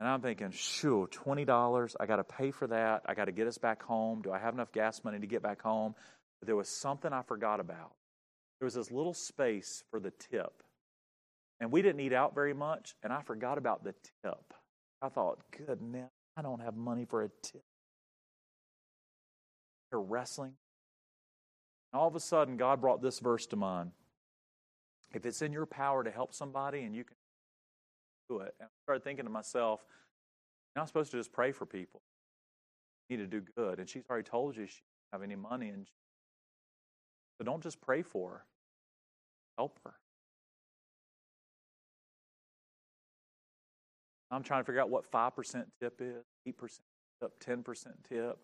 And 0.00 0.08
I'm 0.08 0.20
thinking, 0.20 0.50
sure, 0.50 1.06
$20, 1.06 1.96
I 2.00 2.06
got 2.06 2.16
to 2.16 2.24
pay 2.24 2.50
for 2.50 2.66
that. 2.66 3.02
I 3.06 3.14
got 3.14 3.26
to 3.26 3.32
get 3.32 3.46
us 3.46 3.58
back 3.58 3.82
home. 3.82 4.22
Do 4.22 4.32
I 4.32 4.38
have 4.38 4.54
enough 4.54 4.72
gas 4.72 5.02
money 5.04 5.20
to 5.20 5.26
get 5.26 5.42
back 5.42 5.62
home? 5.62 5.94
But 6.40 6.46
there 6.46 6.56
was 6.56 6.68
something 6.68 7.12
I 7.12 7.22
forgot 7.22 7.60
about. 7.60 7.92
There 8.58 8.66
was 8.66 8.74
this 8.74 8.90
little 8.90 9.14
space 9.14 9.84
for 9.90 10.00
the 10.00 10.12
tip. 10.12 10.62
And 11.60 11.70
we 11.70 11.82
didn't 11.82 12.00
eat 12.00 12.12
out 12.12 12.34
very 12.34 12.54
much, 12.54 12.94
and 13.02 13.12
I 13.12 13.22
forgot 13.22 13.58
about 13.58 13.84
the 13.84 13.94
tip. 14.22 14.54
I 15.00 15.08
thought, 15.08 15.38
goodness, 15.66 16.10
I 16.36 16.42
don't 16.42 16.60
have 16.60 16.76
money 16.76 17.04
for 17.04 17.22
a 17.22 17.28
tip 17.42 17.62
wrestling. 20.00 20.52
And 21.92 22.00
all 22.00 22.08
of 22.08 22.16
a 22.16 22.20
sudden, 22.20 22.56
God 22.56 22.80
brought 22.80 23.02
this 23.02 23.20
verse 23.20 23.46
to 23.46 23.56
mind. 23.56 23.92
If 25.12 25.24
it's 25.26 25.42
in 25.42 25.52
your 25.52 25.66
power 25.66 26.02
to 26.02 26.10
help 26.10 26.34
somebody 26.34 26.82
and 26.82 26.94
you 26.94 27.04
can 27.04 27.16
do 28.28 28.38
it. 28.40 28.54
And 28.58 28.66
I 28.66 28.70
started 28.84 29.04
thinking 29.04 29.26
to 29.26 29.30
myself, 29.30 29.84
you're 30.74 30.80
not 30.80 30.88
supposed 30.88 31.12
to 31.12 31.16
just 31.16 31.32
pray 31.32 31.52
for 31.52 31.66
people. 31.66 32.02
You 33.08 33.16
need 33.16 33.30
to 33.30 33.40
do 33.40 33.46
good. 33.56 33.78
And 33.78 33.88
she's 33.88 34.02
already 34.10 34.28
told 34.28 34.56
you 34.56 34.66
she 34.66 34.80
doesn't 34.80 35.12
have 35.12 35.22
any 35.22 35.36
money. 35.36 35.68
And 35.68 35.86
she, 35.86 35.92
so 37.38 37.44
don't 37.44 37.62
just 37.62 37.80
pray 37.80 38.02
for 38.02 38.30
her, 38.30 38.44
help 39.58 39.78
her. 39.84 39.94
I'm 44.30 44.42
trying 44.42 44.60
to 44.62 44.64
figure 44.64 44.80
out 44.80 44.90
what 44.90 45.10
5% 45.10 45.64
tip 45.80 46.00
is, 46.00 46.24
8% 46.48 46.80
tip, 47.20 47.64
10% 47.64 47.86
tip. 48.08 48.38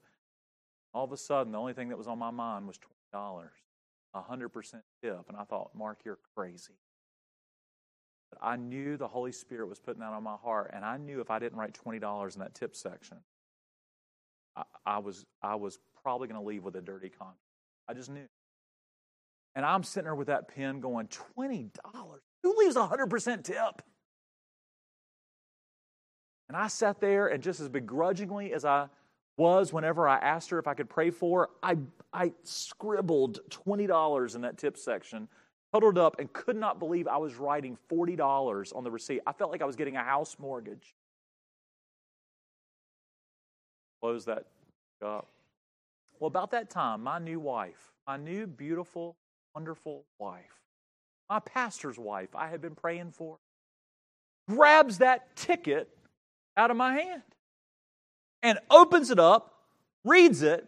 All 0.95 1.05
of 1.05 1.13
a 1.13 1.17
sudden, 1.17 1.53
the 1.53 1.59
only 1.59 1.73
thing 1.73 1.89
that 1.89 1.99
was 1.99 2.07
on 2.07 2.19
my 2.19 2.31
mind 2.31 2.67
was 2.67 2.79
$20. 3.15 3.49
a 4.15 4.21
100% 4.21 4.83
tip. 5.03 5.25
And 5.29 5.37
I 5.37 5.45
thought, 5.45 5.71
Mark, 5.75 6.01
you're 6.05 6.19
crazy. 6.37 6.75
But 8.31 8.39
I 8.43 8.57
knew 8.57 8.97
the 8.97 9.09
Holy 9.09 9.33
Spirit 9.33 9.69
was 9.69 9.79
putting 9.79 10.01
that 10.01 10.13
on 10.13 10.23
my 10.23 10.37
heart, 10.37 10.71
and 10.73 10.85
I 10.85 10.97
knew 10.97 11.21
if 11.21 11.31
I 11.31 11.39
didn't 11.39 11.59
write 11.59 11.75
$20 11.75 12.35
in 12.35 12.41
that 12.41 12.55
tip 12.55 12.77
section, 12.77 13.19
I, 14.57 14.63
I 14.87 14.99
was, 14.99 15.27
I 15.43 15.57
was 15.57 15.79
probably 16.03 16.29
going 16.29 16.41
to 16.41 16.47
leave 16.47 16.65
with 16.65 16.77
a 16.77 16.81
dirty 16.81 17.09
conscience. 17.09 17.39
I 17.89 17.95
just 17.95 18.11
knew. 18.11 18.27
And 19.55 19.65
I'm 19.65 19.83
sitting 19.83 20.05
there 20.05 20.15
with 20.15 20.29
that 20.29 20.49
pen 20.49 20.81
going, 20.81 21.09
$20? 21.37 21.71
Who 22.43 22.59
leaves 22.59 22.77
a 22.77 22.87
100% 22.87 23.45
tip? 23.45 23.83
And 26.49 26.57
I 26.57 26.69
sat 26.69 27.01
there, 27.01 27.29
and 27.29 27.43
just 27.43 27.61
as 27.61 27.69
begrudgingly 27.69 28.53
as 28.53 28.65
I 28.65 28.89
was 29.37 29.73
whenever 29.73 30.09
I 30.09 30.17
asked 30.19 30.51
her 30.51 30.59
if 30.59 30.67
I 30.67 30.75
could 30.75 30.89
pray 30.89 31.11
for 31.11 31.43
her, 31.43 31.49
I, 31.63 31.77
I 32.13 32.33
scribbled 32.43 33.41
$20 33.51 34.35
in 34.35 34.41
that 34.43 34.59
tip 34.59 34.77
section, 34.77 35.29
huddled 35.73 35.99
up, 35.99 36.19
and 36.19 36.33
could 36.33 36.57
not 36.57 36.79
believe 36.79 37.07
I 37.07 37.17
was 37.17 37.37
writing 37.37 37.79
$40 37.91 38.77
on 38.77 38.85
the 38.85 38.91
receipt. 38.91 39.21
I 39.27 39.33
felt 39.33 39.51
like 39.51 39.63
I 39.63 39.65
was 39.65 39.77
getting 39.77 39.97
a 39.97 40.03
house 40.03 40.37
mortgage. 40.39 40.95
Close 44.01 44.25
that 44.25 44.47
up. 45.05 45.29
Well, 46.19 46.29
about 46.29 46.51
that 46.51 46.69
time, 46.69 47.03
my 47.03 47.19
new 47.19 47.41
wife, 47.41 47.93
my 48.07 48.17
new 48.17 48.47
beautiful, 48.47 49.17
wonderful 49.55 50.05
wife, 50.19 50.61
my 51.29 51.41
pastor's 51.41 51.99
wife 51.99 52.35
I 52.35 52.49
had 52.49 52.61
been 52.61 52.75
praying 52.75 53.13
for, 53.13 53.39
grabs 54.49 54.99
that 54.99 55.37
ticket 55.37 55.89
out 56.57 56.71
of 56.71 56.77
my 56.77 56.95
hand 56.95 57.23
and 58.43 58.59
opens 58.71 59.11
it 59.11 59.19
up, 59.19 59.55
reads 60.05 60.43
it, 60.43 60.67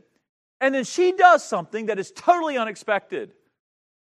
and 0.60 0.74
then 0.74 0.84
she 0.84 1.12
does 1.12 1.44
something 1.44 1.86
that 1.86 1.98
is 1.98 2.12
totally 2.12 2.56
unexpected. 2.56 3.32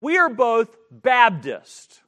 We 0.01 0.17
are 0.17 0.29
both 0.29 0.75
Baptist. 0.91 2.01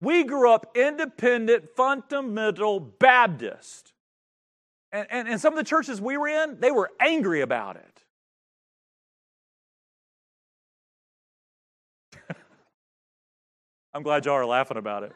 We 0.00 0.24
grew 0.24 0.50
up 0.50 0.76
independent, 0.76 1.70
fundamental 1.76 2.80
Baptist. 2.80 3.92
And, 4.90 5.06
and, 5.10 5.28
and 5.28 5.40
some 5.40 5.52
of 5.52 5.56
the 5.56 5.64
churches 5.64 6.00
we 6.00 6.16
were 6.16 6.28
in, 6.28 6.58
they 6.60 6.70
were 6.70 6.90
angry 7.00 7.40
about 7.40 7.76
it. 7.76 7.91
I'm 13.94 14.02
glad 14.02 14.24
y'all 14.24 14.34
are 14.34 14.46
laughing 14.46 14.76
about 14.76 15.02
it. 15.02 15.12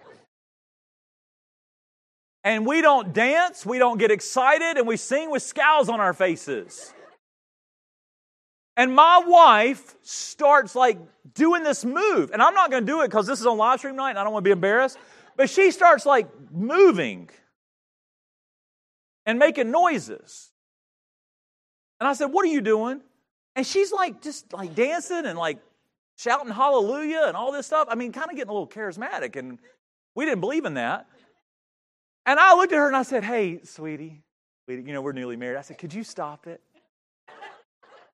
And 2.44 2.66
we 2.66 2.80
don't 2.80 3.12
dance, 3.12 3.66
we 3.66 3.78
don't 3.78 3.98
get 3.98 4.10
excited, 4.10 4.76
and 4.76 4.86
we 4.86 4.96
sing 4.96 5.30
with 5.30 5.42
scowls 5.42 5.88
on 5.88 5.98
our 5.98 6.12
faces. 6.12 6.92
And 8.76 8.94
my 8.94 9.22
wife 9.26 9.96
starts 10.02 10.74
like 10.74 10.98
doing 11.34 11.62
this 11.62 11.84
move. 11.84 12.30
And 12.30 12.42
I'm 12.42 12.54
not 12.54 12.70
going 12.70 12.84
to 12.84 12.92
do 12.92 13.00
it 13.00 13.08
because 13.08 13.26
this 13.26 13.40
is 13.40 13.46
on 13.46 13.56
live 13.56 13.78
stream 13.78 13.96
night 13.96 14.10
and 14.10 14.18
I 14.18 14.24
don't 14.24 14.32
want 14.32 14.44
to 14.44 14.48
be 14.48 14.52
embarrassed. 14.52 14.98
But 15.36 15.48
she 15.48 15.70
starts 15.70 16.04
like 16.04 16.28
moving 16.52 17.30
and 19.24 19.38
making 19.38 19.70
noises. 19.70 20.50
And 22.00 22.08
I 22.08 22.12
said, 22.12 22.26
What 22.26 22.44
are 22.44 22.50
you 22.50 22.60
doing? 22.60 23.00
And 23.54 23.66
she's 23.66 23.92
like 23.92 24.22
just 24.22 24.52
like 24.52 24.74
dancing 24.74 25.24
and 25.24 25.38
like 25.38 25.58
shouting 26.16 26.52
hallelujah 26.52 27.24
and 27.26 27.36
all 27.36 27.52
this 27.52 27.66
stuff. 27.66 27.88
I 27.90 27.94
mean, 27.94 28.12
kind 28.12 28.30
of 28.30 28.36
getting 28.36 28.50
a 28.50 28.52
little 28.52 28.68
charismatic. 28.68 29.36
And 29.36 29.58
we 30.14 30.24
didn't 30.24 30.40
believe 30.40 30.64
in 30.64 30.74
that. 30.74 31.06
And 32.24 32.40
I 32.40 32.54
looked 32.54 32.72
at 32.72 32.78
her 32.78 32.88
and 32.88 32.96
I 32.96 33.02
said, 33.02 33.22
Hey, 33.22 33.60
sweetie, 33.62 34.22
you 34.68 34.82
know, 34.82 35.02
we're 35.02 35.12
newly 35.12 35.36
married. 35.36 35.58
I 35.58 35.62
said, 35.62 35.78
Could 35.78 35.94
you 35.94 36.02
stop 36.02 36.46
it? 36.46 36.60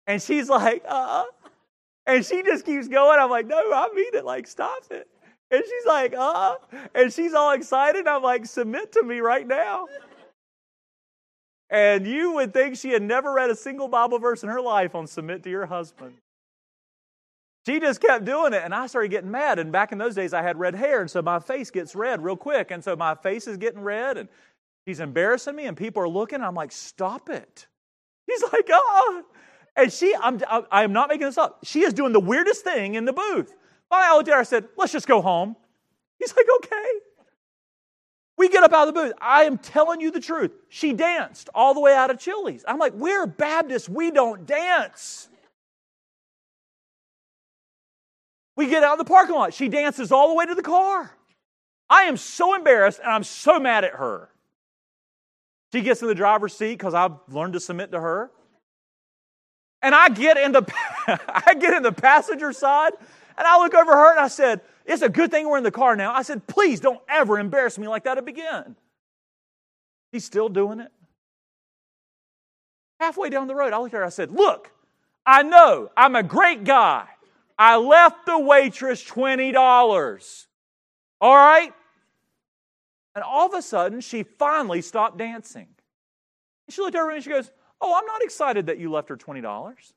And 0.06 0.20
she's 0.20 0.48
like, 0.48 0.82
uh 0.88 1.24
And 2.06 2.24
she 2.24 2.42
just 2.42 2.66
keeps 2.66 2.88
going. 2.88 3.18
I'm 3.18 3.30
like, 3.30 3.46
no, 3.46 3.56
I 3.56 3.88
mean 3.94 4.14
it. 4.14 4.24
Like, 4.24 4.46
stop 4.46 4.82
it. 4.90 5.08
And 5.50 5.62
she's 5.64 5.86
like, 5.86 6.14
uh 6.14 6.56
And 6.94 7.12
she's 7.12 7.34
all 7.34 7.52
excited. 7.52 8.06
I'm 8.06 8.22
like, 8.22 8.46
submit 8.46 8.92
to 8.92 9.02
me 9.02 9.20
right 9.20 9.46
now. 9.46 9.86
And 11.70 12.06
you 12.06 12.32
would 12.32 12.52
think 12.52 12.76
she 12.76 12.90
had 12.90 13.02
never 13.02 13.32
read 13.32 13.48
a 13.48 13.56
single 13.56 13.88
Bible 13.88 14.18
verse 14.18 14.42
in 14.42 14.50
her 14.50 14.60
life 14.60 14.94
on 14.94 15.06
submit 15.06 15.42
to 15.44 15.50
your 15.50 15.64
husband. 15.64 16.14
She 17.64 17.78
just 17.78 18.00
kept 18.00 18.24
doing 18.24 18.52
it, 18.52 18.62
and 18.64 18.74
I 18.74 18.86
started 18.88 19.08
getting 19.08 19.30
mad. 19.30 19.58
And 19.58 19.70
back 19.70 19.92
in 19.92 19.98
those 19.98 20.14
days, 20.14 20.32
I 20.32 20.42
had 20.42 20.58
red 20.58 20.74
hair, 20.74 21.00
and 21.00 21.10
so 21.10 21.22
my 21.22 21.38
face 21.38 21.70
gets 21.70 21.94
red 21.94 22.22
real 22.22 22.36
quick. 22.36 22.70
And 22.72 22.82
so 22.82 22.96
my 22.96 23.14
face 23.14 23.46
is 23.46 23.56
getting 23.56 23.80
red, 23.80 24.18
and 24.18 24.28
she's 24.86 24.98
embarrassing 24.98 25.54
me, 25.54 25.66
and 25.66 25.76
people 25.76 26.02
are 26.02 26.08
looking. 26.08 26.36
And 26.36 26.44
I'm 26.44 26.56
like, 26.56 26.72
stop 26.72 27.28
it. 27.28 27.66
He's 28.26 28.42
like, 28.52 28.68
oh. 28.70 29.22
And 29.76 29.92
she, 29.92 30.14
I'm, 30.20 30.40
I'm 30.70 30.92
not 30.92 31.08
making 31.08 31.26
this 31.26 31.38
up. 31.38 31.60
She 31.62 31.82
is 31.82 31.92
doing 31.92 32.12
the 32.12 32.20
weirdest 32.20 32.64
thing 32.64 32.96
in 32.96 33.04
the 33.04 33.12
booth. 33.12 33.54
Finally, 33.88 34.08
I 34.08 34.16
looked 34.16 34.28
at 34.28 34.34
her. 34.34 34.40
I 34.40 34.44
said, 34.44 34.68
let's 34.76 34.92
just 34.92 35.06
go 35.06 35.22
home. 35.22 35.54
He's 36.18 36.34
like, 36.36 36.46
okay. 36.56 36.90
We 38.36 38.48
get 38.48 38.64
up 38.64 38.72
out 38.72 38.88
of 38.88 38.94
the 38.94 39.00
booth. 39.00 39.12
I 39.20 39.44
am 39.44 39.56
telling 39.58 40.00
you 40.00 40.10
the 40.10 40.20
truth. 40.20 40.50
She 40.68 40.92
danced 40.92 41.48
all 41.54 41.74
the 41.74 41.80
way 41.80 41.94
out 41.94 42.10
of 42.10 42.18
Chili's. 42.18 42.64
I'm 42.66 42.78
like, 42.78 42.92
we're 42.94 43.26
Baptists. 43.26 43.88
We 43.88 44.10
don't 44.10 44.46
dance. 44.46 45.28
We 48.56 48.66
get 48.66 48.84
out 48.84 48.92
of 48.92 48.98
the 48.98 49.10
parking 49.10 49.34
lot. 49.34 49.54
She 49.54 49.68
dances 49.68 50.12
all 50.12 50.28
the 50.28 50.34
way 50.34 50.46
to 50.46 50.54
the 50.54 50.62
car. 50.62 51.10
I 51.88 52.04
am 52.04 52.16
so 52.16 52.54
embarrassed 52.54 53.00
and 53.02 53.10
I'm 53.10 53.24
so 53.24 53.58
mad 53.58 53.84
at 53.84 53.94
her. 53.94 54.28
She 55.72 55.80
gets 55.80 56.02
in 56.02 56.08
the 56.08 56.14
driver's 56.14 56.54
seat 56.54 56.72
because 56.72 56.94
I've 56.94 57.12
learned 57.28 57.54
to 57.54 57.60
submit 57.60 57.92
to 57.92 58.00
her. 58.00 58.30
And 59.80 59.94
I 59.94 60.08
get 60.10 60.36
in 60.36 60.52
the 60.52 60.62
I 61.06 61.54
get 61.54 61.74
in 61.74 61.82
the 61.82 61.92
passenger 61.92 62.52
side 62.52 62.92
and 63.36 63.46
I 63.46 63.58
look 63.58 63.74
over 63.74 63.92
her 63.92 64.10
and 64.10 64.20
I 64.20 64.28
said, 64.28 64.60
It's 64.84 65.02
a 65.02 65.08
good 65.08 65.30
thing 65.30 65.48
we're 65.48 65.58
in 65.58 65.64
the 65.64 65.70
car 65.70 65.96
now. 65.96 66.14
I 66.14 66.22
said, 66.22 66.46
Please 66.46 66.80
don't 66.80 67.00
ever 67.08 67.38
embarrass 67.38 67.78
me 67.78 67.88
like 67.88 68.04
that 68.04 68.18
again. 68.18 68.76
He's 70.12 70.24
still 70.24 70.48
doing 70.48 70.80
it. 70.80 70.92
Halfway 73.00 73.30
down 73.30 73.48
the 73.48 73.54
road, 73.54 73.72
I 73.72 73.78
looked 73.78 73.94
at 73.94 73.98
her 73.98 74.04
I 74.04 74.10
said, 74.10 74.30
Look, 74.30 74.70
I 75.26 75.42
know 75.42 75.90
I'm 75.96 76.14
a 76.14 76.22
great 76.22 76.64
guy. 76.64 77.08
I 77.58 77.76
left 77.76 78.26
the 78.26 78.38
waitress 78.38 79.04
$20. 79.04 80.46
All 81.20 81.36
right? 81.36 81.72
And 83.14 83.22
all 83.22 83.46
of 83.46 83.54
a 83.54 83.62
sudden, 83.62 84.00
she 84.00 84.22
finally 84.22 84.80
stopped 84.82 85.18
dancing. 85.18 85.68
She 86.68 86.80
looked 86.80 86.96
over 86.96 87.10
and 87.10 87.22
she 87.22 87.30
goes, 87.30 87.50
Oh, 87.80 87.94
I'm 87.96 88.06
not 88.06 88.22
excited 88.22 88.66
that 88.66 88.78
you 88.78 88.90
left 88.90 89.08
her 89.08 89.16
$20. 89.16 89.92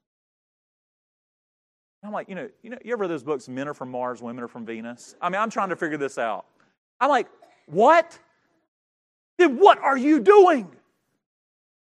I'm 2.03 2.11
like, 2.11 2.29
you 2.29 2.35
know, 2.35 2.49
you 2.61 2.69
know, 2.69 2.77
you 2.83 2.93
ever 2.93 3.01
read 3.01 3.09
those 3.09 3.23
books, 3.23 3.47
Men 3.47 3.67
Are 3.67 3.73
From 3.73 3.89
Mars, 3.89 4.21
Women 4.21 4.43
Are 4.43 4.47
From 4.47 4.65
Venus? 4.65 5.15
I 5.21 5.29
mean, 5.29 5.41
I'm 5.41 5.49
trying 5.49 5.69
to 5.69 5.75
figure 5.75 5.97
this 5.97 6.17
out. 6.17 6.45
I'm 6.99 7.09
like, 7.09 7.27
what? 7.67 8.17
Then 9.37 9.57
what 9.57 9.79
are 9.79 9.97
you 9.97 10.19
doing? 10.19 10.69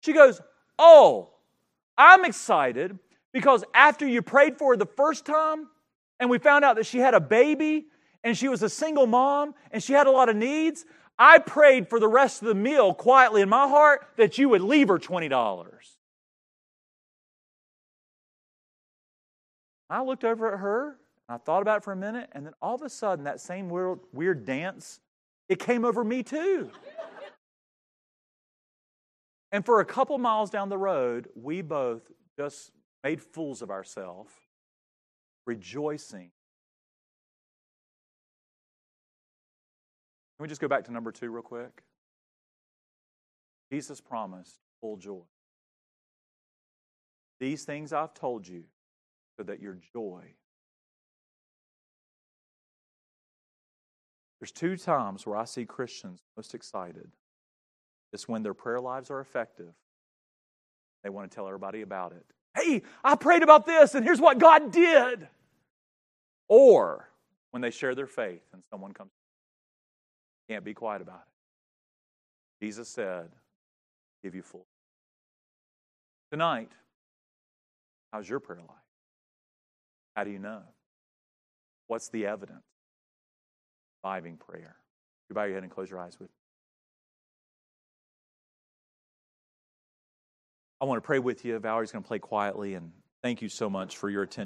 She 0.00 0.12
goes, 0.12 0.40
Oh, 0.78 1.30
I'm 1.96 2.24
excited 2.24 2.98
because 3.34 3.64
after 3.74 4.06
you 4.06 4.22
prayed 4.22 4.56
for 4.56 4.72
her 4.72 4.76
the 4.76 4.86
first 4.86 5.26
time 5.26 5.66
and 6.20 6.30
we 6.30 6.38
found 6.38 6.64
out 6.64 6.76
that 6.76 6.86
she 6.86 6.98
had 6.98 7.12
a 7.12 7.20
baby 7.20 7.86
and 8.22 8.38
she 8.38 8.48
was 8.48 8.62
a 8.62 8.70
single 8.70 9.06
mom 9.06 9.54
and 9.72 9.82
she 9.82 9.92
had 9.92 10.06
a 10.06 10.10
lot 10.10 10.30
of 10.30 10.36
needs, 10.36 10.86
I 11.18 11.38
prayed 11.40 11.90
for 11.90 11.98
the 11.98 12.08
rest 12.08 12.40
of 12.40 12.48
the 12.48 12.54
meal 12.54 12.94
quietly 12.94 13.42
in 13.42 13.48
my 13.48 13.68
heart 13.68 14.06
that 14.16 14.38
you 14.38 14.48
would 14.48 14.62
leave 14.62 14.88
her 14.88 14.98
$20. 14.98 15.68
I 19.90 20.02
looked 20.02 20.24
over 20.24 20.54
at 20.54 20.60
her 20.60 20.96
and 21.28 21.34
I 21.34 21.38
thought 21.38 21.60
about 21.60 21.78
it 21.78 21.84
for 21.84 21.92
a 21.92 21.96
minute, 21.96 22.28
and 22.32 22.46
then 22.46 22.52
all 22.62 22.74
of 22.74 22.82
a 22.82 22.88
sudden, 22.88 23.24
that 23.24 23.40
same 23.40 23.68
weird, 23.68 23.98
weird 24.12 24.44
dance, 24.44 25.00
it 25.48 25.58
came 25.58 25.84
over 25.84 26.04
me 26.04 26.22
too. 26.22 26.70
and 29.52 29.64
for 29.64 29.80
a 29.80 29.84
couple 29.84 30.18
miles 30.18 30.50
down 30.50 30.68
the 30.68 30.78
road, 30.78 31.28
we 31.34 31.62
both 31.62 32.02
just 32.38 32.72
made 33.04 33.20
fools 33.20 33.60
of 33.60 33.70
ourselves, 33.70 34.32
rejoicing. 35.46 36.30
Can 40.36 40.40
we 40.40 40.48
just 40.48 40.60
go 40.60 40.68
back 40.68 40.84
to 40.84 40.92
number 40.92 41.12
two 41.12 41.30
real 41.30 41.42
quick? 41.42 41.82
Jesus 43.70 44.00
promised 44.00 44.58
full 44.80 44.96
joy. 44.96 45.20
These 47.40 47.64
things 47.64 47.92
I've 47.92 48.14
told 48.14 48.48
you 48.48 48.64
so 49.36 49.42
that 49.44 49.60
your 49.60 49.78
joy. 49.92 50.22
There's 54.40 54.52
two 54.52 54.76
times 54.76 55.26
where 55.26 55.36
I 55.36 55.44
see 55.44 55.66
Christians 55.66 56.20
most 56.36 56.54
excited. 56.54 57.10
It's 58.12 58.28
when 58.28 58.42
their 58.42 58.54
prayer 58.54 58.80
lives 58.80 59.10
are 59.10 59.20
effective. 59.20 59.74
They 61.02 61.10
want 61.10 61.30
to 61.30 61.34
tell 61.34 61.46
everybody 61.46 61.82
about 61.82 62.12
it. 62.12 62.24
Hey, 62.56 62.82
I 63.02 63.16
prayed 63.16 63.42
about 63.42 63.66
this 63.66 63.94
and 63.94 64.04
here's 64.04 64.20
what 64.20 64.38
God 64.38 64.70
did. 64.70 65.28
Or 66.48 67.08
when 67.50 67.62
they 67.62 67.70
share 67.70 67.94
their 67.94 68.06
faith 68.06 68.42
and 68.52 68.62
someone 68.70 68.92
comes, 68.92 69.10
can't 70.48 70.64
be 70.64 70.74
quiet 70.74 71.02
about 71.02 71.22
it. 72.60 72.64
Jesus 72.64 72.88
said, 72.88 73.30
give 74.22 74.34
you 74.34 74.42
full. 74.42 74.66
Tonight, 76.30 76.70
how's 78.12 78.28
your 78.28 78.40
prayer 78.40 78.60
life? 78.60 78.76
How 80.16 80.24
do 80.24 80.30
you 80.30 80.38
know? 80.38 80.62
What's 81.86 82.08
the 82.08 82.26
evidence? 82.26 82.64
Reviving 84.02 84.36
prayer. 84.36 84.76
You 85.28 85.34
bow 85.34 85.44
your 85.44 85.54
head 85.54 85.62
and 85.62 85.72
close 85.72 85.90
your 85.90 86.00
eyes 86.00 86.18
with 86.20 86.28
me. 86.28 86.43
I 90.84 90.86
want 90.86 91.02
to 91.02 91.06
pray 91.06 91.18
with 91.18 91.46
you. 91.46 91.58
Valerie's 91.58 91.92
going 91.92 92.02
to 92.02 92.06
play 92.06 92.18
quietly, 92.18 92.74
and 92.74 92.92
thank 93.22 93.40
you 93.40 93.48
so 93.48 93.70
much 93.70 93.96
for 93.96 94.10
your 94.10 94.22
attention. 94.22 94.32